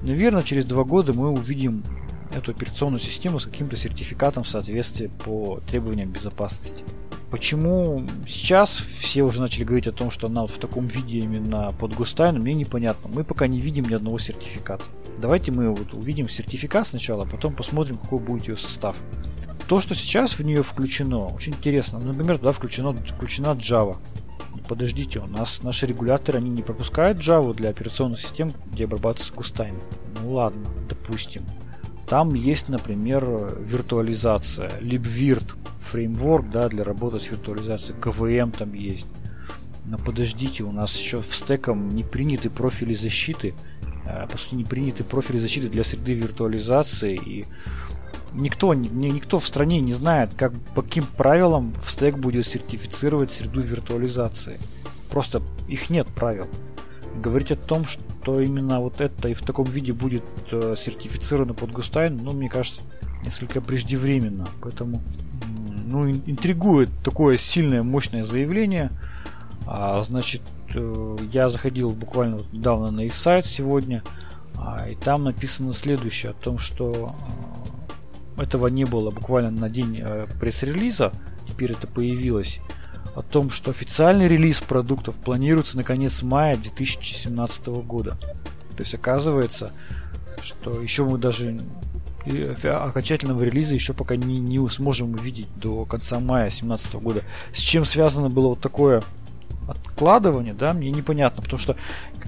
Наверное, 0.04 0.44
через 0.44 0.66
два 0.66 0.84
года 0.84 1.14
мы 1.14 1.30
увидим 1.32 1.84
эту 2.36 2.52
операционную 2.52 3.00
систему 3.00 3.40
с 3.40 3.46
каким-то 3.46 3.76
сертификатом 3.76 4.44
в 4.44 4.50
соответствии 4.50 5.08
по 5.08 5.60
требованиям 5.68 6.12
безопасности. 6.12 6.84
Почему 7.32 8.08
сейчас 8.28 8.76
все 8.78 9.24
уже 9.24 9.42
начали 9.42 9.64
говорить 9.64 9.88
о 9.88 9.92
том, 9.92 10.12
что 10.12 10.28
она 10.28 10.42
вот 10.42 10.52
в 10.52 10.60
таком 10.60 10.88
виде 10.88 11.20
именно 11.20 11.74
под 11.80 11.96
Густайном, 11.96 12.44
мне 12.44 12.54
непонятно. 12.54 13.10
Мы 13.14 13.24
пока 13.24 13.48
не 13.48 13.60
видим 13.60 13.86
ни 13.86 13.94
одного 13.94 14.20
сертификата. 14.20 14.86
Давайте 15.18 15.52
мы 15.52 15.70
вот 15.70 15.94
увидим 15.94 16.30
сертификат 16.30 16.88
сначала, 16.88 17.24
а 17.24 17.28
потом 17.28 17.54
посмотрим, 17.54 17.98
какой 17.98 18.20
будет 18.20 18.48
ее 18.48 18.58
состав. 18.58 18.96
То, 19.68 19.80
что 19.80 19.96
сейчас 19.96 20.38
в 20.38 20.46
нее 20.46 20.62
включено, 20.62 21.26
очень 21.26 21.54
интересно. 21.54 22.00
Например, 22.00 22.38
туда 22.38 22.52
включено, 22.52 22.94
включена 22.94 23.48
Java. 23.48 23.98
Подождите, 24.68 25.20
у 25.20 25.28
нас 25.28 25.64
наши 25.64 25.88
регуляторы, 25.88 26.38
они 26.38 26.50
не 26.50 26.62
пропускают 26.62 27.18
Java 27.18 27.54
для 27.54 27.70
операционных 27.70 28.20
систем, 28.20 28.54
где 28.68 28.86
обрабатывается 28.86 29.34
Густайм. 29.34 29.82
Ну 30.22 30.34
ладно, 30.34 30.66
допустим. 30.88 31.44
Там 32.08 32.34
есть, 32.34 32.70
например, 32.70 33.26
виртуализация, 33.60 34.70
LibVirt 34.80 35.56
фреймворк 35.80 36.50
да, 36.52 36.68
для 36.68 36.84
работы 36.84 37.20
с 37.20 37.30
виртуализацией, 37.32 38.00
КВМ 38.00 38.52
там 38.52 38.74
есть. 38.74 39.08
Но 39.86 39.98
подождите, 39.98 40.64
у 40.64 40.72
нас 40.72 40.98
еще 40.98 41.22
в 41.22 41.34
стеком 41.34 41.90
не 41.90 42.04
приняты 42.04 42.50
профили 42.50 42.94
защиты, 42.94 43.54
а, 44.08 44.28
по 44.28 44.38
сути 44.38 44.56
не 44.56 44.64
приняты 44.64 45.04
профили 45.04 45.38
защиты 45.38 45.70
для 45.70 45.84
среды 45.84 46.14
виртуализации 46.14 47.16
и 47.16 47.46
никто, 48.34 48.74
ни, 48.74 48.88
никто 48.88 49.40
в 49.40 49.46
стране 49.46 49.80
не 49.80 49.94
знает, 49.94 50.34
как, 50.36 50.54
по 50.76 50.82
каким 50.82 51.06
правилам 51.06 51.74
в 51.84 51.90
стек 51.90 52.18
будет 52.18 52.46
сертифицировать 52.46 53.32
среду 53.32 53.62
виртуализации. 53.62 54.60
Просто 55.10 55.42
их 55.68 55.90
нет 55.90 56.08
правил 56.08 56.48
говорить 57.22 57.52
о 57.52 57.56
том, 57.56 57.86
что 57.86 58.40
именно 58.40 58.80
вот 58.80 59.02
это 59.02 59.30
и 59.30 59.34
в 59.34 59.42
таком 59.42 59.66
виде 59.66 59.94
будет 59.94 60.24
э, 60.52 60.76
сертифицировано 60.78 61.54
под 61.54 61.72
Густайн, 61.72 62.18
ну, 62.18 62.34
мне 62.34 62.50
кажется, 62.50 62.82
несколько 63.24 63.62
преждевременно. 63.62 64.48
Поэтому, 64.62 65.02
ну, 65.86 66.10
интригует 66.10 66.90
такое 67.04 67.38
сильное, 67.38 67.84
мощное 67.84 68.24
заявление. 68.24 68.92
А, 69.68 70.02
значит, 70.02 70.42
э, 70.74 71.18
я 71.32 71.50
заходил 71.50 71.92
буквально 71.92 72.38
вот 72.38 72.52
недавно 72.54 72.92
на 72.92 73.02
их 73.02 73.16
сайт 73.16 73.46
сегодня, 73.46 74.04
а, 74.56 74.88
и 74.90 74.96
там 74.96 75.24
написано 75.24 75.74
следующее, 75.74 76.32
о 76.32 76.36
том, 76.36 76.60
что 76.60 77.14
э, 78.38 78.44
этого 78.44 78.68
не 78.68 78.86
было 78.86 79.12
буквально 79.12 79.52
на 79.52 79.70
день 79.70 80.04
пресс-релиза, 80.40 81.14
теперь 81.48 81.72
это 81.72 81.88
появилось 81.88 82.60
о 83.16 83.22
том, 83.22 83.50
что 83.50 83.72
официальный 83.72 84.28
релиз 84.28 84.62
продуктов 84.62 85.16
планируется 85.16 85.78
на 85.78 85.84
конец 85.84 86.22
мая 86.22 86.58
2017 86.58 87.68
года. 87.68 88.18
То 88.76 88.84
есть 88.84 88.94
оказывается, 88.94 89.72
что 90.42 90.82
еще 90.82 91.06
мы 91.06 91.18
даже 91.18 91.60
окончательного 92.64 93.44
релиза 93.44 93.74
еще 93.74 93.94
пока 93.94 94.16
не, 94.16 94.40
не 94.40 94.68
сможем 94.70 95.14
увидеть 95.14 95.48
до 95.56 95.86
конца 95.86 96.20
мая 96.20 96.46
2017 96.46 96.96
года. 96.96 97.24
С 97.54 97.60
чем 97.60 97.86
связано 97.86 98.30
было 98.30 98.50
вот 98.50 98.60
такое 98.60 99.04
откладывание, 99.68 100.54
да, 100.54 100.74
мне 100.74 100.92
непонятно, 100.92 101.42
потому 101.42 101.60
что, 101.60 101.76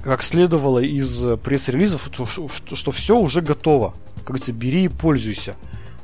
как 0.02 0.24
следовало 0.24 0.80
из 0.80 1.38
пресс-релизов, 1.44 2.10
что, 2.12 2.26
что, 2.26 2.76
что 2.76 2.92
все 2.92 3.18
уже 3.18 3.42
готово. 3.42 3.94
Как 4.18 4.28
говорится, 4.28 4.54
бери 4.54 4.86
и 4.86 4.90
пользуйся. 4.90 5.56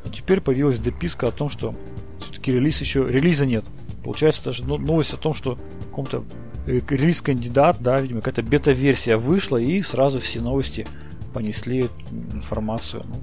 Но 0.03 0.11
теперь 0.11 0.41
появилась 0.41 0.79
дописка 0.79 1.27
о 1.27 1.31
том, 1.31 1.49
что 1.49 1.73
все-таки 2.19 2.51
релиз 2.51 2.81
еще 2.81 3.07
релиза 3.07 3.45
нет. 3.45 3.65
Получается 4.03 4.45
даже 4.45 4.65
новость 4.65 5.13
о 5.13 5.17
том, 5.17 5.33
что 5.33 5.57
каком-то 5.85 6.23
э, 6.67 6.81
релиз-кандидат, 6.87 7.77
да, 7.79 7.99
видимо, 7.99 8.21
какая-то 8.21 8.43
бета-версия 8.43 9.17
вышла, 9.17 9.57
и 9.57 9.81
сразу 9.81 10.19
все 10.19 10.41
новости 10.41 10.85
понесли 11.33 11.89
информацию. 12.33 13.03
Ну, 13.05 13.15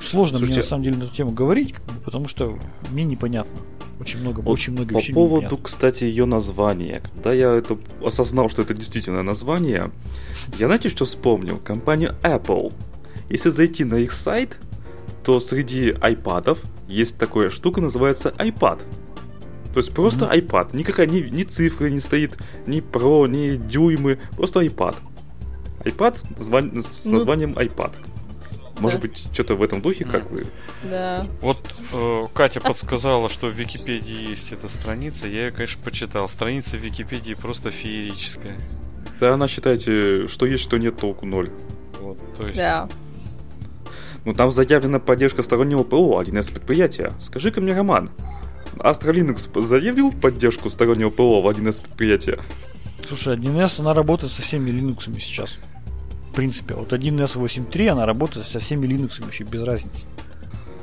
сложно 0.00 0.38
Слушайте, 0.38 0.46
мне 0.46 0.56
на 0.56 0.68
самом 0.68 0.82
деле 0.82 0.96
на 0.96 1.02
эту 1.04 1.14
тему 1.14 1.30
говорить, 1.30 1.74
потому 2.04 2.28
что 2.28 2.58
мне 2.90 3.04
непонятно. 3.04 3.52
Очень 3.98 4.20
много, 4.20 4.40
вот 4.40 4.52
очень 4.52 4.74
много 4.74 4.92
По 4.92 5.00
поводу, 5.00 5.36
непонятно. 5.36 5.58
кстати, 5.64 6.04
ее 6.04 6.26
названия. 6.26 7.00
Когда 7.14 7.32
я 7.32 7.54
это 7.54 7.78
осознал, 8.04 8.50
что 8.50 8.62
это 8.62 8.74
действительно 8.74 9.22
название, 9.22 9.90
я 10.58 10.66
знаете, 10.66 10.90
что 10.90 11.06
вспомнил? 11.06 11.58
Компанию 11.58 12.14
Apple. 12.22 12.72
Если 13.30 13.48
зайти 13.48 13.84
на 13.84 13.94
их 13.94 14.12
сайт, 14.12 14.58
то 15.24 15.40
среди 15.40 15.94
айпадов 15.98 16.58
есть 16.88 17.16
такая 17.16 17.48
штука, 17.48 17.80
называется 17.80 18.34
iPad. 18.36 18.80
То 19.76 19.80
есть 19.80 19.92
просто 19.92 20.24
mm-hmm. 20.24 20.48
iPad. 20.48 20.74
Никакая 20.74 21.06
ни, 21.06 21.20
ни 21.20 21.42
цифры 21.42 21.90
не 21.90 22.00
стоит, 22.00 22.38
ни 22.66 22.78
Pro, 22.78 23.28
ни 23.28 23.56
дюймы. 23.56 24.18
Просто 24.34 24.62
iPad. 24.62 24.96
iPad 25.84 26.80
с 26.82 27.04
ну... 27.04 27.12
названием 27.12 27.52
iPad. 27.52 27.92
Может 28.78 29.02
да. 29.02 29.06
быть, 29.06 29.28
что-то 29.34 29.54
в 29.54 29.62
этом 29.62 29.82
духе, 29.82 30.06
как 30.06 30.32
бы. 30.32 30.46
Да. 30.82 31.26
Вот 31.42 31.58
э, 31.92 32.20
Катя 32.32 32.62
подсказала, 32.62 33.28
что 33.28 33.48
в 33.48 33.50
Википедии 33.50 34.30
есть 34.30 34.50
эта 34.50 34.66
страница. 34.68 35.26
Я 35.26 35.44
ее, 35.44 35.50
конечно, 35.50 35.82
почитал. 35.84 36.26
Страница 36.26 36.78
в 36.78 36.80
Википедии 36.80 37.34
просто 37.34 37.70
феерическая. 37.70 38.56
Да, 39.20 39.34
она 39.34 39.46
считайте, 39.46 40.26
что 40.26 40.46
есть, 40.46 40.62
что 40.62 40.78
нет, 40.78 40.96
толку 40.96 41.26
ноль. 41.26 41.50
Вот, 42.00 42.16
то 42.38 42.46
есть. 42.46 42.56
Да. 42.56 42.88
Ну 44.24 44.32
там 44.32 44.50
заявлена 44.50 45.00
поддержка 45.00 45.42
стороннего 45.42 45.82
ПО, 45.82 46.18
один 46.18 46.38
из 46.38 46.48
предприятия. 46.48 47.12
Скажи-ка 47.20 47.60
мне, 47.60 47.74
Роман, 47.74 48.10
Astra 48.78 49.12
Linux 49.12 49.60
заявил 49.62 50.12
поддержку 50.12 50.70
стороннего 50.70 51.10
ПО 51.10 51.42
в 51.42 51.48
1С 51.48 51.80
предприятия? 51.80 52.38
Слушай, 53.06 53.36
1С, 53.36 53.80
она 53.80 53.94
работает 53.94 54.32
со 54.32 54.42
всеми 54.42 54.70
Linux 54.70 55.12
сейчас. 55.20 55.58
В 56.30 56.34
принципе, 56.34 56.74
вот 56.74 56.92
1С 56.92 57.40
8.3 57.40 57.88
она 57.88 58.06
работает 58.06 58.46
со 58.46 58.58
всеми 58.58 58.86
Linux 58.86 59.22
вообще 59.22 59.44
без 59.44 59.62
разницы 59.62 60.08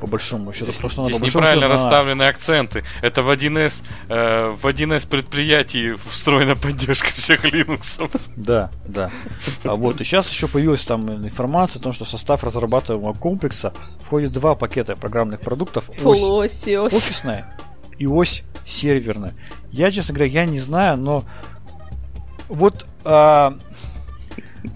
по 0.03 0.07
большому 0.07 0.51
счету. 0.51 0.73
Здесь, 0.73 0.91
что 0.91 1.05
здесь 1.05 1.21
неправильно 1.21 1.67
счету, 1.67 1.73
расставлены 1.73 2.23
она... 2.23 2.29
акценты. 2.29 2.83
Это 3.01 3.21
в 3.21 3.29
1С, 3.29 3.83
э, 4.09 4.49
в 4.49 4.65
1С 4.65 5.07
предприятии 5.07 5.95
встроена 6.09 6.57
поддержка 6.57 7.13
всех 7.13 7.45
Linux. 7.45 8.11
Да, 8.35 8.69
да. 8.85 9.11
А 9.63 9.77
вот 9.77 10.01
и 10.01 10.03
сейчас 10.03 10.29
еще 10.29 10.49
появилась 10.49 10.83
там 10.83 11.09
информация 11.09 11.79
о 11.79 11.83
том, 11.83 11.93
что 11.93 12.03
в 12.03 12.09
состав 12.09 12.43
разрабатываемого 12.43 13.13
комплекса 13.13 13.73
входит 14.01 14.33
два 14.33 14.55
пакета 14.55 14.97
программных 14.97 15.39
продуктов. 15.39 15.89
Ось. 16.03 16.67
Офисная 16.67 17.45
и 17.97 18.07
ось 18.07 18.43
серверная. 18.65 19.33
Я, 19.71 19.91
честно 19.91 20.13
говоря, 20.13 20.31
я 20.31 20.45
не 20.45 20.59
знаю, 20.59 20.97
но 20.97 21.23
вот 22.49 22.85
а, 23.05 23.57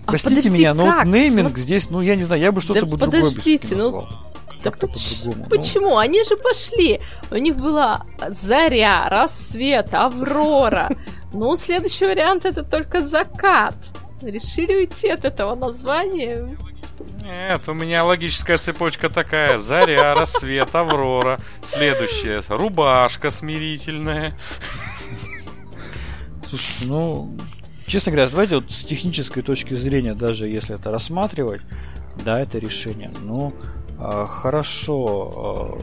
а 0.06 0.12
простите 0.12 0.50
меня, 0.50 0.74
но 0.74 0.86
вот 0.86 1.06
нейминг 1.06 1.50
См... 1.50 1.60
здесь, 1.60 1.90
ну 1.90 2.02
я 2.02 2.16
не 2.16 2.24
знаю, 2.24 2.42
я 2.42 2.52
бы 2.52 2.62
что-то 2.62 2.82
да 2.82 2.88
бы 2.88 2.98
другое 2.98 3.22
бы 3.22 3.76
ну... 3.76 4.08
Так 4.64 4.80
по-другому. 4.80 5.46
Почему? 5.50 5.90
Ну... 5.90 5.98
Они 5.98 6.24
же 6.24 6.36
пошли. 6.36 7.00
У 7.30 7.36
них 7.36 7.56
была 7.58 8.02
заря, 8.30 9.08
рассвет, 9.10 9.94
аврора. 9.94 10.90
Ну, 11.34 11.58
следующий 11.58 12.06
вариант 12.06 12.46
это 12.46 12.64
только 12.64 13.02
закат. 13.02 13.76
Решили 14.22 14.74
уйти 14.78 15.10
от 15.10 15.26
этого 15.26 15.56
названия. 15.56 16.58
Нет, 17.22 17.68
у 17.68 17.74
меня 17.74 18.04
логическая 18.04 18.58
цепочка 18.58 19.10
такая. 19.10 19.60
Заря, 19.60 20.14
рассвет, 20.16 20.74
аврора. 20.76 21.40
Следующее. 21.62 22.44
Рубашка 22.48 23.32
смирительная. 23.32 24.38
Слушай, 26.48 26.88
ну, 26.88 27.38
честно 27.86 28.12
говоря, 28.12 28.30
давайте 28.30 28.56
вот 28.56 28.72
с 28.72 28.84
технической 28.84 29.44
точки 29.44 29.74
зрения, 29.74 30.14
даже 30.14 30.48
если 30.48 30.76
это 30.76 30.92
рассматривать, 30.92 31.62
Да, 32.24 32.40
это 32.40 32.58
решение. 32.58 33.12
Ну, 33.22 33.54
э, 34.00 34.26
хорошо. 34.30 35.78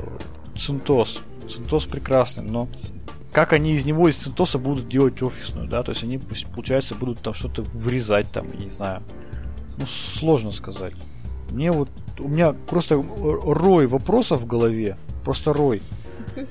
Э, 0.54 0.58
Центос. 0.58 1.20
Центос 1.48 1.84
прекрасный, 1.84 2.42
но 2.44 2.68
как 3.32 3.52
они 3.52 3.72
из 3.72 3.84
него, 3.84 4.08
из 4.08 4.16
Центоса 4.16 4.58
будут 4.58 4.88
делать 4.88 5.20
офисную, 5.20 5.68
да? 5.68 5.82
То 5.82 5.90
есть 5.90 6.04
они, 6.04 6.18
получается, 6.54 6.94
будут 6.94 7.18
там 7.18 7.34
что-то 7.34 7.62
вырезать, 7.62 8.30
там, 8.30 8.46
не 8.56 8.70
знаю. 8.70 9.02
Ну, 9.79 9.87
сложно 9.87 10.53
сказать. 10.53 10.95
Мне 11.51 11.72
вот... 11.72 11.89
У 12.18 12.29
меня 12.29 12.53
просто 12.53 12.95
рой 12.97 13.87
вопросов 13.87 14.41
в 14.41 14.47
голове. 14.47 14.97
Просто 15.25 15.53
рой 15.53 15.83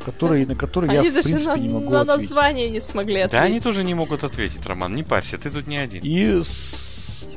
которые, 0.06 0.46
на 0.46 0.56
которые 0.56 0.98
они 0.98 1.10
я, 1.10 1.22
в 1.22 1.24
принципе, 1.24 1.50
на, 1.50 1.58
не 1.58 1.70
могу 1.70 1.90
на 1.90 2.02
ответить. 2.02 2.22
название 2.22 2.70
не 2.70 2.80
смогли 2.80 3.22
ответить. 3.22 3.32
Да, 3.32 3.42
они 3.42 3.60
тоже 3.60 3.84
не 3.84 3.94
могут 3.94 4.24
ответить, 4.24 4.66
Роман. 4.66 4.96
Не 4.96 5.04
парься, 5.04 5.38
ты 5.38 5.50
тут 5.50 5.68
не 5.68 5.78
один. 5.78 6.02
И 6.04 6.42
с... 6.42 7.36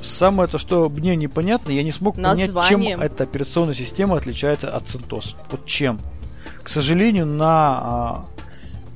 самое 0.00 0.48
то, 0.48 0.58
что 0.58 0.88
мне 0.88 1.16
непонятно, 1.16 1.70
я 1.70 1.82
не 1.82 1.92
смог 1.92 2.16
понять, 2.16 2.50
чем 2.68 2.82
эта 2.82 3.24
операционная 3.24 3.74
система 3.74 4.16
отличается 4.16 4.70
от 4.70 4.84
CentOS. 4.84 5.36
Вот 5.50 5.64
чем. 5.66 5.98
К 6.62 6.68
сожалению, 6.68 7.26
на, 7.26 7.46
а, 7.46 8.26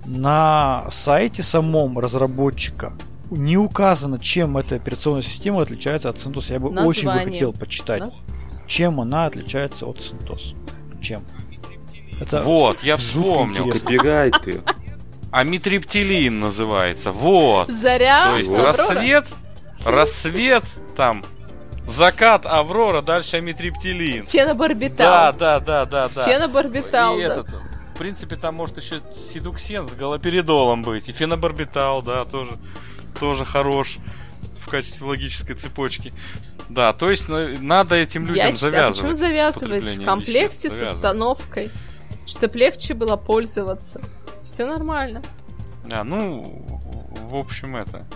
на 0.05 0.85
сайте 0.91 1.43
самом 1.43 1.99
разработчика 1.99 2.93
не 3.37 3.57
указано, 3.57 4.18
чем 4.18 4.57
эта 4.59 4.76
операционная 4.76 5.22
система 5.22 5.62
отличается 5.62 6.09
от 6.09 6.16
CentOS. 6.16 6.53
Я 6.53 6.61
бы 6.61 6.68
очень 6.85 7.11
бы 7.11 7.18
хотел 7.18 7.53
почитать, 7.53 8.01
Нас- 8.01 8.24
чем 8.66 9.01
она 9.01 9.26
отличается 9.26 9.87
от 9.87 9.99
CentOS. 9.99 10.55
Чем? 11.01 11.24
Это 12.20 12.41
Вот, 12.43 12.83
я 12.83 12.97
вспомнил. 12.97 13.66
интересно. 13.66 13.80
Копирайты. 13.91 14.62
Амитриптилин 15.33 16.41
называется. 16.41 17.11
Вот. 17.12 17.68
Заря, 17.68 18.33
То 18.33 18.37
есть 18.39 18.51
Аврора. 18.51 18.68
рассвет, 18.68 19.24
рассвет, 19.85 20.64
там, 20.95 21.24
закат, 21.89 22.45
аврора, 22.47 23.01
дальше 23.03 23.39
амитриптилин. 23.39 24.26
Фенобарбитал. 24.26 25.07
Да, 25.07 25.33
да, 25.33 25.61
да, 25.61 25.87
да, 25.87 26.09
да. 26.14 26.24
Фенобарбитал, 26.26 27.18
И 27.18 27.24
да. 27.24 27.33
этот, 27.33 27.49
в 27.49 27.99
принципе, 27.99 28.37
там 28.37 28.55
может 28.57 28.76
еще 28.78 29.01
седуксен 29.12 29.89
с 29.89 29.95
галоперидолом 29.95 30.83
быть. 30.83 31.09
И 31.09 31.12
фенобарбитал, 31.12 32.03
да, 32.03 32.24
тоже, 32.26 32.53
тоже 33.18 33.44
хорош 33.44 33.98
в 34.60 34.68
качестве 34.68 35.06
логической 35.06 35.54
цепочки. 35.54 36.12
Да, 36.68 36.92
то 36.92 37.10
есть 37.10 37.28
на- 37.28 37.48
надо 37.58 37.96
этим 37.96 38.22
людям 38.22 38.36
Я 38.46 38.52
считаю, 38.52 38.72
завязывать. 38.72 38.96
почему 38.96 39.14
с 39.14 39.18
завязывать 39.18 39.96
в 39.98 40.04
комплекте 40.04 40.68
веществ, 40.68 40.88
с 40.88 40.92
установкой, 40.94 41.70
чтобы 42.26 42.58
легче 42.58 42.94
было 42.94 43.16
пользоваться. 43.16 44.00
Все 44.42 44.64
нормально. 44.66 45.22
Да, 45.86 46.04
ну, 46.04 46.80
в 47.28 47.36
общем, 47.36 47.76
это. 47.76 48.06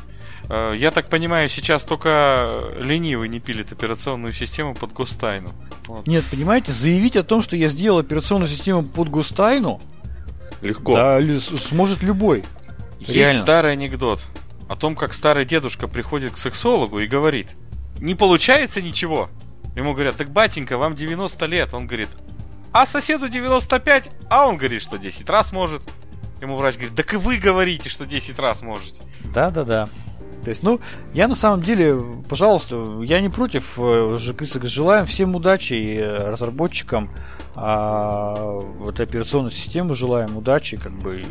Э, 0.49 0.73
Я 0.77 0.91
так 0.93 1.09
понимаю, 1.09 1.49
сейчас 1.49 1.85
только 1.85 2.73
ленивый 2.79 3.29
не 3.29 3.41
пилит 3.41 3.73
операционную 3.73 4.33
систему 4.33 4.75
под 4.75 4.93
гостайну. 4.93 5.51
Вот. 5.89 6.07
Нет, 6.07 6.25
понимаете, 6.31 6.73
заявить 6.73 7.17
о 7.17 7.23
том, 7.25 7.43
что 7.43 7.57
я 7.57 7.69
сделал 7.69 7.99
операционную 7.99 8.49
систему 8.49 8.85
под 8.85 9.09
Густайну, 9.09 9.81
Легко. 10.63 10.95
да, 10.95 11.21
сможет 11.41 12.03
любой. 12.03 12.45
Есть 13.01 13.15
Реально. 13.15 13.43
старый 13.43 13.73
анекдот 13.73 14.23
о 14.69 14.77
том, 14.77 14.97
как 14.97 15.15
старый 15.15 15.45
дедушка 15.45 15.89
приходит 15.89 16.35
к 16.35 16.39
сексологу 16.39 17.01
и 17.01 17.07
говорит, 17.07 17.57
не 18.01 18.15
получается 18.15 18.83
ничего. 18.83 19.31
Ему 19.75 19.95
говорят, 19.95 20.17
так 20.17 20.31
батенька, 20.31 20.79
вам 20.79 20.95
90 20.95 21.47
лет. 21.47 21.75
Он 21.75 21.87
говорит, 21.87 22.09
а 22.73 22.87
соседу 22.87 23.29
95, 23.29 24.11
а 24.29 24.47
он 24.47 24.57
говорит, 24.57 24.83
что 24.83 24.99
10 24.99 25.29
раз 25.31 25.53
может. 25.53 25.83
Ему 26.41 26.57
врач 26.57 26.75
говорит, 26.75 26.95
так 26.95 27.13
и 27.15 27.17
вы 27.17 27.39
говорите, 27.39 27.89
что 27.89 28.07
10 28.07 28.39
раз 28.39 28.63
можете. 28.63 29.01
Да, 29.33 29.51
да, 29.51 29.65
да. 29.65 29.89
То 30.45 30.51
есть, 30.51 30.63
ну, 30.63 30.81
я 31.13 31.27
на 31.27 31.35
самом 31.35 31.63
деле, 31.63 32.01
пожалуйста, 32.29 33.01
я 33.03 33.21
не 33.21 33.29
против, 33.29 33.79
э, 33.79 34.17
желаем 34.63 35.05
всем 35.07 35.35
удачи 35.35 35.73
и 35.73 35.97
э, 35.97 36.31
разработчикам 36.31 37.11
а, 37.57 38.61
этой 38.87 39.07
операционной 39.07 39.51
системы, 39.51 39.95
желаем 39.95 40.37
удачи, 40.37 40.77
как 40.77 40.93
бы, 40.93 41.25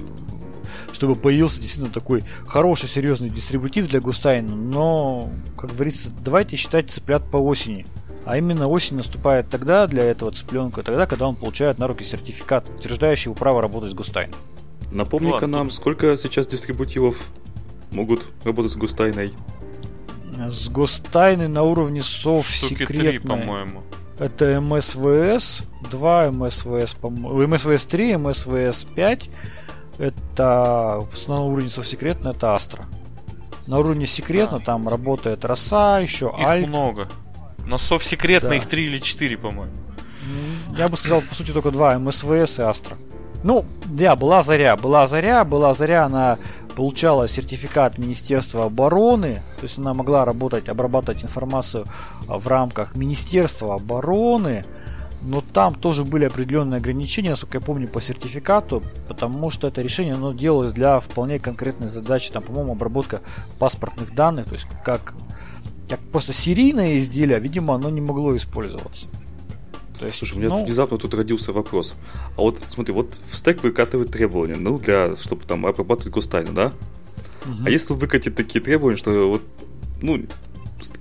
чтобы 0.96 1.16
появился 1.16 1.60
действительно 1.60 1.94
такой 1.94 2.24
хороший, 2.48 2.90
серьезный 2.90 3.30
дистрибутив 3.30 3.88
для 3.88 4.00
Густайна, 4.00 4.56
но, 4.56 5.30
как 5.58 5.72
говорится, 5.72 6.10
давайте 6.22 6.56
считать 6.56 6.90
цыплят 6.90 7.30
по 7.30 7.38
осени. 7.38 7.86
А 8.24 8.38
именно 8.38 8.68
осень 8.68 8.96
наступает 8.96 9.50
тогда 9.50 9.86
для 9.86 10.04
этого 10.04 10.32
цыпленка, 10.32 10.82
тогда, 10.82 11.06
когда 11.06 11.28
он 11.28 11.36
получает 11.36 11.78
на 11.78 11.86
руки 11.86 12.04
сертификат, 12.04 12.68
утверждающий 12.70 13.26
его 13.26 13.36
право 13.36 13.62
работать 13.62 13.92
с 13.92 13.94
Густайном. 13.94 14.40
Напомни-ка 14.92 15.46
нам, 15.46 15.70
сколько 15.70 16.18
сейчас 16.18 16.48
дистрибутивов 16.48 17.18
могут 17.92 18.26
работать 18.44 18.72
с 18.72 18.76
Густайной? 18.76 19.34
С 20.38 20.70
Гостайны 20.70 21.48
на 21.48 21.64
уровне 21.64 22.02
сов 22.02 22.48
Штуки 22.48 23.20
по-моему. 23.20 23.84
Это 24.18 24.62
МСВС 24.62 25.64
2, 25.92 26.32
МСВС, 26.32 26.94
по-моему, 26.94 27.48
МСВС 27.48 27.86
3, 27.86 28.16
МСВС 28.18 28.86
5. 28.96 29.30
Это 29.98 31.04
основной 31.14 31.52
уровень 31.52 31.70
совсекретно, 31.70 32.30
это 32.30 32.54
Астра. 32.54 32.84
На 33.68 33.80
уровне 33.80 34.06
секретно 34.06 34.58
А. 34.58 34.60
там 34.60 34.88
работает 34.88 35.44
Роса, 35.46 36.00
еще 36.00 36.34
Их 36.38 36.46
Альт. 36.48 36.68
много. 36.68 37.08
Но 37.66 37.78
совсекретно 37.78 38.50
Да. 38.50 38.56
их 38.56 38.68
три 38.68 38.86
или 38.86 38.98
четыре, 39.00 39.38
по-моему. 39.38 39.74
Я 40.78 40.90
бы 40.90 40.98
сказал, 40.98 41.22
по 41.22 41.34
сути, 41.34 41.52
только 41.52 41.72
два, 41.72 41.98
МСВС 41.98 42.60
и 42.60 42.64
Астра. 42.64 42.98
Ну, 43.44 43.66
да, 43.86 44.16
была 44.16 44.44
Заря, 44.44 44.76
была 44.76 45.08
Заря, 45.08 45.44
была 45.46 45.74
Заря, 45.74 46.06
она 46.06 46.38
получала 46.76 47.28
сертификат 47.28 47.98
Министерства 47.98 48.66
обороны, 48.66 49.42
то 49.58 49.64
есть 49.64 49.78
она 49.78 49.94
могла 49.94 50.26
работать, 50.26 50.68
обрабатывать 50.68 51.24
информацию 51.24 51.86
а, 52.28 52.38
в 52.38 52.48
рамках 52.48 52.96
Министерства 52.96 53.76
обороны, 53.76 54.66
но 55.26 55.42
там 55.42 55.76
тоже 55.76 56.04
были 56.04 56.26
определенные 56.26 56.78
ограничения, 56.78 57.32
насколько 57.32 57.58
я 57.58 57.62
помню, 57.62 57.88
по 57.88 58.00
сертификату, 58.00 58.84
потому 59.08 59.50
что 59.50 59.68
это 59.68 59.82
решение 59.82 60.14
оно 60.14 60.34
делалось 60.34 60.74
для 60.74 61.00
вполне 61.00 61.40
конкретной 61.40 61.90
задачи, 61.90 62.32
там, 62.32 62.44
по-моему, 62.44 62.74
обработка 62.74 63.22
паспортных 63.60 64.14
данных, 64.14 64.46
то 64.48 64.54
есть 64.54 64.68
как, 64.84 65.14
как 65.90 66.00
просто 66.12 66.34
серийное 66.34 66.98
изделие, 66.98 67.40
видимо, 67.40 67.76
оно 67.76 67.90
не 67.90 68.02
могло 68.02 68.36
использоваться. 68.36 69.08
То 70.00 70.06
есть, 70.06 70.18
Слушай, 70.18 70.36
у 70.36 70.38
меня 70.40 70.50
ну, 70.50 70.66
внезапно 70.66 70.98
тут 70.98 71.14
родился 71.14 71.54
вопрос. 71.54 71.94
А 72.38 72.42
вот 72.42 72.62
смотри, 72.70 72.94
вот 72.94 73.18
в 73.30 73.38
стек 73.38 73.64
выкатывают 73.64 74.12
требования, 74.12 74.58
ну, 74.58 74.78
для, 74.78 75.16
чтобы 75.16 75.46
там 75.46 75.66
обрабатывать 75.66 76.14
гостайну, 76.14 76.52
да? 76.52 76.74
мгм. 77.46 77.66
А 77.66 77.70
если 77.70 77.94
выкатить 77.94 78.36
такие 78.36 78.64
требования, 78.64 78.98
что 78.98 79.30
вот, 79.30 79.42
ну, 80.02 80.22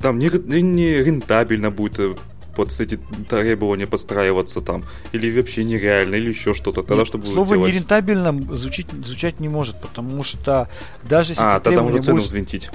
там 0.00 0.18
не, 0.18 0.30
не 0.62 1.02
рентабельно 1.02 1.70
будет 1.70 1.98
э, 1.98 2.14
под 2.56 2.78
эти 2.80 2.98
требования 3.28 3.86
подстраиваться 3.86 4.60
там, 4.60 4.82
или 5.12 5.34
вообще 5.36 5.64
нереально, 5.64 6.14
или 6.16 6.28
еще 6.28 6.54
что-то, 6.54 6.82
тогда 6.82 6.96
Нет, 7.02 7.06
что 7.08 7.18
будет 7.18 7.32
Слово 7.34 7.54
делать? 7.56 7.72
нерентабельно 7.72 8.56
звучить, 8.56 8.86
звучать 9.04 9.40
не 9.40 9.48
может, 9.48 9.80
потому 9.80 10.22
что 10.22 10.68
даже 11.02 11.32
если 11.32 11.42
А, 11.42 11.60
тогда 11.60 11.82
можно 11.82 12.02
цену 12.02 12.16
будут, 12.16 12.28
взвинтить. 12.28 12.70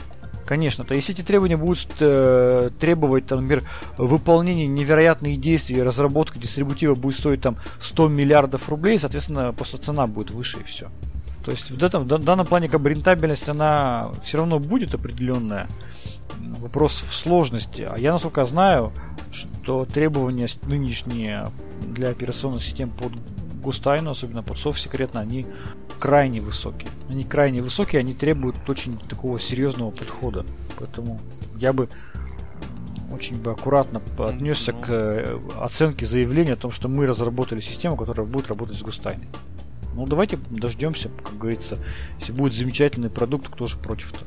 конечно, 0.46 0.84
то 0.84 0.96
если 0.96 1.14
эти 1.14 1.22
требования 1.22 1.58
будут 1.58 1.88
э, 2.00 2.70
требовать, 2.80 3.28
там, 3.28 3.42
например, 3.42 3.64
выполнения 3.98 4.68
невероятных 4.68 5.40
действий, 5.40 5.82
разработка 5.84 6.40
дистрибутива 6.40 6.96
будет 6.96 7.18
стоить 7.18 7.42
там 7.42 7.58
100 7.80 8.08
миллиардов 8.10 8.68
рублей, 8.70 8.98
соответственно, 9.00 9.54
просто 9.54 9.78
цена 9.78 10.08
будет 10.08 10.32
выше 10.32 10.58
и 10.60 10.64
все. 10.64 10.90
То 11.46 11.52
есть 11.52 11.72
в, 11.72 11.84
этом, 11.84 12.04
в 12.04 12.08
данном 12.08 12.46
плане 12.46 12.68
как 12.68 12.82
бы 12.82 12.90
рентабельность 12.90 13.48
она 13.48 14.10
все 14.24 14.38
равно 14.40 14.60
будет 14.60 14.94
определенная. 14.94 15.68
Вопрос 16.60 17.04
в 17.08 17.14
сложности. 17.14 17.88
А 17.90 17.98
я, 17.98 18.12
насколько 18.12 18.46
знаю, 18.46 18.92
что 19.32 19.86
требования 19.86 20.48
нынешние 20.64 21.50
для 21.88 22.10
операционных 22.10 22.64
систем 22.64 22.92
под 22.92 23.14
Густайну, 23.62 24.12
особенно 24.12 24.44
под 24.44 24.58
софт 24.58 24.80
секретно, 24.80 25.20
они 25.20 25.46
крайне 26.00 26.40
высокие. 26.40 26.90
Они 27.10 27.24
крайне 27.24 27.62
высокие, 27.62 28.00
они 28.00 28.14
требуют 28.14 28.56
очень 28.68 28.98
такого 28.98 29.40
серьезного 29.40 29.92
подхода. 29.92 30.46
Поэтому 30.78 31.20
я 31.58 31.74
бы 31.74 31.90
очень 33.12 33.42
бы 33.42 33.52
аккуратно 33.52 34.02
отнесся 34.18 34.72
к 34.72 34.86
э, 34.88 35.40
оценке 35.60 36.06
заявления 36.06 36.54
о 36.54 36.58
том, 36.58 36.72
что 36.72 36.88
мы 36.88 37.06
разработали 37.06 37.60
систему, 37.60 37.98
которая 37.98 38.26
будет 38.26 38.48
работать 38.48 38.78
с 38.78 38.82
Густайной. 38.82 39.28
Ну, 39.96 40.06
давайте 40.06 40.38
дождемся, 40.50 41.10
как 41.24 41.38
говорится, 41.38 41.80
если 42.20 42.32
будет 42.32 42.54
замечательный 42.54 43.10
продукт, 43.10 43.50
кто 43.50 43.66
же 43.66 43.78
против-то? 43.78 44.26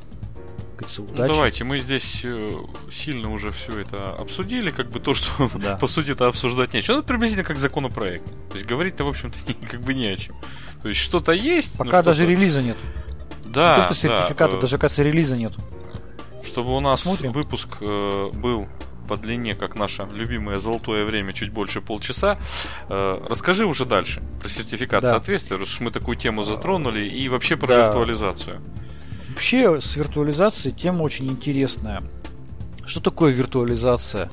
Говорится, 0.73 1.03
Ну, 1.03 1.09
удачи. 1.13 1.33
давайте, 1.33 1.65
мы 1.65 1.81
здесь 1.81 2.21
э, 2.25 2.53
сильно 2.91 3.31
уже 3.33 3.51
все 3.51 3.81
это 3.81 4.15
обсудили, 4.17 4.71
как 4.71 4.91
бы 4.91 5.01
то, 5.01 5.15
что 5.15 5.51
Да. 5.57 5.77
по 5.81 5.87
сути 5.87 6.11
это 6.13 6.27
обсуждать 6.29 6.73
нечего. 6.75 6.97
Ну, 6.97 7.03
приблизительно 7.03 7.45
как 7.45 7.59
законопроект. 7.59 8.25
То 8.51 8.55
есть 8.55 8.67
говорить-то, 8.67 9.05
в 9.05 9.09
общем-то, 9.09 9.39
как 9.71 9.81
бы 9.83 9.95
не 9.95 10.07
о 10.07 10.17
чем. 10.17 10.35
То 10.83 10.89
есть 10.89 11.01
что-то 11.01 11.33
есть. 11.33 11.77
Пока 11.79 12.03
даже 12.03 12.23
что-то- 12.25 12.33
релиза 12.33 12.63
нет. 12.63 12.77
Да, 13.45 13.77
Не 13.77 13.83
то, 13.87 13.95
что 13.95 14.09
да, 14.09 14.17
сертификата, 14.17 14.57
э, 14.57 14.61
даже, 14.61 14.79
кажется, 14.79 15.03
релиза 15.03 15.37
нет. 15.37 15.53
Чтобы 16.45 16.75
у 16.77 16.81
нас 16.81 17.03
Посмотрим. 17.03 17.33
выпуск 17.33 17.69
э, 17.81 18.31
был 18.33 18.67
по 19.09 19.17
длине, 19.17 19.55
как 19.55 19.75
наше 19.77 20.07
любимое 20.13 20.59
золотое 20.59 21.05
время, 21.05 21.33
чуть 21.35 21.53
больше 21.53 21.81
полчаса. 21.83 22.39
Э, 22.89 23.23
расскажи 23.29 23.67
уже 23.67 23.85
дальше 23.85 24.23
про 24.41 24.49
сертификат 24.49 25.03
Да. 25.03 25.11
соответствия, 25.11 25.57
раз 25.59 25.69
уж 25.69 25.81
мы 25.81 25.91
такую 25.91 26.17
тему 26.17 26.45
затронули, 26.45 27.07
и 27.07 27.29
вообще 27.29 27.57
про 27.57 27.67
Да. 27.69 27.87
виртуализацию. 27.89 28.61
Вообще, 29.33 29.81
с 29.81 29.97
виртуализацией 29.97 30.77
тема 30.77 31.05
очень 31.05 31.27
интересная. 31.27 32.03
Что 32.85 33.01
такое 33.01 33.33
виртуализация? 33.33 34.31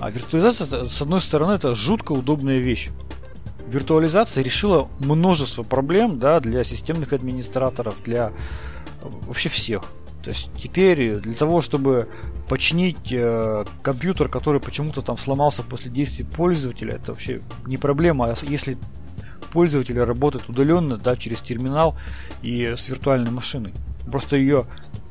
А 0.00 0.10
виртуализация, 0.10 0.84
с 0.84 1.00
одной 1.00 1.20
стороны, 1.20 1.52
это 1.52 1.76
жутко 1.76 2.10
удобная 2.10 2.58
вещь. 2.58 2.88
Виртуализация 3.68 4.42
решила 4.42 4.88
множество 4.98 5.62
проблем 5.62 6.18
да, 6.18 6.40
для 6.40 6.64
системных 6.64 7.12
администраторов, 7.12 8.02
для 8.02 8.32
вообще 9.00 9.48
всех. 9.48 9.84
То 10.24 10.30
есть 10.30 10.50
теперь 10.58 11.18
для 11.18 11.34
того, 11.34 11.60
чтобы 11.60 12.08
починить 12.48 13.12
э, 13.12 13.64
компьютер, 13.80 14.28
который 14.28 14.60
почему-то 14.60 15.02
там 15.02 15.18
сломался 15.18 15.62
после 15.62 15.92
действий 15.92 16.24
пользователя, 16.24 16.94
это 16.94 17.12
вообще 17.12 17.42
не 17.66 17.76
проблема. 17.76 18.26
А 18.26 18.34
если 18.42 18.76
пользователь 19.52 20.00
работает 20.00 20.48
удаленно, 20.48 20.96
да, 20.96 21.16
через 21.16 21.42
терминал 21.42 21.96
и 22.42 22.74
с 22.76 22.88
виртуальной 22.88 23.30
машиной. 23.30 23.72
Просто 24.06 24.36
ее, 24.36 24.66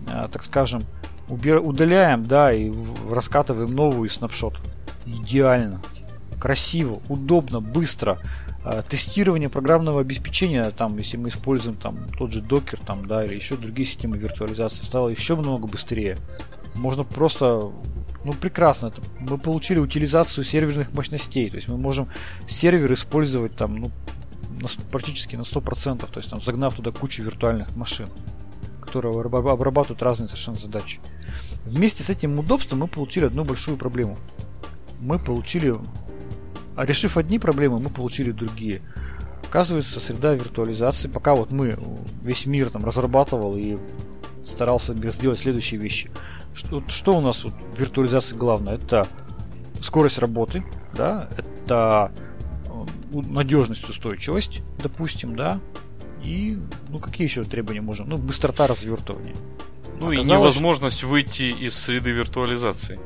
э, 0.08 0.28
так 0.32 0.44
скажем, 0.44 0.84
удаляем, 1.30 2.24
да, 2.24 2.54
и 2.54 2.72
раскатываем 3.10 3.74
новую 3.74 4.10
снапшот. 4.10 4.60
Идеально. 5.06 5.82
Красиво, 6.40 7.02
удобно, 7.08 7.62
быстро. 7.62 8.20
А, 8.64 8.84
тестирование 8.84 9.50
программного 9.50 10.02
обеспечения, 10.02 10.70
там, 10.72 10.98
если 10.98 11.18
мы 11.18 11.30
используем 11.30 11.76
там 11.76 11.98
тот 12.18 12.32
же 12.32 12.42
Docker, 12.42 12.80
там, 12.86 13.06
да, 13.06 13.26
или 13.26 13.36
еще 13.36 13.58
другие 13.58 13.88
системы 13.88 14.18
виртуализации, 14.18 14.84
стало 14.84 15.10
еще 15.10 15.36
много 15.36 15.68
быстрее. 15.68 16.18
Можно 16.76 17.04
просто, 17.04 17.72
ну, 18.24 18.34
прекрасно. 18.34 18.94
Мы 19.20 19.38
получили 19.38 19.80
утилизацию 19.80 20.44
серверных 20.44 20.94
мощностей, 20.94 21.50
то 21.50 21.56
есть 21.56 21.70
мы 21.70 21.78
можем 21.78 22.08
сервер 22.48 22.94
использовать 22.94 23.56
там, 23.56 23.78
ну, 23.78 23.92
практически 24.92 25.36
на 25.36 25.42
100%, 25.42 26.08
то 26.08 26.18
есть 26.20 26.30
там 26.30 26.40
загнав 26.40 26.76
туда 26.76 26.92
кучу 26.92 27.24
виртуальных 27.24 27.76
машин, 27.76 28.10
которые 28.92 29.22
обрабатывают 29.22 30.02
разные 30.02 30.28
совершенно 30.28 30.58
задачи. 30.58 31.00
Вместе 31.66 32.04
с 32.04 32.10
этим 32.10 32.38
удобством 32.38 32.80
мы 32.80 32.88
получили 32.88 33.26
одну 33.26 33.46
большую 33.46 33.78
проблему. 33.78 34.18
Мы 35.00 35.18
получили 35.18 35.80
а 36.76 36.86
решив 36.86 37.18
одни 37.18 37.40
проблемы, 37.40 37.80
мы 37.80 37.90
получили 37.90 38.32
другие. 38.32 38.82
Оказывается, 39.44 40.00
среда 40.00 40.34
виртуализации, 40.34 41.08
пока 41.10 41.36
вот 41.36 41.52
мы, 41.52 41.78
весь 42.22 42.46
мир 42.46 42.70
там 42.70 42.86
разрабатывал 42.86 43.56
и 43.58 43.78
старался 44.44 44.96
сделать 45.12 45.40
следующие 45.40 45.80
вещи. 45.80 46.10
Что, 46.54 46.84
что 46.88 47.18
у 47.18 47.22
нас 47.22 47.44
вот 47.44 47.54
в 47.54 47.80
виртуализации 47.80 48.36
главное? 48.36 48.76
Это 48.76 49.08
скорость 49.82 50.20
работы, 50.20 50.64
да, 50.94 51.30
это 51.38 52.12
э, 52.66 53.20
надежность, 53.22 53.88
устойчивость, 53.90 54.62
допустим, 54.82 55.36
да, 55.36 55.60
и, 56.24 56.58
ну, 56.90 57.00
какие 57.00 57.28
еще 57.28 57.44
требования 57.44 57.82
можем? 57.82 58.10
Ну, 58.10 58.18
быстрота 58.18 58.68
развертывания. 58.68 59.36
Ну 60.00 60.08
Оказалось, 60.08 60.28
и 60.28 60.32
невозможность 60.32 61.04
выйти 61.04 61.44
из 61.44 61.76
среды 61.76 62.12
виртуализации. 62.12 63.00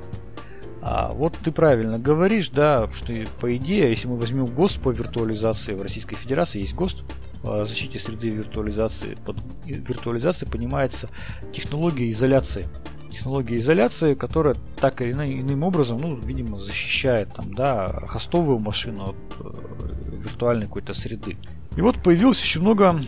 А 0.82 1.12
вот 1.14 1.36
ты 1.44 1.52
правильно 1.52 1.98
говоришь, 1.98 2.50
да, 2.50 2.88
что 2.94 3.12
по 3.42 3.56
идее, 3.58 3.90
если 3.90 4.08
мы 4.08 4.18
возьмем 4.18 4.46
ГОСТ 4.46 4.82
по 4.82 4.92
виртуализации 4.92 5.74
в 5.74 5.82
Российской 5.82 6.16
Федерации, 6.16 6.60
есть 6.60 6.76
ГОСТ 6.76 7.04
по 7.42 7.66
защите 7.66 7.98
среды 7.98 8.30
виртуализации. 8.30 9.18
Под 9.26 9.38
виртуализацией 9.66 10.52
понимается 10.52 11.10
технология 11.52 12.08
изоляции. 12.12 12.68
Технология 13.12 13.58
изоляции, 13.58 14.14
которая 14.14 14.56
так 14.80 15.02
или 15.02 15.12
иным 15.12 15.64
образом, 15.64 15.98
ну, 16.00 16.18
видимо, 16.18 16.60
защищает 16.60 17.34
там, 17.34 17.56
да, 17.56 18.04
хостовую 18.08 18.60
машину 18.60 19.10
от 19.10 19.16
э, 19.40 20.18
виртуальной 20.18 20.68
какой-то 20.68 20.94
среды. 20.94 21.36
И 21.76 21.82
вот 21.82 21.98
появилось 21.98 22.42
еще 22.42 22.62
много 22.62 23.00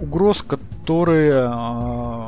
угроз, 0.00 0.42
которые 0.42 1.50
э, 1.52 2.26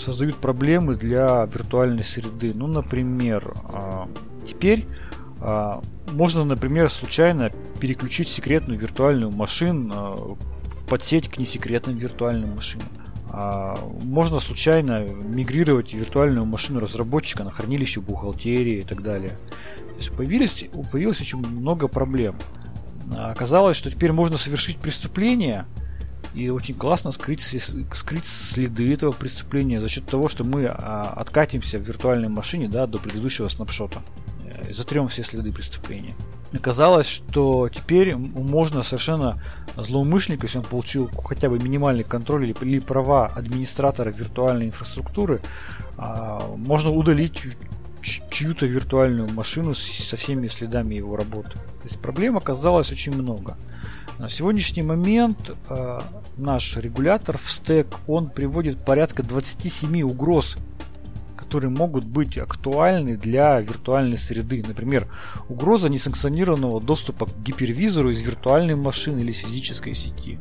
создают 0.00 0.36
проблемы 0.36 0.94
для 0.94 1.44
виртуальной 1.46 2.04
среды. 2.04 2.52
Ну, 2.54 2.66
например, 2.66 3.52
а, 3.64 4.08
теперь 4.46 4.86
а, 5.40 5.80
можно, 6.12 6.44
например, 6.44 6.90
случайно 6.90 7.50
переключить 7.80 8.28
секретную 8.28 8.78
виртуальную 8.78 9.30
машину 9.30 9.92
а, 9.94 10.14
в 10.14 10.84
подсеть 10.86 11.28
к 11.28 11.38
несекретным 11.38 11.96
виртуальным 11.96 12.54
машинам. 12.54 12.88
Можно 14.04 14.40
случайно 14.40 15.00
мигрировать 15.00 15.92
виртуальную 15.92 16.46
машину 16.46 16.80
разработчика 16.80 17.44
на 17.44 17.50
хранилище 17.50 18.00
бухгалтерии 18.00 18.78
и 18.78 18.82
так 18.82 19.02
далее. 19.02 19.32
То 19.76 19.94
есть 19.98 20.10
появились, 20.12 20.64
появилось 20.90 21.20
очень 21.20 21.46
много 21.46 21.88
проблем. 21.88 22.36
Оказалось, 23.16 23.76
что 23.76 23.90
теперь 23.90 24.12
можно 24.12 24.38
совершить 24.38 24.78
преступление– 24.78 25.66
и 26.34 26.50
очень 26.50 26.74
классно 26.74 27.10
скрыть, 27.10 27.40
скрыть 27.92 28.24
следы 28.24 28.92
этого 28.92 29.12
преступления 29.12 29.80
за 29.80 29.88
счет 29.88 30.06
того, 30.06 30.28
что 30.28 30.44
мы 30.44 30.66
а, 30.66 31.12
откатимся 31.16 31.78
в 31.78 31.82
виртуальной 31.82 32.28
машине 32.28 32.68
да, 32.68 32.86
до 32.86 32.98
предыдущего 32.98 33.48
снапшота. 33.48 34.02
Э, 34.44 34.72
затрем 34.72 35.08
все 35.08 35.24
следы 35.24 35.52
преступления. 35.52 36.14
Оказалось, 36.52 37.06
что 37.06 37.68
теперь 37.68 38.14
можно 38.14 38.82
совершенно 38.82 39.42
злоумышленника, 39.76 40.46
если 40.46 40.58
он 40.58 40.64
получил 40.64 41.10
хотя 41.24 41.48
бы 41.48 41.58
минимальный 41.58 42.04
контроль 42.04 42.44
или, 42.44 42.56
или 42.62 42.78
права 42.78 43.26
администратора 43.26 44.10
виртуальной 44.10 44.66
инфраструктуры, 44.66 45.40
а, 45.96 46.40
можно 46.56 46.90
удалить 46.90 47.46
чью-то 48.02 48.66
виртуальную 48.66 49.30
машину 49.30 49.74
со 49.74 50.16
всеми 50.16 50.48
следами 50.48 50.94
его 50.94 51.16
работы. 51.16 51.52
То 51.52 51.84
есть 51.84 52.00
проблем 52.00 52.36
оказалось 52.36 52.92
очень 52.92 53.12
много. 53.12 53.56
На 54.18 54.28
сегодняшний 54.28 54.82
момент 54.82 55.56
э, 55.68 56.00
наш 56.36 56.76
регулятор 56.76 57.38
в 57.38 57.48
стек, 57.50 57.86
он 58.08 58.30
приводит 58.30 58.84
порядка 58.84 59.22
27 59.22 60.02
угроз, 60.02 60.56
которые 61.36 61.70
могут 61.70 62.04
быть 62.04 62.36
актуальны 62.36 63.16
для 63.16 63.60
виртуальной 63.60 64.18
среды. 64.18 64.64
Например, 64.66 65.06
угроза 65.48 65.88
несанкционированного 65.88 66.80
доступа 66.80 67.26
к 67.26 67.42
гипервизору 67.42 68.10
из 68.10 68.20
виртуальной 68.20 68.74
машины 68.74 69.20
или 69.20 69.32
физической 69.32 69.94
сети. 69.94 70.38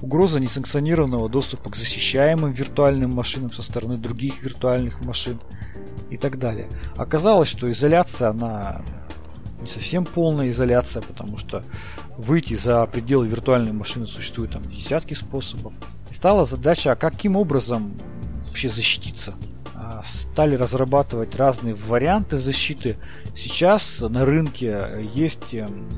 Угроза 0.00 0.40
несанкционированного 0.40 1.28
доступа 1.28 1.70
к 1.70 1.76
защищаемым 1.76 2.52
виртуальным 2.52 3.14
машинам 3.14 3.52
со 3.52 3.62
стороны 3.62 3.98
других 3.98 4.42
виртуальных 4.42 5.02
машин 5.02 5.38
и 6.10 6.16
так 6.16 6.38
далее. 6.38 6.68
Оказалось, 6.96 7.48
что 7.48 7.70
изоляция, 7.70 8.30
она 8.30 8.82
не 9.60 9.68
совсем 9.68 10.04
полная 10.04 10.48
изоляция, 10.48 11.02
потому 11.02 11.36
что 11.36 11.64
выйти 12.16 12.54
за 12.54 12.86
пределы 12.86 13.28
виртуальной 13.28 13.72
машины 13.72 14.06
существует 14.06 14.52
там 14.52 14.62
десятки 14.62 15.14
способов. 15.14 15.72
И 16.10 16.14
стала 16.14 16.44
задача, 16.44 16.92
а 16.92 16.96
каким 16.96 17.36
образом 17.36 17.94
вообще 18.46 18.68
защититься. 18.68 19.34
А, 19.74 20.02
стали 20.04 20.54
разрабатывать 20.54 21.36
разные 21.36 21.74
варианты 21.74 22.36
защиты. 22.36 22.96
Сейчас 23.34 24.00
на 24.00 24.24
рынке 24.24 25.08
есть 25.14 25.54
эм, 25.54 25.88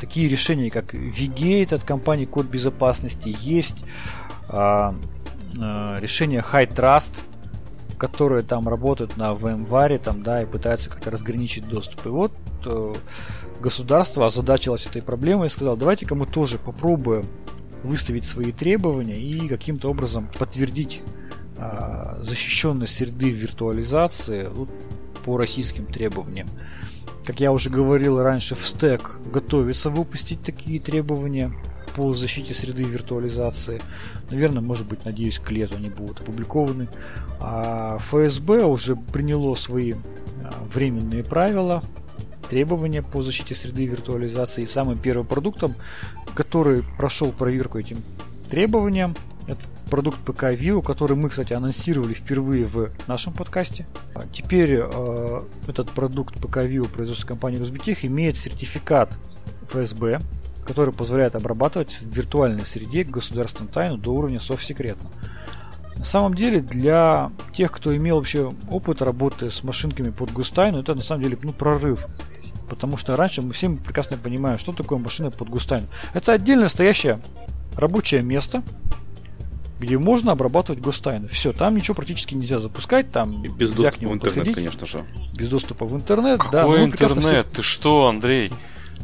такие 0.00 0.28
решения, 0.28 0.70
как 0.70 0.94
VGate 0.94 1.74
от 1.74 1.84
компании 1.84 2.24
Код 2.24 2.46
Безопасности, 2.46 3.36
есть 3.40 3.84
а, 4.48 4.94
а, 5.58 5.98
решение 6.00 6.44
High 6.52 6.74
Trust, 6.74 7.20
которые 8.00 8.42
там 8.42 8.66
работают 8.66 9.18
на 9.18 9.32
VMware, 9.32 9.98
там, 9.98 10.22
да, 10.22 10.42
и 10.42 10.46
пытаются 10.46 10.88
как-то 10.88 11.10
разграничить 11.10 11.68
доступ. 11.68 12.06
И 12.06 12.08
вот 12.08 12.32
э, 12.64 12.94
государство 13.60 14.24
озадачилось 14.24 14.86
этой 14.86 15.02
проблемой 15.02 15.46
и 15.46 15.50
сказал, 15.50 15.76
давайте-ка 15.76 16.14
мы 16.14 16.24
тоже 16.24 16.56
попробуем 16.56 17.26
выставить 17.82 18.24
свои 18.24 18.52
требования 18.52 19.20
и 19.20 19.46
каким-то 19.48 19.90
образом 19.90 20.30
подтвердить 20.38 21.02
э, 21.58 22.18
защищенность 22.22 22.94
среды 22.94 23.28
виртуализации 23.28 24.48
вот, 24.48 24.70
по 25.26 25.36
российским 25.36 25.84
требованиям. 25.84 26.48
Как 27.26 27.38
я 27.40 27.52
уже 27.52 27.68
говорил 27.68 28.22
раньше, 28.22 28.54
в 28.54 28.66
стек 28.66 29.18
готовится 29.30 29.90
выпустить 29.90 30.42
такие 30.42 30.80
требования 30.80 31.52
по 31.94 32.12
защите 32.12 32.54
среды 32.54 32.84
виртуализации. 32.84 33.80
Наверное, 34.30 34.62
может 34.62 34.86
быть, 34.86 35.04
надеюсь, 35.04 35.38
к 35.38 35.50
лету 35.50 35.76
они 35.76 35.88
будут 35.88 36.20
опубликованы. 36.20 36.88
А 37.40 37.98
ФСБ 37.98 38.64
уже 38.64 38.96
приняло 38.96 39.54
свои 39.54 39.92
а, 39.92 40.54
временные 40.72 41.24
правила, 41.24 41.82
требования 42.48 43.02
по 43.02 43.22
защите 43.22 43.54
среды 43.54 43.86
виртуализации. 43.86 44.64
И 44.64 44.66
самым 44.66 44.98
первым 44.98 45.26
продуктом, 45.26 45.74
который 46.34 46.82
прошел 46.98 47.32
проверку 47.32 47.78
этим 47.78 47.98
требованиям, 48.48 49.14
это 49.46 49.62
продукт 49.90 50.18
ПК 50.18 50.44
View, 50.44 50.82
который 50.82 51.16
мы, 51.16 51.28
кстати, 51.28 51.52
анонсировали 51.52 52.14
впервые 52.14 52.66
в 52.66 52.90
нашем 53.08 53.32
подкасте. 53.32 53.86
А 54.14 54.22
теперь 54.32 54.80
э, 54.80 55.40
этот 55.66 55.90
продукт 55.90 56.36
ПК 56.36 56.58
View 56.58 56.88
производства 56.88 57.26
компании 57.26 57.58
Росбитех 57.58 58.04
имеет 58.04 58.36
сертификат 58.36 59.12
ФСБ, 59.70 60.20
который 60.64 60.92
позволяет 60.92 61.36
обрабатывать 61.36 61.92
в 62.00 62.06
виртуальной 62.06 62.66
среде 62.66 63.04
государственную 63.04 63.72
тайну 63.72 63.96
до 63.96 64.12
уровня 64.12 64.40
совсекретно. 64.40 65.10
На 65.96 66.04
самом 66.04 66.34
деле, 66.34 66.60
для 66.60 67.30
тех, 67.52 67.70
кто 67.70 67.94
имел 67.94 68.16
вообще 68.16 68.54
опыт 68.70 69.02
работы 69.02 69.50
с 69.50 69.62
машинками 69.62 70.10
под 70.10 70.32
густайну, 70.32 70.80
это 70.80 70.94
на 70.94 71.02
самом 71.02 71.24
деле 71.24 71.38
ну, 71.42 71.52
прорыв. 71.52 72.06
Потому 72.70 72.96
что 72.96 73.16
раньше 73.16 73.42
мы 73.42 73.52
все 73.52 73.68
прекрасно 73.68 74.16
понимаем, 74.16 74.58
что 74.58 74.72
такое 74.72 74.98
машина 74.98 75.30
под 75.30 75.50
густайну. 75.50 75.88
Это 76.14 76.32
отдельно 76.32 76.68
стоящее 76.68 77.20
рабочее 77.76 78.22
место, 78.22 78.62
где 79.80 79.98
можно 79.98 80.32
обрабатывать 80.32 80.80
гостайну. 80.80 81.26
Все, 81.26 81.52
там 81.52 81.74
ничего 81.74 81.94
практически 81.94 82.34
нельзя 82.34 82.58
запускать, 82.58 83.10
там 83.10 83.42
И 83.42 83.48
без 83.48 83.70
нельзя 83.70 83.90
доступа 83.90 84.08
в 84.08 84.14
интернет, 84.14 84.54
конечно 84.54 84.86
же. 84.86 85.04
Без 85.34 85.48
доступа 85.48 85.86
в 85.86 85.96
интернет, 85.96 86.40
Какой 86.40 86.52
да. 86.52 86.66
ну, 86.66 86.84
интернет? 86.84 87.46
Ты 87.52 87.62
что, 87.62 88.08
Андрей? 88.08 88.52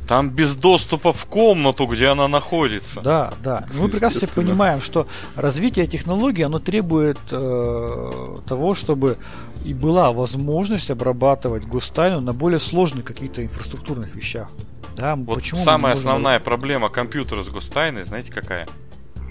Там 0.06 0.30
без 0.30 0.54
доступа 0.54 1.12
в 1.12 1.26
комнату, 1.26 1.86
где 1.86 2.06
она 2.08 2.28
находится. 2.28 3.00
Да, 3.00 3.34
да. 3.42 3.66
Мы 3.74 3.88
прекрасно 3.88 4.28
понимаем, 4.28 4.80
что 4.80 5.06
развитие 5.34 5.86
технологий, 5.88 6.42
оно 6.42 6.60
требует 6.60 7.18
э, 7.32 8.36
того, 8.46 8.74
чтобы 8.74 9.18
и 9.64 9.74
была 9.74 10.12
возможность 10.12 10.90
обрабатывать 10.92 11.64
гостайну 11.64 12.20
на 12.20 12.32
более 12.32 12.60
сложных 12.60 13.04
каких-то 13.04 13.42
инфраструктурных 13.44 14.14
вещах. 14.14 14.48
Да, 14.96 15.16
Вот 15.16 15.34
почему 15.34 15.60
самая 15.60 15.94
можем- 15.94 15.98
основная 16.08 16.38
проблема 16.40 16.88
компьютера 16.88 17.42
с 17.42 17.48
гостайной, 17.48 18.04
знаете 18.04 18.32
какая? 18.32 18.68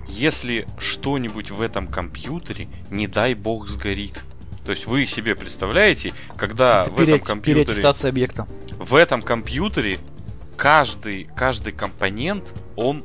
Если 0.10 0.68
что-нибудь 0.78 1.52
в 1.52 1.62
этом 1.62 1.88
компьютере, 1.88 2.68
не 2.92 3.08
дай 3.08 3.34
бог, 3.34 3.68
сгорит. 3.70 4.22
То 4.66 4.72
есть 4.72 4.88
вы 4.88 5.06
себе 5.06 5.36
представляете, 5.36 6.14
когда 6.38 6.82
Это 6.84 6.92
в 6.92 7.00
этом 7.00 7.06
переат- 7.16 7.26
компьютере, 7.26 7.64
переаттестация 7.66 8.10
объекта. 8.10 8.48
в 8.78 8.94
этом 8.96 9.22
компьютере 9.22 10.00
каждый, 10.56 11.30
каждый 11.36 11.74
компонент, 11.74 12.44
он 12.76 13.04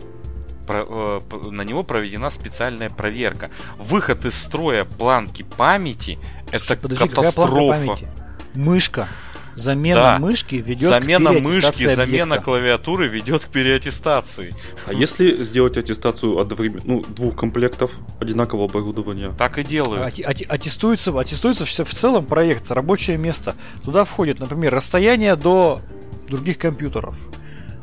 э, 0.69 1.21
на 1.51 1.63
него 1.63 1.83
проведена 1.83 2.31
специальная 2.31 2.91
проверка. 2.91 3.51
Выход 3.79 4.25
из 4.25 4.35
строя 4.35 4.85
планки 4.85 5.43
памяти 5.43 6.19
это 6.53 6.77
Подожди, 6.77 7.09
какая 7.09 7.33
планка 7.33 7.43
катастрофа. 7.43 7.87
памяти? 7.87 8.09
Мышка. 8.55 9.09
Замена 9.57 10.01
Да. 10.01 10.19
мышки 10.21 10.55
ведет 10.55 10.89
Замена 10.89 11.31
к 11.35 11.41
мышки, 11.41 11.43
переаттестации 11.51 11.95
замена 11.95 12.23
объекта. 12.37 12.45
клавиатуры 12.45 13.09
ведет 13.09 13.45
к 13.45 13.49
переаттестации. 13.49 14.55
А 14.87 14.95
если 14.95 15.43
сделать 15.45 15.77
аттестацию 15.77 16.39
одновременно, 16.39 16.81
ну, 16.85 17.03
двух 17.03 17.37
комплектов 17.37 17.91
одинакового 18.21 18.67
оборудования? 18.71 19.35
Так 19.37 19.59
и 19.59 19.65
делают. 19.65 20.07
Ати- 20.07 20.23
ати- 20.23 20.47
Аттестуется, 20.49 21.11
аттестуется 21.19 21.65
все- 21.67 21.85
в 21.85 21.93
целом 21.93 22.25
проект, 22.27 22.71
рабочее 22.71 23.19
место. 23.19 23.55
Туда 23.85 24.05
входит, 24.05 24.39
например, 24.39 24.73
расстояние 24.73 25.37
до 25.37 25.83
других 26.31 26.59
компьютеров. 26.59 27.29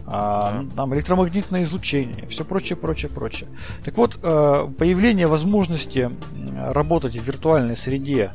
а, 0.09 0.63
Да. 0.63 0.75
там 0.75 0.95
электромагнитное 0.95 1.63
излучение, 1.63 2.27
все 2.27 2.45
прочее, 2.45 2.77
прочее, 2.77 3.11
прочее. 3.11 3.49
Так 3.83 3.97
вот, 3.97 4.17
э, 4.23 4.67
появление 4.77 5.27
возможности 5.27 6.09
работать 6.55 7.17
в 7.17 7.21
виртуальной 7.21 7.75
среде, 7.75 8.31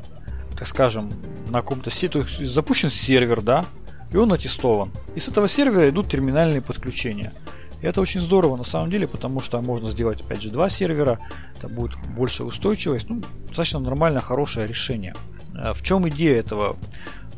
так 0.59 0.69
скажем, 0.69 1.11
на 1.49 1.63
каком-то 1.63 1.89
сети, 1.89 2.23
запущен 2.45 2.91
сервер, 2.91 3.41
да, 3.41 3.65
и 4.13 4.19
он 4.19 4.31
аттестован. 4.33 4.91
И 5.15 5.21
с 5.21 5.29
этого 5.29 5.49
сервера 5.49 5.89
идут 5.89 6.11
терминальные 6.11 6.61
подключения. 6.61 7.33
И 7.81 7.87
это 7.87 8.03
очень 8.03 8.21
здорово 8.21 8.57
на 8.57 8.65
самом 8.65 8.91
деле, 8.91 9.09
потому 9.09 9.41
что 9.41 9.61
можно 9.63 9.89
сделать, 9.89 10.21
опять 10.21 10.43
же, 10.43 10.51
два 10.51 10.69
сервера, 10.69 11.19
это 11.57 11.69
будет 11.69 11.93
больше 12.15 12.45
устойчивость, 12.45 13.09
ну, 13.09 13.23
достаточно 13.47 13.81
нормально, 13.81 14.21
хорошее 14.21 14.67
решение. 14.67 15.15
А 15.55 15.73
В 15.73 15.83
чем 15.83 16.07
идея 16.11 16.39
этого 16.39 16.77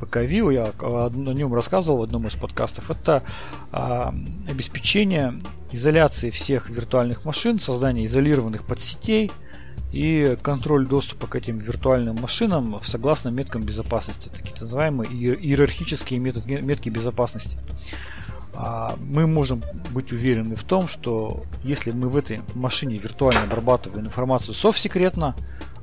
ПК-View, 0.01 0.53
я 0.53 0.65
о 0.81 1.11
нем 1.11 1.55
рассказывал 1.55 1.99
в 1.99 2.03
одном 2.03 2.27
из 2.27 2.35
подкастов, 2.35 2.91
это 2.91 3.23
а, 3.73 4.15
обеспечение 4.49 5.41
изоляции 5.73 6.31
всех 6.31 6.71
виртуальных 6.71 7.25
машин, 7.25 7.61
создание 7.61 8.07
изолированных 8.07 8.65
подсетей 8.65 9.31
и 9.93 10.37
контроль 10.43 10.87
доступа 10.87 11.27
к 11.27 11.37
этим 11.37 11.59
виртуальным 11.59 12.17
машинам 12.17 12.79
в 12.79 12.87
согласно 12.89 13.29
меткам 13.29 13.63
безопасности, 13.63 14.29
такие 14.29 14.55
называемые 14.61 15.11
иер- 15.11 15.39
иерархические 15.39 16.19
метод- 16.19 16.47
метки 16.47 16.89
безопасности. 16.89 17.59
А, 18.57 18.97
Мы 19.01 19.27
можем 19.27 19.63
быть 19.91 20.13
уверены 20.13 20.55
в 20.55 20.65
том, 20.65 20.89
что 20.89 21.43
если 21.65 21.91
мы 21.91 22.09
в 22.09 22.17
этой 22.17 22.41
машине 22.55 22.99
виртуально 22.99 23.43
обрабатываем 23.43 24.07
информацию 24.07 24.55
совсекретно, 24.55 25.37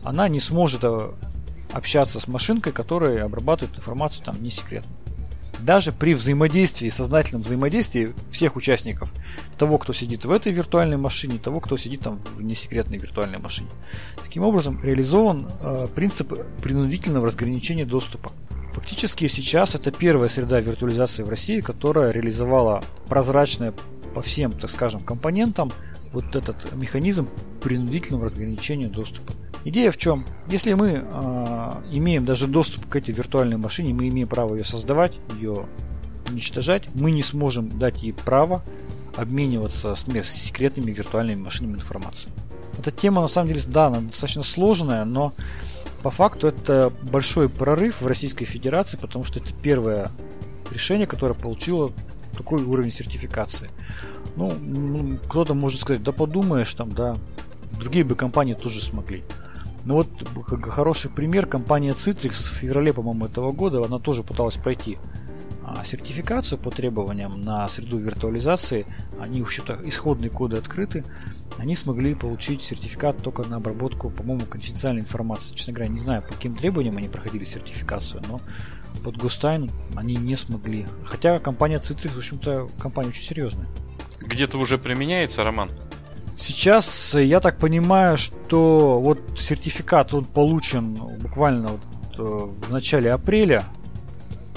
она 0.03 0.27
не 0.29 0.39
сможет 0.39 0.83
э, 0.83 1.11
общаться 1.73 2.19
с 2.19 2.27
машинкой, 2.27 2.73
которая 2.73 3.25
обрабатывает 3.25 3.77
информацию 3.77 4.25
там 4.25 4.41
не 4.41 4.49
секретно. 4.49 4.91
Даже 5.59 5.91
при 5.91 6.15
взаимодействии, 6.15 6.89
сознательном 6.89 7.43
взаимодействии 7.43 8.13
всех 8.31 8.55
участников, 8.55 9.13
того, 9.57 9.77
кто 9.77 9.93
сидит 9.93 10.25
в 10.25 10.31
этой 10.31 10.51
виртуальной 10.51 10.97
машине, 10.97 11.37
того, 11.37 11.59
кто 11.59 11.77
сидит 11.77 12.01
там 12.01 12.19
в 12.35 12.41
несекретной 12.41 12.97
виртуальной 12.97 13.37
машине. 13.37 13.69
Таким 14.23 14.43
образом, 14.43 14.83
реализован 14.83 15.51
э, 15.61 15.87
принцип 15.93 16.33
принудительного 16.61 17.27
разграничения 17.27 17.85
доступа. 17.85 18.31
Фактически 18.73 19.27
сейчас 19.27 19.75
это 19.75 19.91
первая 19.91 20.29
среда 20.29 20.59
виртуализации 20.61 21.23
в 21.23 21.29
России, 21.29 21.61
которая 21.61 22.11
реализовала 22.11 22.83
прозрачное 23.07 23.73
по 24.15 24.21
всем, 24.21 24.51
так 24.51 24.69
скажем, 24.69 25.01
компонентам 25.01 25.71
вот 26.11 26.35
этот 26.35 26.73
механизм 26.73 27.29
принудительного 27.61 28.25
разграничения 28.25 28.87
доступа. 28.87 29.33
Идея 29.63 29.91
в 29.91 29.97
чем? 29.97 30.25
Если 30.47 30.73
мы 30.73 31.03
э, 31.05 31.71
имеем 31.91 32.25
даже 32.25 32.47
доступ 32.47 32.87
к 32.87 32.95
этой 32.95 33.13
виртуальной 33.13 33.57
машине, 33.57 33.93
мы 33.93 34.07
имеем 34.07 34.27
право 34.27 34.55
ее 34.55 34.65
создавать, 34.65 35.13
ее 35.35 35.67
уничтожать, 36.29 36.87
мы 36.95 37.11
не 37.11 37.21
сможем 37.21 37.77
дать 37.77 38.03
ей 38.03 38.13
право 38.13 38.63
обмениваться 39.15 39.93
с, 39.95 40.07
с 40.07 40.29
секретными 40.29 40.91
виртуальными 40.91 41.41
машинами 41.41 41.73
информацией. 41.75 42.33
Эта 42.79 42.91
тема 42.91 43.21
на 43.21 43.27
самом 43.27 43.49
деле, 43.49 43.61
да, 43.67 43.87
она 43.87 43.99
достаточно 43.99 44.43
сложная, 44.43 45.05
но 45.05 45.33
по 46.01 46.09
факту 46.09 46.47
это 46.47 46.91
большой 47.03 47.49
прорыв 47.49 48.01
в 48.01 48.07
Российской 48.07 48.45
Федерации, 48.45 48.97
потому 48.97 49.23
что 49.23 49.39
это 49.39 49.49
первое 49.61 50.09
решение, 50.71 51.05
которое 51.05 51.35
получило 51.35 51.91
такой 52.41 52.63
уровень 52.63 52.91
сертификации. 52.91 53.69
Ну, 54.35 55.17
кто-то 55.27 55.53
может 55.53 55.81
сказать, 55.81 56.03
да 56.03 56.11
подумаешь, 56.11 56.73
там, 56.73 56.91
да, 56.91 57.15
другие 57.79 58.03
бы 58.03 58.15
компании 58.15 58.53
тоже 58.53 58.81
смогли. 58.81 59.23
Ну 59.85 59.95
вот 59.95 60.07
хороший 60.63 61.09
пример, 61.09 61.45
компания 61.47 61.91
Citrix 61.91 62.49
в 62.49 62.53
феврале, 62.53 62.93
по-моему, 62.93 63.25
этого 63.25 63.51
года, 63.51 63.83
она 63.83 63.99
тоже 63.99 64.23
пыталась 64.23 64.55
пройти 64.55 64.97
а, 65.63 65.83
сертификацию 65.83 66.59
по 66.59 66.69
требованиям 66.69 67.41
на 67.41 67.67
среду 67.67 67.97
виртуализации. 67.97 68.85
Они, 69.19 69.41
в 69.41 69.45
общем-то, 69.45 69.79
исходные 69.85 70.29
коды 70.29 70.57
открыты. 70.57 71.03
Они 71.57 71.75
смогли 71.75 72.15
получить 72.15 72.61
сертификат 72.61 73.17
только 73.17 73.43
на 73.43 73.57
обработку, 73.57 74.09
по-моему, 74.09 74.45
конфиденциальной 74.45 75.01
информации. 75.01 75.55
Честно 75.55 75.73
говоря, 75.73 75.91
не 75.91 75.99
знаю, 75.99 76.21
по 76.21 76.33
каким 76.33 76.55
требованиям 76.55 76.97
они 76.97 77.07
проходили 77.07 77.43
сертификацию, 77.43 78.21
но 78.27 78.39
под 79.03 79.17
Гостайн 79.17 79.69
они 79.95 80.15
не 80.15 80.35
смогли. 80.35 80.87
Хотя 81.05 81.39
компания 81.39 81.77
Citrix, 81.77 82.13
в 82.13 82.17
общем-то, 82.17 82.69
компания 82.79 83.09
очень 83.09 83.23
серьезная. 83.23 83.67
Где-то 84.21 84.57
уже 84.57 84.77
применяется, 84.77 85.43
Роман? 85.43 85.69
Сейчас 86.37 87.13
э, 87.15 87.23
я 87.23 87.39
так 87.39 87.57
понимаю, 87.57 88.17
что 88.17 88.99
вот 88.99 89.19
сертификат 89.37 90.13
он 90.13 90.25
получен 90.25 90.93
буквально 91.19 91.69
вот, 91.69 91.81
э, 92.17 92.21
в 92.21 92.71
начале 92.71 93.11
апреля. 93.11 93.63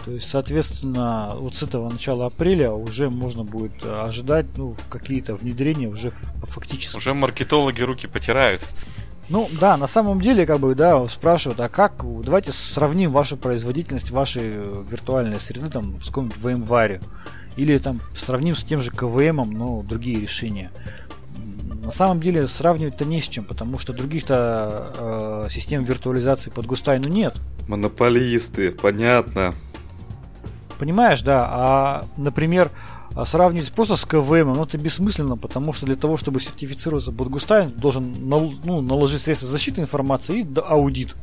То 0.04 0.10
есть, 0.10 0.28
соответственно, 0.28 1.32
вот 1.36 1.54
с 1.54 1.62
этого 1.62 1.90
начала 1.90 2.26
апреля 2.26 2.72
уже 2.72 3.10
можно 3.10 3.42
будет 3.42 3.84
э, 3.84 4.00
ожидать 4.02 4.46
ну, 4.56 4.76
какие-то 4.90 5.34
внедрения 5.34 5.88
уже 5.88 6.10
фактически. 6.42 6.96
Уже 6.96 7.14
маркетологи 7.14 7.80
руки 7.80 8.06
потирают. 8.06 8.62
Ну 9.28 9.48
да, 9.58 9.76
на 9.76 9.86
самом 9.86 10.20
деле, 10.20 10.44
как 10.44 10.60
бы, 10.60 10.74
да, 10.74 11.06
спрашивают, 11.08 11.58
а 11.60 11.68
как, 11.68 12.04
давайте 12.22 12.52
сравним 12.52 13.10
вашу 13.10 13.36
производительность 13.36 14.10
вашей 14.10 14.42
э, 14.44 14.84
виртуальной 14.88 15.40
среды 15.40 15.70
там 15.70 16.00
с 16.02 16.08
каким-нибудь 16.08 16.36
VMware. 16.36 17.02
Или 17.56 17.78
там 17.78 18.00
сравним 18.14 18.54
с 18.56 18.64
тем 18.64 18.80
же 18.80 18.90
КВМ, 18.90 19.50
но 19.52 19.82
другие 19.82 20.20
решения. 20.20 20.70
На 21.84 21.90
самом 21.90 22.20
деле 22.20 22.46
сравнивать-то 22.46 23.04
не 23.04 23.20
с 23.20 23.28
чем, 23.28 23.44
потому 23.44 23.78
что 23.78 23.92
других-то 23.92 25.44
э, 25.46 25.46
систем 25.50 25.84
виртуализации 25.84 26.50
под 26.50 26.66
Густайну 26.66 27.08
нет. 27.08 27.34
Монополисты, 27.68 28.70
понятно. 28.72 29.54
Понимаешь, 30.78 31.22
да. 31.22 31.46
А, 31.48 32.06
например, 32.16 32.70
сравнивать 33.24 33.70
просто 33.72 33.94
с 33.96 34.04
КВМ, 34.04 34.54
ну 34.54 34.64
это 34.64 34.76
бессмысленно, 34.76 35.36
потому 35.36 35.72
что 35.72 35.86
для 35.86 35.94
того, 35.94 36.16
чтобы 36.16 36.40
сертифицироваться 36.40 37.12
под 37.12 37.28
Густайн, 37.28 37.70
должен 37.70 38.28
нал- 38.28 38.54
ну, 38.64 38.80
наложить 38.80 39.22
средства 39.22 39.48
защиты 39.48 39.80
информации 39.80 40.40
и 40.40 40.58
аудит, 40.66 41.14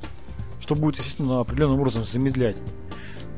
что 0.61 0.75
будет, 0.75 0.97
естественно, 0.97 1.41
определенным 1.41 1.79
образом 1.79 2.05
замедлять. 2.05 2.55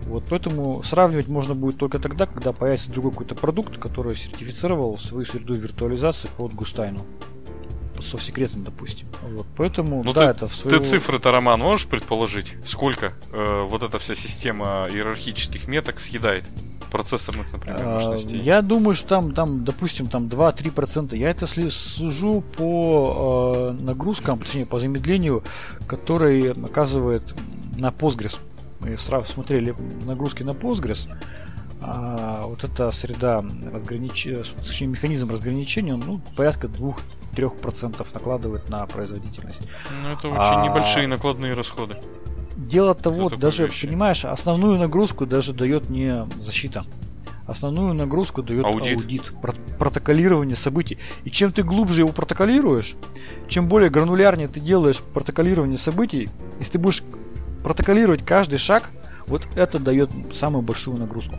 Вот 0.06 0.26
поэтому 0.30 0.84
сравнивать 0.84 1.28
можно 1.28 1.56
будет 1.56 1.78
только 1.78 1.98
тогда, 1.98 2.26
когда 2.28 2.54
появится 2.54 2.92
другой 2.92 3.12
какой-то 3.12 3.36
продукт, 3.36 3.78
который 3.78 4.16
сертифицировал 4.16 4.98
свою 5.00 5.26
среду 5.26 5.56
виртуализации 5.56 6.30
под 6.38 6.54
Густайну. 6.54 7.00
Под 7.96 8.04
совсекретным, 8.04 8.64
допустим. 8.64 9.08
Вот, 9.22 9.46
поэтому, 9.56 10.04
Ну 10.04 10.14
да, 10.14 10.34
ты, 10.34 10.38
это 10.38 10.48
в 10.48 10.56
свою... 10.56 10.78
ты 10.78 10.86
цифры-то, 10.86 11.32
Роман, 11.32 11.60
можешь 11.60 11.88
предположить, 11.88 12.56
сколько 12.66 13.14
э, 13.32 13.68
вот 13.70 13.84
эта 13.84 14.00
вся 14.00 14.16
система 14.16 14.88
иерархических 14.92 15.68
меток 15.68 16.00
съедает? 16.00 16.46
Процессорных, 16.92 17.52
например, 17.52 17.80
А, 17.82 17.96
мощностей. 17.96 18.40
Я 18.40 18.62
думаю, 18.62 18.94
что 18.94 19.08
там, 19.10 19.34
там 19.34 19.64
допустим, 19.64 20.08
там 20.08 20.28
2-3%. 20.28 21.18
Я 21.18 21.32
это 21.32 21.48
сужу 21.48 22.44
по 22.56 23.74
э, 23.76 23.82
нагрузкам, 23.82 24.40
точнее, 24.40 24.68
по 24.68 24.78
замедлению, 24.80 25.44
который 25.88 26.52
оказывает 26.52 27.34
на 27.80 27.88
Postgres. 27.88 28.38
Мы 28.80 28.96
сразу 28.98 29.28
смотрели 29.28 29.74
нагрузки 30.06 30.44
на 30.44 30.52
Postgres. 30.52 31.10
А, 31.86 32.44
вот 32.46 32.64
эта 32.64 32.92
среда 32.92 33.44
разграничения, 33.72 34.44
точнее 34.66 34.88
механизм 34.88 35.30
разграничения, 35.30 35.94
он 35.94 36.04
ну, 36.06 36.22
порядка 36.36 36.68
2-3% 36.68 38.08
накладывает 38.14 38.70
на 38.70 38.86
производительность. 38.86 39.62
Ну, 40.04 40.10
это 40.10 40.30
очень 40.30 40.42
а... 40.42 40.66
небольшие 40.66 41.08
накладные 41.08 41.54
расходы. 41.54 41.98
Дело 42.56 42.94
того, 42.94 43.30
даже, 43.30 43.66
вещи. 43.66 43.88
понимаешь, 43.88 44.26
основную 44.26 44.78
нагрузку 44.78 45.26
даже 45.26 45.54
дает 45.54 45.90
не 45.90 46.28
защита. 46.38 46.84
Основную 47.46 47.94
нагрузку 47.94 48.42
дает 48.42 48.64
аудит, 48.64 48.98
аудит 48.98 49.34
протоколирование 49.78 50.56
событий. 50.56 50.98
И 51.26 51.32
чем 51.32 51.52
ты 51.52 51.64
глубже 51.64 52.02
его 52.02 52.10
протоколируешь, 52.14 52.96
чем 53.50 53.68
более 53.68 53.90
гранулярнее 53.90 54.48
ты 54.48 54.62
делаешь 54.62 55.02
протоколирование 55.14 55.78
событий, 55.78 56.30
если 56.60 56.74
ты 56.74 56.80
будешь 56.80 57.04
протоколировать 57.62 58.24
каждый 58.24 58.60
шаг, 58.60 58.92
вот 59.28 59.46
это 59.56 59.80
дает 59.80 60.10
самую 60.32 60.62
большую 60.62 60.98
нагрузку. 60.98 61.36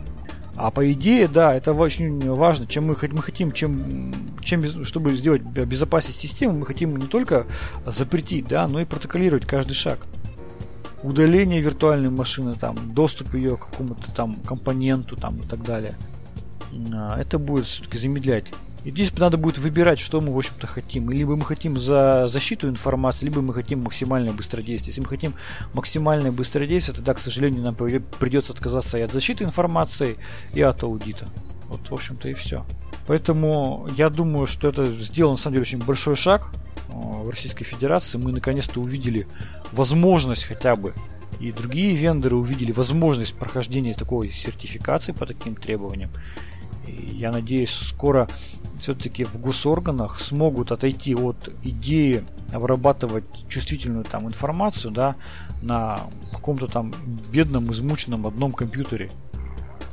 А 0.55 0.71
по 0.71 0.91
идее, 0.91 1.27
да, 1.27 1.53
это 1.53 1.73
очень 1.73 2.31
важно. 2.31 2.65
Чем 2.65 2.87
мы, 2.87 2.95
мы 3.11 3.21
хотим, 3.21 3.51
чем, 3.51 4.13
чем, 4.41 4.85
чтобы 4.85 5.13
сделать 5.15 5.41
безопасность 5.41 6.17
системы, 6.17 6.59
мы 6.59 6.65
хотим 6.65 6.95
не 6.95 7.07
только 7.07 7.45
запретить, 7.85 8.47
да, 8.47 8.67
но 8.67 8.79
и 8.79 8.85
протоколировать 8.85 9.45
каждый 9.45 9.73
шаг. 9.73 9.99
Удаление 11.03 11.61
виртуальной 11.61 12.09
машины, 12.09 12.55
там, 12.55 12.93
доступ 12.93 13.33
ее 13.35 13.57
к 13.57 13.67
какому-то 13.67 14.11
там 14.11 14.35
компоненту 14.35 15.15
там, 15.15 15.39
и 15.39 15.43
так 15.43 15.63
далее. 15.63 15.95
А, 16.93 17.19
это 17.19 17.37
будет 17.37 17.65
все-таки 17.65 17.97
замедлять 17.97 18.51
и 18.85 18.91
здесь 18.91 19.11
надо 19.17 19.37
будет 19.37 19.57
выбирать, 19.57 19.99
что 19.99 20.21
мы, 20.21 20.31
в 20.31 20.37
общем-то, 20.37 20.67
хотим. 20.67 21.09
либо 21.09 21.35
мы 21.35 21.43
хотим 21.43 21.75
за 21.75 22.27
защиту 22.27 22.69
информации, 22.69 23.25
либо 23.25 23.41
мы 23.41 23.51
хотим 23.51 23.81
максимальное 23.81 24.31
быстродействие. 24.31 24.91
Если 24.91 25.01
мы 25.01 25.07
хотим 25.07 25.33
максимальное 25.73 26.31
быстродействие, 26.31 26.95
тогда, 26.95 27.15
к 27.15 27.19
сожалению, 27.19 27.63
нам 27.63 27.75
придется 27.75 28.53
отказаться 28.53 28.99
и 28.99 29.01
от 29.01 29.11
защиты 29.11 29.43
информации, 29.43 30.17
и 30.53 30.61
от 30.61 30.83
аудита. 30.83 31.27
Вот, 31.67 31.89
в 31.89 31.93
общем-то, 31.95 32.29
и 32.29 32.35
все. 32.35 32.63
Поэтому 33.07 33.89
я 33.97 34.11
думаю, 34.11 34.45
что 34.45 34.67
это 34.67 34.85
сделан, 34.85 35.31
на 35.31 35.37
самом 35.37 35.55
деле, 35.55 35.61
очень 35.63 35.83
большой 35.83 36.15
шаг 36.15 36.51
э, 36.87 36.91
в 36.93 37.27
Российской 37.27 37.63
Федерации. 37.63 38.19
Мы 38.19 38.31
наконец-то 38.31 38.79
увидели 38.79 39.27
возможность 39.71 40.43
хотя 40.43 40.75
бы 40.75 40.93
и 41.39 41.51
другие 41.51 41.95
вендоры 41.95 42.35
увидели 42.35 42.71
возможность 42.71 43.33
прохождения 43.33 43.93
такой 43.93 44.29
сертификации 44.29 45.11
по 45.11 45.25
таким 45.25 45.55
требованиям. 45.55 46.09
И 46.87 46.91
я 47.17 47.31
надеюсь, 47.31 47.71
скоро 47.71 48.29
все-таки 48.77 49.23
в 49.23 49.37
госорганах 49.39 50.19
смогут 50.19 50.71
отойти 50.71 51.15
от 51.15 51.49
идеи 51.63 52.23
обрабатывать 52.53 53.25
чувствительную 53.47 54.03
там 54.05 54.27
информацию, 54.27 54.91
да, 54.91 55.15
на 55.61 56.01
каком-то 56.31 56.67
там 56.67 56.93
бедном, 57.31 57.71
измученном 57.71 58.27
одном 58.27 58.51
компьютере. 58.51 59.09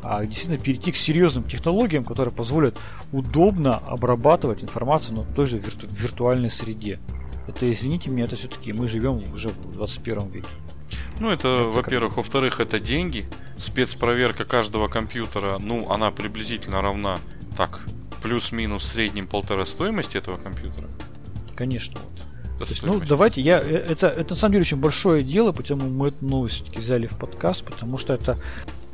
А 0.02 0.24
действительно 0.24 0.58
перейти 0.62 0.90
к 0.90 0.96
серьезным 0.96 1.44
технологиям, 1.44 2.04
которые 2.04 2.34
позволят 2.34 2.76
удобно 3.12 3.76
обрабатывать 3.76 4.62
информацию 4.62 5.18
на 5.18 5.24
той 5.24 5.46
же 5.46 5.58
вирту- 5.58 5.86
виртуальной 5.88 6.50
среде. 6.50 6.98
Это, 7.46 7.70
извините 7.70 8.10
меня, 8.10 8.24
это 8.24 8.36
все-таки 8.36 8.72
мы 8.72 8.88
живем 8.88 9.22
уже 9.32 9.50
в 9.50 9.72
21 9.72 10.28
веке. 10.30 10.48
Ну, 11.20 11.30
это, 11.30 11.62
это 11.62 11.70
во-первых. 11.70 12.16
Во-вторых, 12.16 12.60
это 12.60 12.80
деньги. 12.80 13.26
Спецпроверка 13.56 14.44
каждого 14.44 14.88
компьютера, 14.88 15.58
ну, 15.58 15.88
она 15.90 16.10
приблизительно 16.10 16.82
равна 16.82 17.18
так, 17.56 17.80
плюс-минус 18.22 18.82
в 18.82 18.86
среднем 18.86 19.26
полтора 19.26 19.66
стоимости 19.66 20.16
этого 20.16 20.38
компьютера. 20.38 20.88
Конечно. 21.54 22.00
Вот. 22.00 22.66
То 22.66 22.72
есть, 22.72 22.82
ну, 22.82 23.00
давайте, 23.00 23.40
я, 23.40 23.60
э, 23.60 23.64
это, 23.64 24.06
это 24.06 24.34
на 24.34 24.36
самом 24.36 24.52
деле 24.52 24.62
очень 24.62 24.78
большое 24.78 25.24
дело, 25.24 25.52
почему 25.52 25.88
мы 25.88 26.08
эту 26.08 26.24
новость 26.24 26.56
все-таки 26.56 26.78
взяли 26.78 27.06
в 27.06 27.18
подкаст, 27.18 27.64
потому 27.64 27.98
что 27.98 28.14
это, 28.14 28.38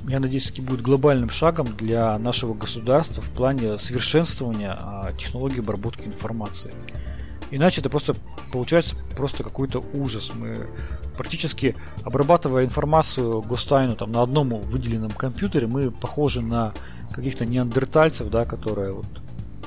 я 0.08 0.20
надеюсь, 0.20 0.44
все-таки 0.44 0.62
будет 0.62 0.80
глобальным 0.80 1.28
шагом 1.30 1.66
для 1.76 2.18
нашего 2.18 2.54
государства 2.54 3.22
в 3.22 3.30
плане 3.30 3.76
совершенствования 3.78 4.76
а, 4.80 5.12
технологии 5.12 5.60
обработки 5.60 6.04
информации. 6.04 6.72
Иначе 7.50 7.80
это 7.80 7.90
просто 7.90 8.14
получается 8.52 8.96
просто 9.16 9.44
какой-то 9.44 9.82
ужас. 9.94 10.32
Мы 10.34 10.68
практически 11.16 11.74
обрабатывая 12.04 12.64
информацию 12.64 13.42
гостайну 13.42 13.96
там 13.96 14.12
на 14.12 14.22
одном 14.22 14.48
выделенном 14.48 15.10
компьютере, 15.10 15.66
мы 15.66 15.90
похожи 15.90 16.40
на 16.40 16.74
каких-то 17.12 17.46
неандертальцев, 17.46 18.28
да, 18.28 18.44
которые 18.44 18.92
вот 18.92 19.06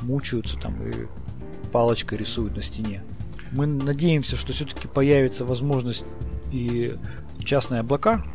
мучаются 0.02 0.58
там 0.58 0.82
и 0.88 1.08
палочкой 1.72 2.18
рисуют 2.18 2.56
на 2.56 2.62
стене. 2.62 3.04
Мы 3.52 3.66
надеемся, 3.68 4.36
что 4.36 4.54
все-таки 4.54 4.88
появится 4.88 5.46
возможность 5.46 6.06
и 6.52 6.96
частные 7.44 7.82
облака, 7.82 8.26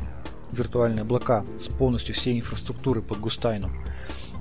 виртуальные 0.53 1.03
облака 1.03 1.45
с 1.59 1.69
полностью 1.69 2.15
всей 2.15 2.39
инфраструктурой 2.39 3.03
под 3.03 3.21
Густайном. 3.21 3.73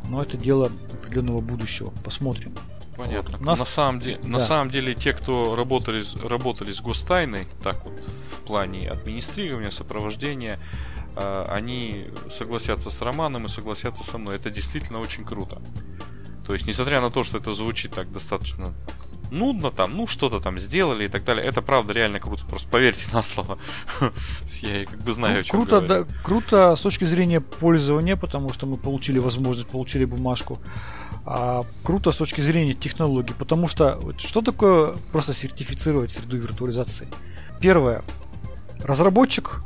Но 0.10 0.22
это 0.22 0.38
дело 0.38 0.72
определенного 0.94 1.42
будущего. 1.42 1.92
Посмотрим. 2.04 2.54
Понятно. 2.96 3.38
Вот. 3.38 3.42
нас... 3.42 3.60
на, 3.60 3.66
самом 3.66 4.00
де... 4.00 4.18
да. 4.22 4.28
на 4.28 4.40
самом 4.40 4.70
деле 4.70 4.94
те, 4.94 5.14
кто 5.14 5.56
работали, 5.56 6.04
работали 6.24 6.72
с 6.72 6.82
Гостайной, 6.82 7.48
так 7.62 7.84
вот, 7.86 7.94
в 8.32 8.46
плане 8.46 8.90
администрирования, 8.90 9.72
сопровождения, 9.72 10.60
они 11.16 12.08
согласятся 12.30 12.90
с 12.90 13.02
Романом 13.02 13.46
и 13.46 13.50
согласятся 13.50 14.04
со 14.04 14.18
мной. 14.18 14.36
Это 14.36 14.50
действительно 14.50 15.00
очень 15.00 15.26
круто. 15.26 15.62
То 16.46 16.54
есть, 16.54 16.68
несмотря 16.68 17.02
на 17.02 17.10
то, 17.10 17.24
что 17.24 17.38
это 17.38 17.54
звучит 17.54 17.94
так 17.94 18.12
достаточно 18.12 18.74
нудно 19.32 19.70
там, 19.70 19.96
ну 19.96 20.08
что-то 20.08 20.40
там 20.40 20.60
сделали 20.60 21.06
и 21.06 21.08
так 21.08 21.24
далее. 21.24 21.46
Это 21.46 21.62
правда 21.62 21.94
реально 21.94 22.20
круто, 22.20 22.46
просто 22.46 22.70
поверьте 22.70 23.08
на 23.14 23.22
слово. 23.22 23.58
Я 24.62 24.86
как 24.86 25.00
бы 25.02 25.14
знаю, 25.14 25.36
ну, 25.36 25.40
о 25.40 25.44
чем 25.44 25.60
круто, 25.60 25.82
да, 25.82 26.06
круто 26.24 26.76
с 26.76 26.82
точки 26.82 27.04
зрения 27.06 27.42
пользования, 27.42 28.16
потому 28.16 28.54
что 28.54 28.66
мы 28.66 28.78
получили 28.78 29.20
возможность, 29.20 29.70
получили 29.70 30.06
бумажку. 30.06 30.60
А, 31.26 31.64
круто 31.84 32.12
с 32.12 32.18
точки 32.18 32.42
зрения 32.42 32.74
технологий, 32.74 33.34
потому 33.38 33.68
что 33.68 34.00
что 34.18 34.42
такое 34.42 34.96
просто 35.12 35.34
сертифицировать 35.34 36.12
среду 36.12 36.38
виртуализации? 36.38 37.08
Первое. 37.60 38.04
Разработчик 38.84 39.62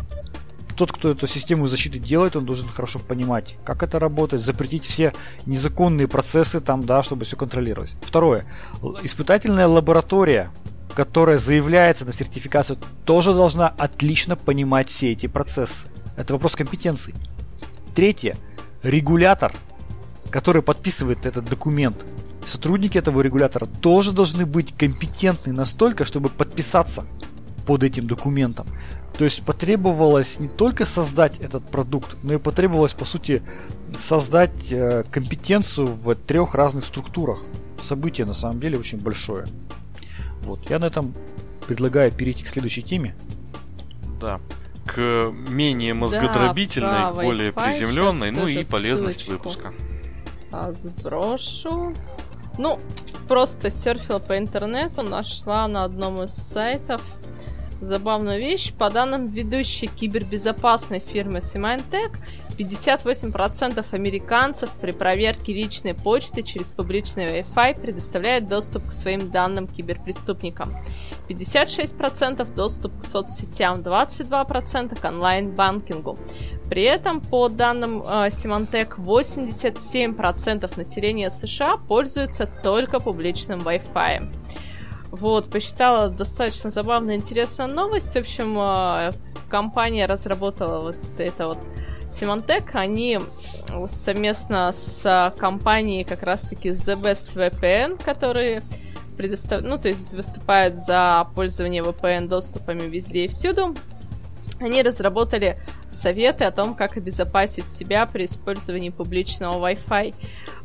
тот, 0.80 0.93
кто 0.93 1.11
эту 1.11 1.27
систему 1.27 1.67
защиты 1.67 1.99
делает, 1.99 2.38
он 2.38 2.45
должен 2.45 2.69
хорошо 2.69 2.99
понимать, 2.99 3.57
как 3.65 3.84
это 3.84 3.99
работает, 3.99 4.41
запретить 4.41 4.86
все 4.86 5.13
незаконные 5.45 6.07
процессы 6.07 6.61
там, 6.61 6.86
да, 6.86 7.03
чтобы 7.03 7.25
все 7.25 7.36
контролировать. 7.36 7.97
Второе. 8.01 8.45
Испытательная 9.03 9.67
лаборатория, 9.67 10.51
которая 10.95 11.38
заявляется 11.38 12.05
на 12.05 12.13
сертификацию, 12.13 12.80
тоже 13.03 13.34
должна 13.34 13.67
отлично 13.67 14.38
понимать 14.38 14.88
все 14.88 15.11
эти 15.11 15.27
процессы. 15.27 15.89
Это 16.15 16.32
вопрос 16.32 16.55
компетенции. 16.55 17.13
Третье. 17.93 18.38
Регулятор, 18.82 19.51
который 20.30 20.61
подписывает 20.61 21.25
этот 21.25 21.43
документ, 21.43 22.05
сотрудники 22.45 22.97
этого 22.97 23.19
регулятора 23.19 23.65
тоже 23.65 24.13
должны 24.13 24.45
быть 24.45 24.73
компетентны 24.77 25.51
настолько, 25.51 26.05
чтобы 26.05 26.30
подписаться 26.30 27.03
под 27.70 27.84
этим 27.84 28.07
документом. 28.07 28.65
То 29.15 29.26
есть 29.26 29.45
потребовалось 29.45 30.39
не 30.39 30.47
только 30.47 30.88
создать 30.88 31.38
этот 31.38 31.70
продукт, 31.70 32.17
но 32.24 32.34
и 32.34 32.38
потребовалось, 32.39 32.95
по 32.95 33.05
сути, 33.05 33.43
создать 33.95 34.72
э, 34.72 35.03
компетенцию 35.11 35.86
в 35.86 36.15
трех 36.15 36.55
разных 36.55 36.84
структурах. 36.86 37.43
Событие 37.80 38.26
на 38.26 38.34
самом 38.34 38.59
деле 38.59 38.80
очень 38.80 38.99
большое. 38.99 39.45
Вот. 40.41 40.67
Я 40.67 40.80
на 40.80 40.86
этом 40.86 41.13
предлагаю 41.67 42.11
перейти 42.11 42.43
к 42.43 42.47
следующей 42.47 42.82
теме. 42.82 43.15
Да. 44.20 44.39
К 44.88 45.32
менее 45.47 45.93
мозгодробительной, 45.93 46.91
да, 46.91 47.13
более 47.13 47.53
приземленной, 47.53 48.32
ну 48.32 48.47
и 48.47 48.63
полезность 48.63 49.26
ссылочку. 49.26 49.49
выпуска. 49.49 49.74
А, 50.51 50.74
сброшу. 50.74 51.93
Ну, 52.57 52.80
просто 53.28 53.70
серфила 53.70 54.17
по 54.17 54.39
интернету, 54.39 55.03
нашла 55.03 55.67
на 55.67 55.84
одном 55.84 56.24
из 56.24 56.32
сайтов 56.32 57.03
забавную 57.82 58.39
вещь. 58.39 58.73
По 58.73 58.89
данным 58.89 59.27
ведущей 59.27 59.88
кибербезопасной 59.88 60.99
фирмы 60.99 61.39
Symantec, 61.39 62.17
58% 62.57 63.86
американцев 63.91 64.69
при 64.82 64.91
проверке 64.91 65.53
личной 65.53 65.93
почты 65.93 66.43
через 66.43 66.71
публичный 66.71 67.41
Wi-Fi 67.41 67.80
предоставляют 67.80 68.49
доступ 68.49 68.88
к 68.88 68.91
своим 68.91 69.32
данным 69.32 69.67
киберпреступникам. 69.67 70.75
56% 71.30 72.53
доступ 72.53 72.99
к 72.99 73.03
соцсетям, 73.03 73.82
22% 73.82 74.99
к 74.99 75.05
онлайн-банкингу. 75.05 76.17
При 76.69 76.84
этом, 76.84 77.21
по 77.21 77.49
данным 77.49 78.01
э, 78.01 78.27
Symantec, 78.27 78.97
87% 78.97 80.77
населения 80.77 81.30
США 81.32 81.77
пользуются 81.77 82.45
только 82.45 82.99
публичным 82.99 83.61
Wi-Fi. 83.61 84.30
Вот, 85.12 85.49
посчитала 85.49 86.10
достаточно 86.10 86.70
забавная, 86.70 87.16
интересная 87.16 87.68
новость. 87.68 88.14
В 88.14 88.18
общем, 88.18 88.55
а, 88.60 89.12
компания 89.49 90.05
разработала 90.05 90.82
вот 90.82 90.97
это 91.18 91.47
вот 91.47 91.57
Symantec. 92.10 92.70
Они 92.74 93.20
совместно 93.88 94.72
с 94.72 95.34
компанией 95.38 96.03
как 96.03 96.24
раз-таки 96.24 96.70
The 96.70 96.95
Best 96.95 97.36
VPN, 97.36 98.03
которые 98.03 98.64
предостав... 99.18 99.62
ну, 99.64 99.78
то 99.78 99.89
есть 99.89 100.14
выступают 100.14 100.76
за 100.76 101.28
пользование 101.36 101.84
VPN 101.84 102.28
доступами 102.28 102.82
везде 102.82 103.26
и 103.26 103.28
всюду, 103.28 103.76
Они 104.60 104.82
разработали 104.82 105.57
советы 105.89 106.43
о 106.43 106.51
том, 106.51 106.76
как 106.76 106.97
обезопасить 106.97 107.72
себя 107.72 108.05
при 108.05 108.26
использовании 108.26 108.89
публичного 108.89 109.70
Wi-Fi. 109.70 110.14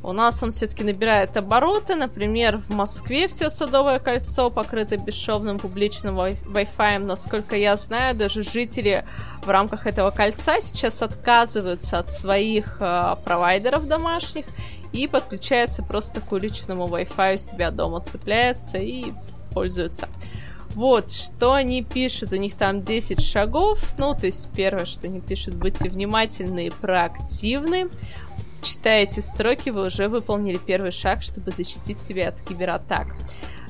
У 0.02 0.12
нас 0.12 0.42
он 0.42 0.50
все-таки 0.50 0.82
набирает 0.82 1.36
обороты. 1.36 1.94
Например, 1.94 2.58
в 2.68 2.74
Москве 2.74 3.28
все 3.28 3.50
Садовое 3.50 4.00
кольцо 4.00 4.50
покрыто 4.50 4.96
бесшовным 4.96 5.58
публичным 5.58 6.18
Wi-Fi. 6.18 6.98
Насколько 6.98 7.56
я 7.56 7.76
знаю, 7.76 8.16
даже 8.16 8.42
жители 8.42 9.04
в 9.42 9.48
рамках 9.48 9.86
этого 9.86 10.10
кольца 10.10 10.60
сейчас 10.60 11.00
отказываются 11.00 11.98
от 12.00 12.10
своих 12.10 12.78
э, 12.80 13.14
провайдеров 13.24 13.86
домашних 13.86 14.46
и 14.92 15.06
подключаются 15.06 15.82
просто 15.82 16.20
к 16.20 16.32
уличному 16.32 16.86
Wi-Fi 16.86 17.34
у 17.34 17.38
себя 17.38 17.70
дома, 17.70 18.00
цепляются 18.00 18.78
и 18.78 19.12
пользуются. 19.52 20.08
Вот, 20.74 21.12
что 21.12 21.52
они 21.52 21.82
пишут, 21.82 22.32
у 22.32 22.36
них 22.36 22.54
там 22.54 22.82
10 22.82 23.20
шагов, 23.20 23.80
ну, 23.96 24.14
то 24.14 24.26
есть 24.26 24.50
первое, 24.56 24.86
что 24.86 25.06
они 25.06 25.20
пишут, 25.20 25.54
будьте 25.54 25.88
внимательны 25.88 26.66
и 26.66 26.70
проактивны. 26.70 27.88
Читая 28.62 29.04
эти 29.04 29.20
строки, 29.20 29.70
вы 29.70 29.86
уже 29.86 30.08
выполнили 30.08 30.56
первый 30.56 30.90
шаг, 30.90 31.22
чтобы 31.22 31.52
защитить 31.52 32.00
себя 32.00 32.30
от 32.30 32.40
кибератак. 32.40 33.08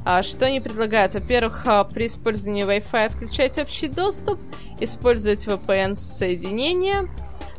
А 0.05 0.23
что 0.23 0.47
они 0.47 0.61
предлагают? 0.61 1.15
Во-первых, 1.15 1.63
а, 1.67 1.85
при 1.85 2.07
использовании 2.07 2.65
Wi-Fi 2.65 3.07
отключать 3.07 3.59
общий 3.59 3.89
доступ, 3.89 4.39
использовать 4.79 5.47
VPN-соединение, 5.47 7.09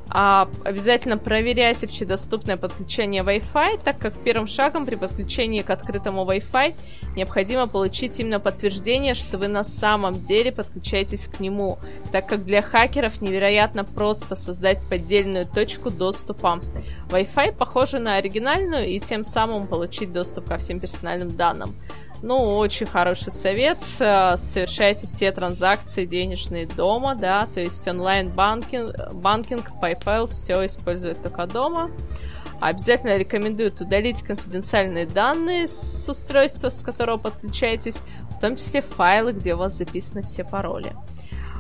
а 0.10 0.48
обязательно 0.64 1.18
проверять 1.18 1.84
общедоступное 1.84 2.58
подключение 2.58 3.24
Wi-Fi, 3.24 3.80
так 3.84 3.98
как 3.98 4.14
первым 4.18 4.48
шагом 4.48 4.86
при 4.86 4.96
подключении 4.96 5.62
к 5.62 5.70
открытому 5.70 6.26
Wi-Fi 6.26 6.76
необходимо 7.16 7.68
получить 7.68 8.20
именно 8.20 8.40
подтверждение, 8.40 9.14
что 9.14 9.38
вы 9.38 9.48
на 9.48 9.64
самом 9.64 10.24
деле 10.24 10.52
подключаетесь 10.52 11.28
к 11.28 11.40
нему, 11.40 11.78
так 12.12 12.28
как 12.28 12.46
для 12.46 12.62
хакеров 12.62 13.22
невероятно 13.22 13.84
просто 13.84 14.36
создать 14.36 14.82
поддельную 14.90 15.46
точку 15.46 15.90
доступа. 15.90 16.60
Wi-Fi 17.10 17.58
похоже 17.58 18.00
на 18.00 18.16
оригинальную 18.16 18.88
и 18.88 19.00
тем 19.00 19.26
самым 19.26 19.68
получить 19.68 20.12
доступ 20.14 20.48
ко 20.48 20.58
всем 20.58 20.80
персональным 20.80 21.36
данным. 21.36 21.76
Ну, 22.22 22.56
очень 22.58 22.88
хороший 22.88 23.32
совет. 23.32 23.78
Э, 24.00 24.36
совершайте 24.38 25.08
все 25.08 25.32
транзакции 25.32 26.06
денежные 26.06 26.66
дома, 26.66 27.16
да, 27.16 27.48
то 27.54 27.60
есть 27.60 27.88
онлайн-банкинг, 27.88 29.14
банкинг, 29.14 29.70
PayPal, 29.82 30.30
все 30.30 30.66
используют 30.66 31.22
только 31.22 31.46
дома. 31.46 31.92
Обязательно 32.62 33.18
рекомендуют 33.18 33.82
удалить 33.82 34.24
конфиденциальные 34.24 35.06
данные 35.06 35.68
с 35.68 36.08
устройства, 36.08 36.70
с 36.70 36.82
которого 36.82 37.18
подключаетесь, 37.18 38.02
в 38.32 38.40
том 38.40 38.56
числе 38.56 38.82
файлы, 38.82 39.34
где 39.34 39.54
у 39.54 39.58
вас 39.58 39.74
записаны 39.74 40.24
все 40.24 40.44
пароли. 40.44 40.96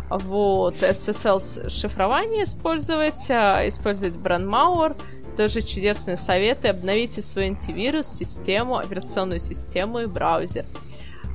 Вот, 0.09 0.75
SSL 0.75 1.69
шифрование 1.69 2.43
использовать, 2.43 3.29
э, 3.29 3.67
использовать 3.67 4.13
brandmauer, 4.13 4.95
тоже 5.35 5.61
чудесные 5.61 6.17
советы. 6.17 6.69
Обновите 6.69 7.21
свой 7.21 7.45
антивирус, 7.45 8.07
систему, 8.07 8.77
операционную 8.77 9.39
систему 9.39 9.99
и 9.99 10.05
браузер. 10.05 10.65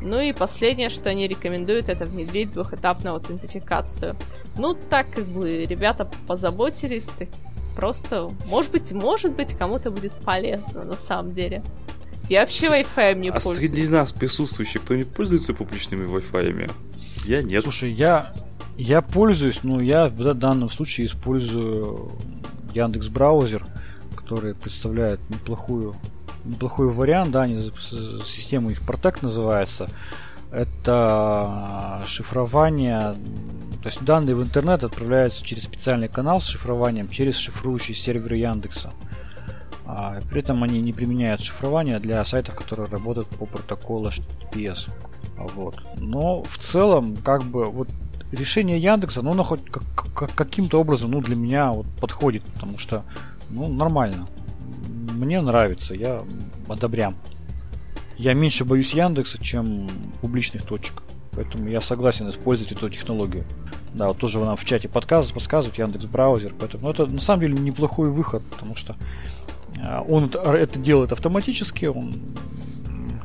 Ну 0.03 0.19
и 0.21 0.33
последнее, 0.33 0.89
что 0.89 1.11
они 1.11 1.29
рекомендуют, 1.29 1.89
это 1.89 2.07
внедрить 2.07 2.53
двухэтапную 2.53 3.15
аутентификацию. 3.17 4.17
Ну, 4.57 4.75
так 4.75 5.11
как 5.11 5.27
бы 5.27 5.67
ребята 5.67 6.11
позаботились, 6.27 7.05
так 7.19 7.29
просто, 7.77 8.31
может 8.47 8.73
быть, 8.73 8.93
может 8.93 9.35
быть, 9.35 9.55
кому-то 9.55 9.91
будет 9.91 10.13
полезно 10.13 10.85
на 10.85 10.95
самом 10.95 11.35
деле. 11.35 11.63
Я 12.31 12.41
вообще 12.41 12.67
Wi-Fi 12.67 13.15
не 13.17 13.29
а 13.29 13.33
пользуюсь. 13.33 13.59
среди 13.59 13.89
нас 13.89 14.13
присутствующих 14.13 14.83
кто 14.83 14.95
не 14.95 15.05
пользуется 15.05 15.53
публичными 15.53 16.07
Wi-Fi? 16.07 16.71
Я 17.25 17.43
нет. 17.43 17.63
Слушай, 17.63 17.91
я, 17.91 18.33
я 18.79 19.03
пользуюсь, 19.03 19.63
но 19.65 19.81
я 19.81 20.07
в 20.07 20.35
данном 20.35 20.71
случае 20.71 21.09
использую 21.09 22.13
Яндекс 22.73 23.09
браузер 23.09 23.67
которые 24.31 24.55
представляют 24.55 25.29
неплохую, 25.29 25.97
неплохой 26.45 26.89
вариант, 26.89 27.33
да, 27.33 27.43
они, 27.43 27.57
система 28.25 28.71
их 28.71 28.81
Protect 28.83 29.19
называется. 29.23 29.91
Это 30.53 32.05
шифрование, 32.07 33.17
то 33.83 33.87
есть 33.87 34.05
данные 34.05 34.37
в 34.37 34.43
интернет 34.43 34.85
отправляются 34.85 35.45
через 35.45 35.65
специальный 35.65 36.07
канал 36.07 36.41
с 36.41 36.47
шифрованием, 36.47 37.09
через 37.09 37.39
шифрующий 37.39 37.95
сервер 37.95 38.35
Яндекса. 38.35 38.93
А, 39.85 40.21
при 40.31 40.43
этом 40.43 40.63
они 40.63 40.81
не 40.81 40.93
применяют 40.93 41.41
шифрование 41.41 41.99
для 41.99 42.25
сайтов, 42.25 42.55
которые 42.55 42.89
работают 42.89 43.27
по 43.27 43.47
протоколу 43.47 44.11
HTTPS. 44.11 44.91
Вот. 45.39 45.75
Но 45.99 46.45
в 46.45 46.57
целом, 46.59 47.17
как 47.17 47.43
бы, 47.43 47.65
вот 47.65 47.89
решение 48.31 48.79
Яндекса, 48.79 49.23
ну, 49.23 49.33
оно 49.33 49.43
хоть 49.43 49.65
как, 49.65 49.83
как, 50.15 50.35
каким-то 50.35 50.81
образом, 50.81 51.11
ну, 51.11 51.21
для 51.21 51.35
меня 51.35 51.73
вот 51.73 51.87
подходит, 52.01 52.45
потому 52.45 52.79
что 52.79 53.05
ну, 53.51 53.69
нормально. 53.69 54.29
Мне 55.15 55.41
нравится, 55.41 55.95
я 55.95 56.25
одобрям. 56.69 57.17
Я 58.17 58.35
меньше 58.35 58.65
боюсь 58.65 58.93
Яндекса, 58.93 59.43
чем 59.43 59.89
публичных 60.21 60.65
точек. 60.65 61.03
Поэтому 61.33 61.69
я 61.69 61.81
согласен 61.81 62.29
использовать 62.29 62.73
эту 62.73 62.91
технологию. 62.91 63.45
Да, 63.95 64.09
вот 64.09 64.19
тоже 64.19 64.39
нам 64.41 64.57
в 64.57 64.65
чате 64.65 64.89
подказ, 64.89 65.33
подсказывают 65.33 65.79
Яндекс 65.79 66.07
браузер. 66.07 66.55
Поэтому 66.59 66.85
ну, 66.85 66.91
это 66.91 67.07
на 67.07 67.21
самом 67.21 67.41
деле 67.43 67.55
неплохой 67.59 68.11
выход, 68.11 68.43
потому 68.51 68.77
что 68.77 68.97
а, 69.81 70.03
он 70.03 70.25
это, 70.27 70.79
делает 70.79 71.13
автоматически, 71.13 71.87
он 71.87 72.15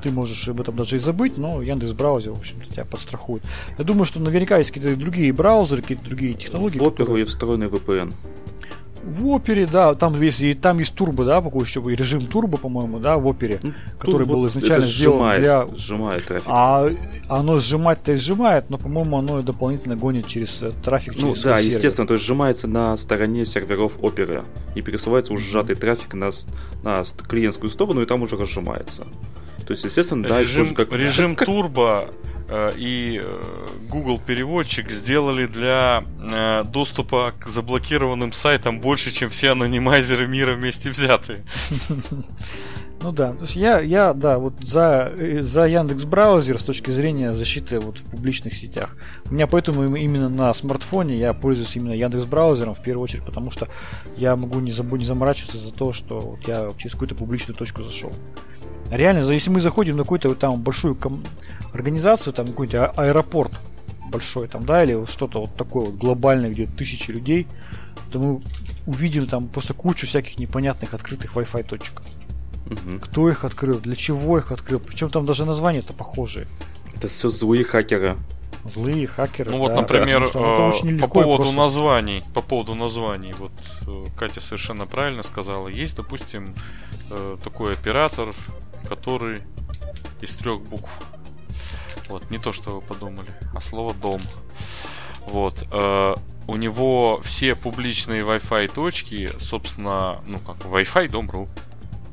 ты 0.01 0.11
можешь 0.11 0.47
об 0.47 0.61
этом 0.61 0.76
даже 0.76 0.97
и 0.97 0.99
забыть, 0.99 1.36
но 1.38 1.63
Яндекс 1.63 1.93
браузер, 1.93 2.34
в 2.34 2.39
общем-то, 2.39 2.71
тебя 2.71 2.86
подстрахует. 2.86 3.41
Я 3.78 3.84
думаю, 3.84 4.05
что 4.05 4.19
наверняка 4.19 4.59
есть 4.59 4.69
какие-то 4.69 4.95
другие 4.95 5.34
браузеры, 5.34 5.82
какие-то 5.82 6.03
другие 6.03 6.36
технологии. 6.36 6.78
В 6.78 6.91
которые... 6.91 7.26
встроенный 7.26 7.67
VPN. 7.67 8.13
В 9.06 9.28
опере, 9.28 9.68
да, 9.68 9.93
там 9.93 10.20
есть, 10.20 10.62
там 10.62 10.80
есть 10.80 10.95
турбо, 10.95 11.26
да, 11.26 11.39
какой 11.39 11.64
еще 11.64 11.80
режим 11.82 12.26
турбо, 12.26 12.58
по-моему, 12.58 12.99
да, 12.99 13.18
в 13.18 13.28
опере, 13.28 13.60
ну, 13.62 13.72
который 13.99 14.26
был 14.26 14.47
изначально 14.47 14.86
сделан 14.88 15.18
сжимает, 15.18 15.39
для. 15.39 15.68
Сжимает 15.78 16.26
трафик. 16.26 16.47
А 16.47 16.89
оно 17.30 17.60
сжимать-то 17.60 18.14
и 18.14 18.16
сжимает, 18.16 18.72
но, 18.72 18.80
по-моему, 18.80 19.20
оно 19.20 19.41
дополнительно 19.43 19.95
гонит 19.95 20.26
через 20.26 20.64
э, 20.64 20.72
трафик 20.84 21.14
ну, 21.16 21.34
через. 21.34 21.43
Ну 21.43 21.51
да, 21.51 21.60
естественно, 21.60 22.08
то 22.08 22.16
есть 22.16 22.26
сжимается 22.26 22.68
на 22.68 22.97
стороне 22.97 23.45
серверов 23.45 23.93
оперы 24.01 24.43
и 24.74 24.82
пересылается 24.82 25.34
уже 25.34 25.49
сжатый 25.49 25.76
трафик 25.76 26.16
на, 26.16 26.32
на 26.82 27.03
клиентскую 27.28 27.70
сторону, 27.70 28.01
и 28.01 28.08
там 28.08 28.24
уже 28.24 28.38
разжимается. 28.38 29.06
То 29.68 29.72
есть, 29.72 29.84
естественно, 29.84 30.28
да, 30.28 30.41
режим, 30.41 30.74
как... 30.74 30.91
режим 30.91 31.36
турбо 31.45 32.10
и 32.78 33.20
э, 33.24 33.68
Google 33.89 34.20
переводчик 34.20 34.91
сделали 34.91 35.48
для 35.48 36.04
э, 36.20 36.64
доступа 36.66 37.34
к 37.39 37.48
заблокированным 37.48 38.34
сайтам 38.34 38.80
больше, 38.80 39.12
чем 39.12 39.30
все 39.30 39.52
анонимайзеры 39.52 40.28
мира 40.28 40.54
вместе 40.54 40.89
взятые. 40.89 41.43
Ну 43.02 43.12
да, 43.12 43.34
то 43.34 43.41
есть 43.41 43.56
я, 43.56 43.82
я, 43.82 44.14
да, 44.14 44.39
вот 44.39 44.54
за, 44.62 45.12
за 45.41 45.66
Яндекс 45.66 46.06
браузер 46.06 46.58
с 46.58 46.64
точки 46.64 46.89
зрения 46.91 47.34
защиты 47.34 47.80
вот 47.80 48.00
в 48.00 48.06
публичных 48.10 48.56
сетях. 48.56 48.96
У 49.30 49.34
меня 49.34 49.48
поэтому 49.48 49.96
именно 49.96 50.30
на 50.30 50.52
смартфоне 50.54 51.16
я 51.16 51.34
пользуюсь 51.34 51.76
именно 51.76 51.91
Яндекс 51.91 52.26
браузером 52.26 52.74
в 52.74 52.82
первую 52.82 53.04
очередь, 53.04 53.24
потому 53.24 53.52
что 53.52 53.68
я 54.18 54.36
могу 54.36 54.60
не, 54.60 54.72
забыть, 54.72 55.02
не 55.02 55.06
заморачиваться 55.06 55.58
за 55.58 55.74
то, 55.74 55.93
что 55.93 56.20
вот 56.20 56.48
я 56.48 56.72
через 56.78 56.93
какую-то 56.93 57.16
публичную 57.16 57.56
точку 57.56 57.84
зашел. 57.84 58.12
Реально, 58.92 59.20
если 59.20 59.50
мы 59.50 59.60
заходим 59.60 59.98
на 59.98 60.04
какую-то 60.04 60.36
там 60.36 60.62
большую 60.62 60.96
ком- 60.96 61.24
организацию, 61.74 62.34
там 62.34 62.48
какой-нибудь 62.48 62.76
а- 62.76 62.94
аэропорт 62.96 63.52
большой, 64.10 64.48
там, 64.48 64.66
да, 64.66 64.84
или 64.84 65.06
что-то 65.06 65.42
вот 65.42 65.56
такое 65.56 65.88
вот 65.88 65.96
глобальное, 65.96 66.50
где 66.50 66.66
тысячи 66.66 67.12
людей, 67.12 67.48
то 68.12 68.20
мы 68.20 68.42
увидим 68.86 69.28
там 69.28 69.48
просто 69.48 69.74
кучу 69.74 70.08
всяких 70.08 70.40
непонятных 70.40 70.94
открытых 70.94 71.36
Wi-Fi 71.36 71.64
точек. 71.64 72.02
Угу. 72.68 73.00
Кто 73.02 73.30
их 73.30 73.44
открыл, 73.44 73.80
для 73.80 73.96
чего 73.96 74.38
их 74.38 74.52
открыл, 74.52 74.80
причем 74.80 75.10
там 75.10 75.26
даже 75.26 75.46
названия-то 75.46 75.94
похожие. 75.94 76.48
Это 76.96 77.08
все 77.08 77.30
злые 77.30 77.64
хакеры. 77.64 78.18
Злые 78.64 79.06
хакеры. 79.06 79.52
Ну 79.52 79.60
вот, 79.60 79.70
да, 79.74 79.82
например, 79.82 80.26
что, 80.26 80.72
э, 80.84 80.98
по 80.98 81.08
поводу 81.08 81.44
просто... 81.44 81.56
названий, 81.56 82.24
по 82.34 82.42
поводу 82.42 82.74
названий, 82.74 83.34
вот 83.38 83.52
э, 83.86 84.06
Катя 84.18 84.41
совершенно 84.41 84.88
правильно 84.88 85.22
сказала. 85.22 85.68
Есть, 85.68 85.98
допустим, 85.98 86.56
э, 87.12 87.38
такой 87.44 87.74
оператор, 87.74 88.34
который 88.86 89.41
из 90.22 90.36
трех 90.36 90.62
букв. 90.62 90.90
Вот, 92.07 92.30
не 92.30 92.38
то, 92.38 92.52
что 92.52 92.72
вы 92.72 92.82
подумали, 92.82 93.34
а 93.53 93.62
слово 93.62 93.94
дом. 93.94 94.22
Вот. 95.26 95.68
Э, 95.72 96.16
у 96.48 96.56
него 96.56 97.20
все 97.24 97.56
публичные 97.56 98.24
Wi-Fi 98.24 98.74
точки, 98.74 99.30
собственно, 99.40 100.22
ну 100.28 100.40
как, 100.40 100.57
Wi-Fi 100.57 101.10
дом.ру. 101.10 101.49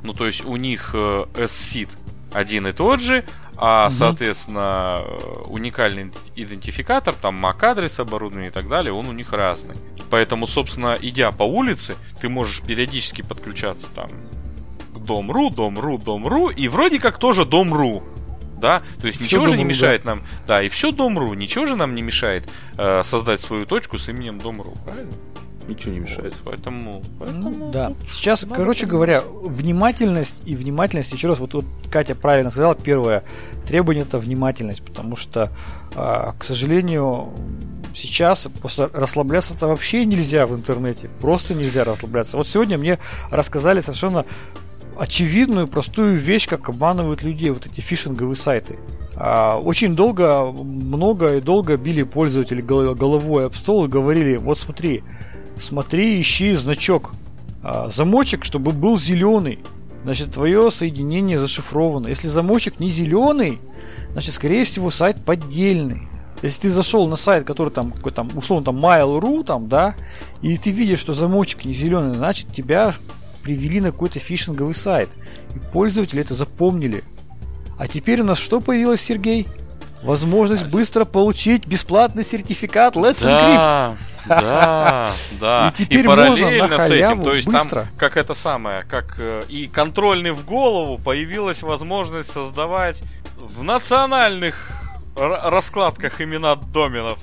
Ну, 0.03 0.15
то 0.15 0.27
есть 0.27 0.45
у 0.45 0.57
них 0.57 0.91
э, 0.95 1.27
S-SID 1.37 1.91
один 2.33 2.67
и 2.67 2.73
тот 2.73 3.01
же, 3.01 3.25
а, 3.57 3.87
угу. 3.87 3.95
соответственно, 3.95 5.03
уникальный 5.47 6.13
идентификатор, 6.35 7.15
там 7.15 7.45
MAC-адрес 7.45 8.01
оборудования 8.01 8.49
и 8.49 8.51
так 8.51 8.69
далее, 8.69 8.93
он 8.93 9.07
у 9.07 9.13
них 9.13 9.33
разный. 9.33 9.77
Поэтому, 10.11 10.47
собственно, 10.47 10.99
идя 11.01 11.31
по 11.31 11.45
улице, 11.45 11.97
ты 12.21 12.29
можешь 12.29 12.63
периодически 12.63 13.23
подключаться 13.23 13.87
там 13.95 14.09
Дом.ру, 15.03 15.51
Дом.ру, 15.51 15.99
Дом.ру, 15.99 16.49
и 16.51 16.69
вроде 16.69 16.99
как 16.99 17.19
тоже 17.19 17.45
Дом.ру. 17.45 18.03
да, 18.61 18.83
то 19.01 19.07
есть 19.07 19.19
Всё 19.21 19.25
ничего 19.39 19.47
же 19.49 19.57
не 19.57 19.65
мешает 19.65 20.05
нам, 20.05 20.23
да, 20.47 20.63
и 20.63 20.69
все 20.69 20.93
Дом.ру, 20.93 21.35
ничего 21.35 21.67
же 21.67 21.77
нам 21.77 21.95
не 21.95 22.03
мешает 22.03 22.49
э, 22.79 23.03
создать 23.03 23.41
свою 23.41 23.67
точку 23.67 23.99
с 23.99 24.09
именем 24.09 24.39
Дом.ру, 24.39 24.73
правильно? 24.85 25.11
Ничего 25.69 25.93
не 25.95 26.01
мешает. 26.01 26.35
Вот, 26.35 26.43
поэтому, 26.45 26.93
Ну, 26.95 27.03
поэтому 27.21 27.71
да. 27.71 27.93
Сейчас, 28.11 28.43
надо 28.43 28.57
короче 28.57 28.81
понимать. 28.87 28.93
говоря, 28.93 29.23
внимательность 29.45 30.43
и 30.45 30.57
внимательность, 30.57 31.13
еще 31.13 31.29
раз, 31.29 31.39
вот, 31.39 31.55
вот 31.55 31.65
Катя 31.91 32.15
правильно 32.17 32.51
сказала, 32.51 32.75
первое 32.75 33.23
требование 33.67 34.03
это 34.03 34.19
внимательность, 34.19 34.85
потому 34.85 35.15
что, 35.17 35.51
а, 35.95 36.35
к 36.37 36.43
сожалению, 36.43 37.31
сейчас 37.95 38.49
просто 38.61 38.91
расслабляться-то 38.93 39.69
вообще 39.69 40.05
нельзя 40.05 40.47
в 40.47 40.55
интернете, 40.55 41.09
просто 41.21 41.55
нельзя 41.55 41.85
расслабляться. 41.85 42.37
Вот 42.37 42.49
сегодня 42.49 42.77
мне 42.77 42.99
рассказали 43.31 43.81
совершенно 43.81 44.25
очевидную, 45.03 45.67
простую 45.67 46.17
вещь, 46.17 46.49
как 46.49 46.69
обманывают 46.69 47.25
людей 47.25 47.51
вот 47.51 47.67
эти 47.67 47.81
фишинговые 47.81 48.37
сайты. 48.37 48.79
А, 49.17 49.59
Очень 49.59 49.97
долго, 49.97 50.53
много 50.53 51.39
и 51.39 51.41
долго 51.41 51.77
били 51.77 52.05
пользователи 52.05 52.61
гол- 52.61 52.95
головой 52.95 53.47
об 53.47 53.55
стол 53.57 53.87
и 53.87 53.89
говорили, 53.89 54.37
вот 54.37 54.61
смотри, 54.61 55.03
смотри, 55.59 56.21
ищи 56.21 56.53
значок, 56.55 57.15
а, 57.65 57.89
замочек, 57.89 58.45
чтобы 58.45 58.71
был 58.71 58.97
зеленый. 58.97 59.59
Значит, 60.05 60.35
твое 60.35 60.71
соединение 60.71 61.37
зашифровано. 61.37 62.07
Если 62.07 62.29
замочек 62.29 62.79
не 62.79 62.89
зеленый, 62.89 63.59
значит, 64.13 64.35
скорее 64.35 64.63
всего, 64.63 64.93
сайт 64.93 65.17
поддельный. 65.25 66.03
Если 66.43 66.63
ты 66.63 66.71
зашел 66.71 67.09
на 67.09 67.17
сайт, 67.17 67.43
который 67.43 67.71
там, 67.71 67.91
какой 67.91 68.13
там, 68.13 68.31
условно, 68.37 68.65
там 68.67 68.77
Mail.ru, 68.77 69.43
там, 69.43 69.69
да, 69.69 69.97
и 70.43 70.57
ты 70.57 70.71
видишь, 70.71 71.01
что 71.01 71.13
замочек 71.13 71.65
не 71.65 71.73
зеленый, 71.73 72.15
значит, 72.15 72.53
тебя 72.53 72.95
привели 73.43 73.81
на 73.81 73.93
какой-то 73.93 74.19
фишинговый 74.19 74.75
сайт. 74.75 75.11
И 75.55 75.59
пользователи 75.73 76.21
это 76.21 76.35
запомнили. 76.35 77.05
А 77.79 77.89
теперь 77.89 78.21
у 78.21 78.25
нас 78.25 78.39
что 78.39 78.61
появилось, 78.61 79.01
Сергей? 79.01 79.49
Возможность 80.03 80.67
быстро 80.67 81.05
получить 81.05 81.67
бесплатный 81.67 82.25
сертификат 82.25 82.97
Let's 82.97 83.23
Encrypt. 83.23 83.97
Да, 84.27 84.41
да, 84.41 85.11
да. 85.41 85.69
И 85.69 85.85
теперь 85.85 86.07
можно 86.07 86.25
параллельно 86.25 86.69
на 86.69 86.87
с 86.87 86.91
этим, 86.91 87.25
то 87.25 87.35
есть 87.35 87.49
быстро. 87.49 87.83
там, 87.83 87.89
как 87.97 88.17
это 88.17 88.35
самое, 88.35 88.85
как 88.85 89.17
э, 89.19 89.43
и 89.49 89.67
контрольный 89.67 90.31
в 90.33 90.45
голову, 90.45 90.99
появилась 90.99 91.63
возможность 91.63 92.31
создавать 92.31 93.03
в 93.37 93.63
национальных 93.63 94.71
раскладках 95.17 96.21
имена 96.21 96.57
доменов. 96.57 97.19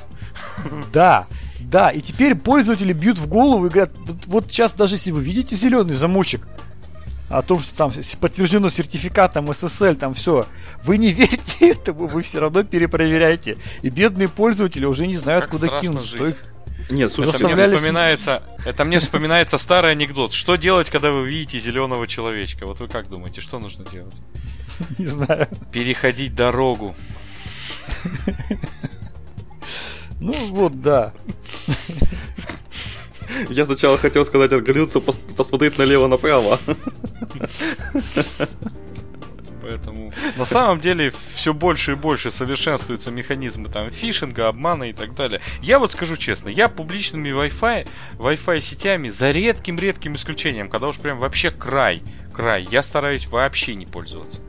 Да, 0.92 1.28
да, 1.70 1.90
и 1.90 2.02
теперь 2.02 2.36
пользователи 2.36 2.94
бьют 2.94 3.20
в 3.20 3.28
голову 3.28 3.68
и 3.68 3.70
говорят, 3.70 3.92
«Вот- 4.00 4.26
вот 4.28 4.46
сейчас 4.52 4.74
даже 4.74 4.96
если 4.96 5.12
вы 5.12 5.22
видите 5.22 5.56
зеленый 5.56 5.94
замочек, 5.94 6.48
о 7.30 7.44
том, 7.44 7.62
что 7.62 7.76
там 7.76 7.92
подтверждено 8.20 8.70
сертификатом 8.70 9.52
SSL, 9.52 9.96
там 9.96 10.14
все, 10.16 10.48
вы 10.84 10.98
не 10.98 11.12
верите 11.14 11.70
этому, 11.70 12.08
вы 12.08 12.24
все 12.24 12.40
равно 12.40 12.64
перепроверяете. 12.64 13.58
И 13.84 13.90
бедные 13.90 14.28
пользователи 14.30 14.86
уже 14.86 15.06
не 15.06 15.16
знают, 15.16 15.46
Как 15.46 15.54
куда 15.54 15.80
жить. 15.82 16.06
Что 16.06 16.28
их- 16.28 16.44
Нет, 16.90 17.12
слушай, 17.12 17.36
Это 17.36 17.48
мне 17.50 17.68
вспоминается, 17.78 18.44
это 18.66 18.84
мне 18.84 19.00
вспоминается 19.00 19.60
старый 19.60 19.92
анекдот. 19.92 20.34
Что 20.34 20.56
делать, 20.56 20.90
когда 20.90 21.12
вы 21.12 21.30
видите 21.30 21.60
зеленого 21.60 22.08
человечка? 22.08 22.66
Вот 22.66 22.80
вы 22.80 22.88
как 22.88 23.10
думаете, 23.10 23.42
что 23.42 23.60
нужно 23.60 23.86
делать? 23.86 24.16
не 24.98 25.06
знаю. 25.06 25.48
Переходить 25.72 26.34
дорогу. 26.34 26.96
Ну 30.20 30.34
вот, 30.50 30.82
да. 30.82 31.14
я 33.50 33.66
сначала 33.66 33.98
хотел 33.98 34.26
сказать 34.26 34.52
отгорються, 34.52 35.00
пос- 35.00 35.36
посмотреть 35.36 35.78
налево-направо. 35.78 36.60
Поэтому 39.62 40.12
на 40.36 40.46
самом 40.46 40.80
деле 40.80 41.14
все 41.34 41.54
больше 41.54 41.92
и 41.92 41.96
больше 41.96 42.32
совершенствуются 42.32 43.12
механизмы 43.12 43.70
там 43.70 43.92
фишинга, 43.92 44.48
обмана 44.48 44.86
и 44.86 44.94
так 44.94 45.14
далее. 45.14 45.42
Я 45.62 45.78
вот 45.78 45.92
скажу 45.92 46.18
честно, 46.18 46.50
я 46.50 46.70
публичными 46.70 47.30
Wi-Fi, 47.30 47.88
Wi-Fi 48.18 48.60
сетями 48.62 49.10
за 49.10 49.30
редким-редким 49.30 50.16
исключением, 50.16 50.70
когда 50.70 50.88
уж 50.88 50.98
прям 50.98 51.20
вообще 51.20 51.52
край, 51.52 52.02
край, 52.34 52.68
я 52.72 52.82
стараюсь 52.82 53.28
вообще 53.28 53.76
не 53.76 53.86
пользоваться. 53.86 54.42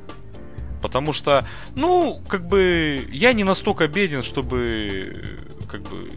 Потому 0.80 1.12
что, 1.12 1.46
ну, 1.74 2.22
как 2.26 2.48
бы, 2.48 3.06
я 3.12 3.34
не 3.34 3.44
настолько 3.44 3.86
беден, 3.86 4.22
чтобы, 4.22 5.38
как 5.70 5.82
бы, 5.82 6.08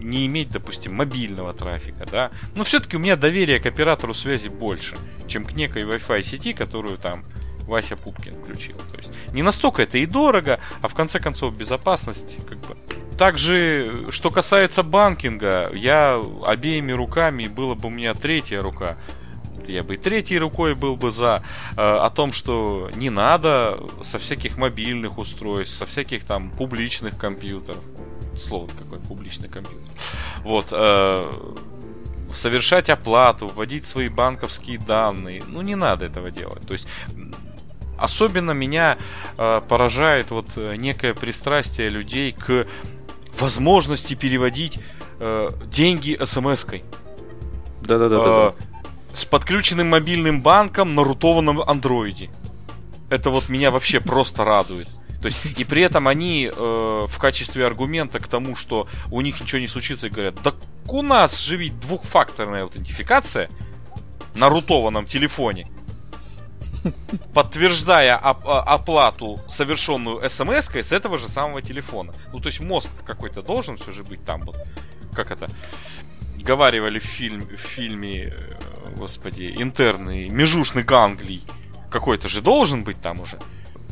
не 0.00 0.26
иметь, 0.26 0.50
допустим, 0.50 0.94
мобильного 0.94 1.52
трафика, 1.52 2.06
да. 2.10 2.30
Но 2.54 2.64
все-таки 2.64 2.96
у 2.96 3.00
меня 3.00 3.16
доверие 3.16 3.60
к 3.60 3.66
оператору 3.66 4.14
связи 4.14 4.48
больше, 4.48 4.96
чем 5.26 5.44
к 5.44 5.52
некой 5.52 5.82
Wi-Fi 5.82 6.22
сети, 6.22 6.52
которую 6.52 6.98
там 6.98 7.24
Вася 7.66 7.96
Пупкин 7.96 8.34
включил. 8.34 8.76
То 8.92 8.98
есть 8.98 9.12
не 9.32 9.42
настолько 9.42 9.82
это 9.82 9.98
и 9.98 10.06
дорого, 10.06 10.60
а 10.80 10.88
в 10.88 10.94
конце 10.94 11.20
концов 11.20 11.56
безопасность 11.56 12.38
как 12.48 12.58
бы. 12.58 12.76
Также, 13.18 14.06
что 14.10 14.30
касается 14.30 14.82
банкинга, 14.82 15.70
я 15.72 16.20
обеими 16.44 16.92
руками, 16.92 17.46
было 17.46 17.74
бы 17.74 17.86
у 17.86 17.90
меня 17.90 18.12
третья 18.14 18.60
рука, 18.60 18.96
я 19.68 19.82
бы 19.82 19.94
и 19.94 19.96
третьей 19.96 20.38
рукой 20.38 20.74
был 20.74 20.96
бы 20.96 21.10
за 21.10 21.42
э, 21.76 21.80
о 21.80 22.10
том, 22.10 22.32
что 22.32 22.90
не 22.96 23.10
надо 23.10 23.80
со 24.02 24.18
всяких 24.18 24.58
мобильных 24.58 25.16
устройств, 25.18 25.76
со 25.76 25.86
всяких 25.86 26.24
там 26.24 26.50
публичных 26.50 27.16
компьютеров. 27.16 27.82
Слово 28.36 28.68
какое 28.78 29.00
публичный 29.00 29.48
компьютер. 29.48 29.90
Вот. 30.42 30.68
Э, 30.72 31.24
совершать 32.32 32.90
оплату, 32.90 33.48
вводить 33.48 33.86
свои 33.86 34.08
банковские 34.08 34.78
данные. 34.78 35.42
Ну, 35.48 35.62
не 35.62 35.74
надо 35.74 36.06
этого 36.06 36.30
делать. 36.30 36.66
То 36.66 36.72
есть 36.72 36.88
особенно 37.98 38.52
меня 38.52 38.98
э, 39.38 39.60
поражает 39.68 40.30
вот 40.30 40.46
э, 40.56 40.76
некое 40.76 41.14
пристрастие 41.14 41.88
людей 41.88 42.32
к 42.32 42.66
возможности 43.38 44.14
переводить 44.14 44.78
э, 45.20 45.50
деньги 45.66 46.18
смс-кой. 46.24 46.84
Да-да-да. 47.82 48.16
Э, 48.16 48.52
с 49.14 49.24
подключенным 49.24 49.90
мобильным 49.90 50.42
банком 50.42 50.94
на 50.94 51.04
рутованном 51.04 51.60
андроиде. 51.60 52.30
Это 53.10 53.30
вот 53.30 53.48
меня 53.48 53.70
вообще 53.70 54.00
просто 54.00 54.44
радует. 54.44 54.88
То 55.24 55.28
есть, 55.28 55.58
и 55.58 55.64
при 55.64 55.80
этом 55.80 56.06
они 56.06 56.50
э, 56.54 57.06
в 57.08 57.18
качестве 57.18 57.64
аргумента 57.64 58.18
к 58.18 58.28
тому, 58.28 58.54
что 58.54 58.86
у 59.10 59.22
них 59.22 59.40
ничего 59.40 59.58
не 59.58 59.68
случится, 59.68 60.10
говорят, 60.10 60.34
да 60.42 60.52
у 60.86 61.00
нас 61.00 61.40
же 61.40 61.56
ведь 61.56 61.80
двухфакторная 61.80 62.64
аутентификация 62.64 63.48
на 64.34 64.50
рутованном 64.50 65.06
телефоне, 65.06 65.66
подтверждая 67.32 68.18
оп- 68.18 68.46
а- 68.46 68.64
оплату, 68.64 69.40
совершенную 69.48 70.28
смс 70.28 70.68
с 70.68 70.92
этого 70.92 71.16
же 71.16 71.26
самого 71.26 71.62
телефона. 71.62 72.12
Ну, 72.30 72.38
то 72.38 72.48
есть 72.48 72.60
мозг 72.60 72.90
какой-то 73.06 73.40
должен 73.40 73.78
все 73.78 73.92
же 73.92 74.04
быть 74.04 74.22
там 74.26 74.42
вот. 74.42 74.58
Как 75.14 75.30
это? 75.30 75.48
Говаривали 76.36 76.98
в, 76.98 77.04
фильм, 77.04 77.46
в 77.46 77.56
фильме, 77.56 78.24
э, 78.24 78.56
господи, 78.96 79.54
интерны, 79.56 80.28
межушный 80.28 80.82
ганглий. 80.82 81.42
Какой-то 81.90 82.28
же 82.28 82.42
должен 82.42 82.84
быть 82.84 83.00
там 83.00 83.20
уже. 83.20 83.38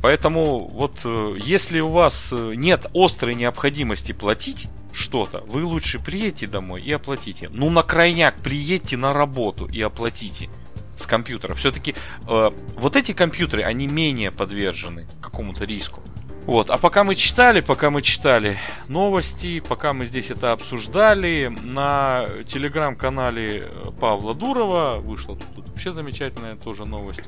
Поэтому 0.03 0.67
вот 0.67 1.03
э, 1.05 1.37
если 1.39 1.79
у 1.79 1.89
вас 1.89 2.33
э, 2.33 2.55
нет 2.57 2.87
острой 2.93 3.37
необходимости 3.37 4.11
платить 4.11 4.67
что-то, 4.93 5.43
вы 5.47 5.65
лучше 5.65 6.01
приедете 6.01 6.49
домой 6.49 6.83
и 6.83 6.91
оплатите. 6.91 7.49
Ну, 7.51 7.71
на 7.71 7.85
крайняк 7.85 8.35
приедьте 8.41 8.97
на 8.97 9.13
работу 9.13 9.67
и 9.67 9.81
оплатите 9.81 10.51
с 10.97 11.07
компьютера. 11.07 11.55
Все-таки 11.55 11.95
э, 12.29 12.51
вот 12.75 12.97
эти 12.97 13.13
компьютеры, 13.13 13.63
они 13.63 13.87
менее 13.87 14.33
подвержены 14.33 15.07
какому-то 15.21 15.65
риску. 15.65 16.01
Вот, 16.47 16.71
а 16.71 16.79
пока 16.79 17.05
мы 17.05 17.15
читали, 17.15 17.61
пока 17.61 17.91
мы 17.91 18.03
читали 18.03 18.59
новости, 18.89 19.61
пока 19.61 19.93
мы 19.93 20.05
здесь 20.05 20.33
это 20.33 20.51
обсуждали, 20.51 21.47
на 21.63 22.27
телеграм-канале 22.45 23.71
э, 23.73 23.91
Павла 24.01 24.35
Дурова 24.35 24.99
вышла 24.99 25.37
тут, 25.37 25.69
вообще 25.69 25.93
замечательная 25.93 26.57
тоже 26.57 26.87
новость. 26.87 27.23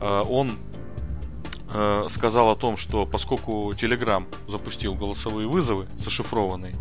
Он 0.00 0.58
э, 1.72 2.06
сказал 2.10 2.50
о 2.50 2.56
том, 2.56 2.76
что 2.76 3.06
поскольку 3.06 3.72
Telegram 3.72 4.26
запустил 4.48 4.94
голосовые 4.94 5.48
вызовы 5.48 5.86
зашифрованные, 5.96 6.74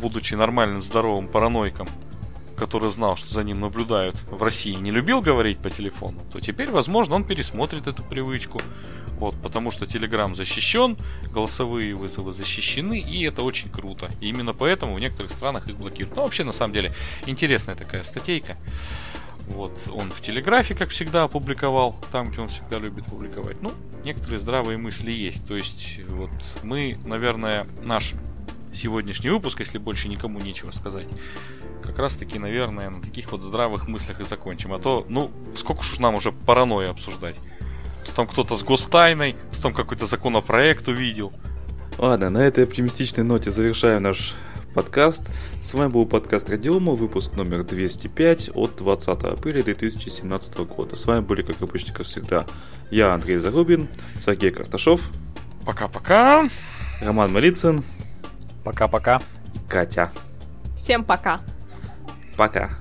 будучи 0.00 0.34
нормальным 0.34 0.82
здоровым 0.82 1.28
параноиком, 1.28 1.88
который 2.56 2.90
знал, 2.90 3.16
что 3.16 3.32
за 3.32 3.44
ним 3.44 3.60
наблюдают 3.60 4.16
в 4.30 4.42
России, 4.42 4.74
не 4.74 4.90
любил 4.90 5.20
говорить 5.20 5.58
по 5.58 5.70
телефону, 5.70 6.20
то 6.32 6.40
теперь, 6.40 6.70
возможно, 6.70 7.14
он 7.16 7.24
пересмотрит 7.24 7.86
эту 7.86 8.02
привычку. 8.02 8.60
Вот, 9.18 9.34
потому 9.42 9.70
что 9.70 9.86
Telegram 9.86 10.34
защищен, 10.34 10.98
голосовые 11.32 11.94
вызовы 11.94 12.34
защищены, 12.34 13.00
и 13.00 13.22
это 13.24 13.42
очень 13.42 13.70
круто. 13.70 14.10
И 14.20 14.28
именно 14.28 14.52
поэтому 14.52 14.94
в 14.94 15.00
некоторых 15.00 15.32
странах 15.32 15.68
их 15.68 15.78
блокируют. 15.78 16.14
Ну, 16.16 16.22
вообще, 16.22 16.44
на 16.44 16.52
самом 16.52 16.74
деле, 16.74 16.94
интересная 17.24 17.76
такая 17.76 18.02
статейка. 18.02 18.58
Вот, 19.46 19.78
он 19.92 20.10
в 20.10 20.20
Телеграфе, 20.20 20.74
как 20.74 20.90
всегда, 20.90 21.24
опубликовал, 21.24 21.96
там, 22.10 22.30
где 22.30 22.40
он 22.40 22.48
всегда 22.48 22.78
любит 22.78 23.04
публиковать. 23.06 23.62
Ну, 23.62 23.72
некоторые 24.04 24.40
здравые 24.40 24.76
мысли 24.76 25.10
есть. 25.12 25.46
То 25.46 25.56
есть, 25.56 26.00
вот, 26.08 26.30
мы, 26.62 26.96
наверное, 27.04 27.66
наш 27.84 28.14
сегодняшний 28.72 29.30
выпуск, 29.30 29.60
если 29.60 29.78
больше 29.78 30.08
никому 30.08 30.40
нечего 30.40 30.72
сказать, 30.72 31.06
как 31.82 31.98
раз 31.98 32.16
таки, 32.16 32.38
наверное, 32.38 32.90
на 32.90 33.00
таких 33.00 33.30
вот 33.32 33.42
здравых 33.42 33.86
мыслях 33.86 34.20
и 34.20 34.24
закончим. 34.24 34.72
А 34.72 34.78
то, 34.78 35.06
ну, 35.08 35.30
сколько 35.54 35.80
уж 35.80 35.98
нам 36.00 36.16
уже 36.16 36.32
паранойи 36.32 36.88
обсуждать. 36.88 37.36
то 38.04 38.14
там 38.14 38.26
кто-то 38.26 38.56
с 38.56 38.64
гостайной, 38.64 39.36
то 39.54 39.62
там 39.62 39.74
какой-то 39.74 40.06
законопроект 40.06 40.88
увидел. 40.88 41.32
Ладно, 41.98 42.28
на 42.30 42.38
этой 42.38 42.64
оптимистичной 42.64 43.24
ноте 43.24 43.50
завершаем 43.50 44.02
наш 44.02 44.34
подкаст. 44.76 45.30
С 45.62 45.72
вами 45.72 45.90
был 45.90 46.04
подкаст 46.04 46.50
Радиома, 46.50 46.92
выпуск 46.92 47.34
номер 47.34 47.64
205 47.64 48.50
от 48.54 48.76
20 48.76 49.08
апреля 49.08 49.62
2017 49.62 50.58
года. 50.58 50.96
С 50.96 51.06
вами 51.06 51.20
были, 51.20 51.40
как 51.40 51.62
обычно, 51.62 51.94
как 51.94 52.04
всегда, 52.04 52.46
я, 52.90 53.14
Андрей 53.14 53.38
Зарубин, 53.38 53.88
Сергей 54.22 54.50
Карташов. 54.50 55.00
Пока-пока. 55.64 56.50
Роман 57.00 57.32
Малицын. 57.32 57.82
Пока-пока. 58.64 59.22
И 59.54 59.58
Катя. 59.66 60.12
Всем 60.74 61.04
пока. 61.04 61.40
Пока. 62.36 62.78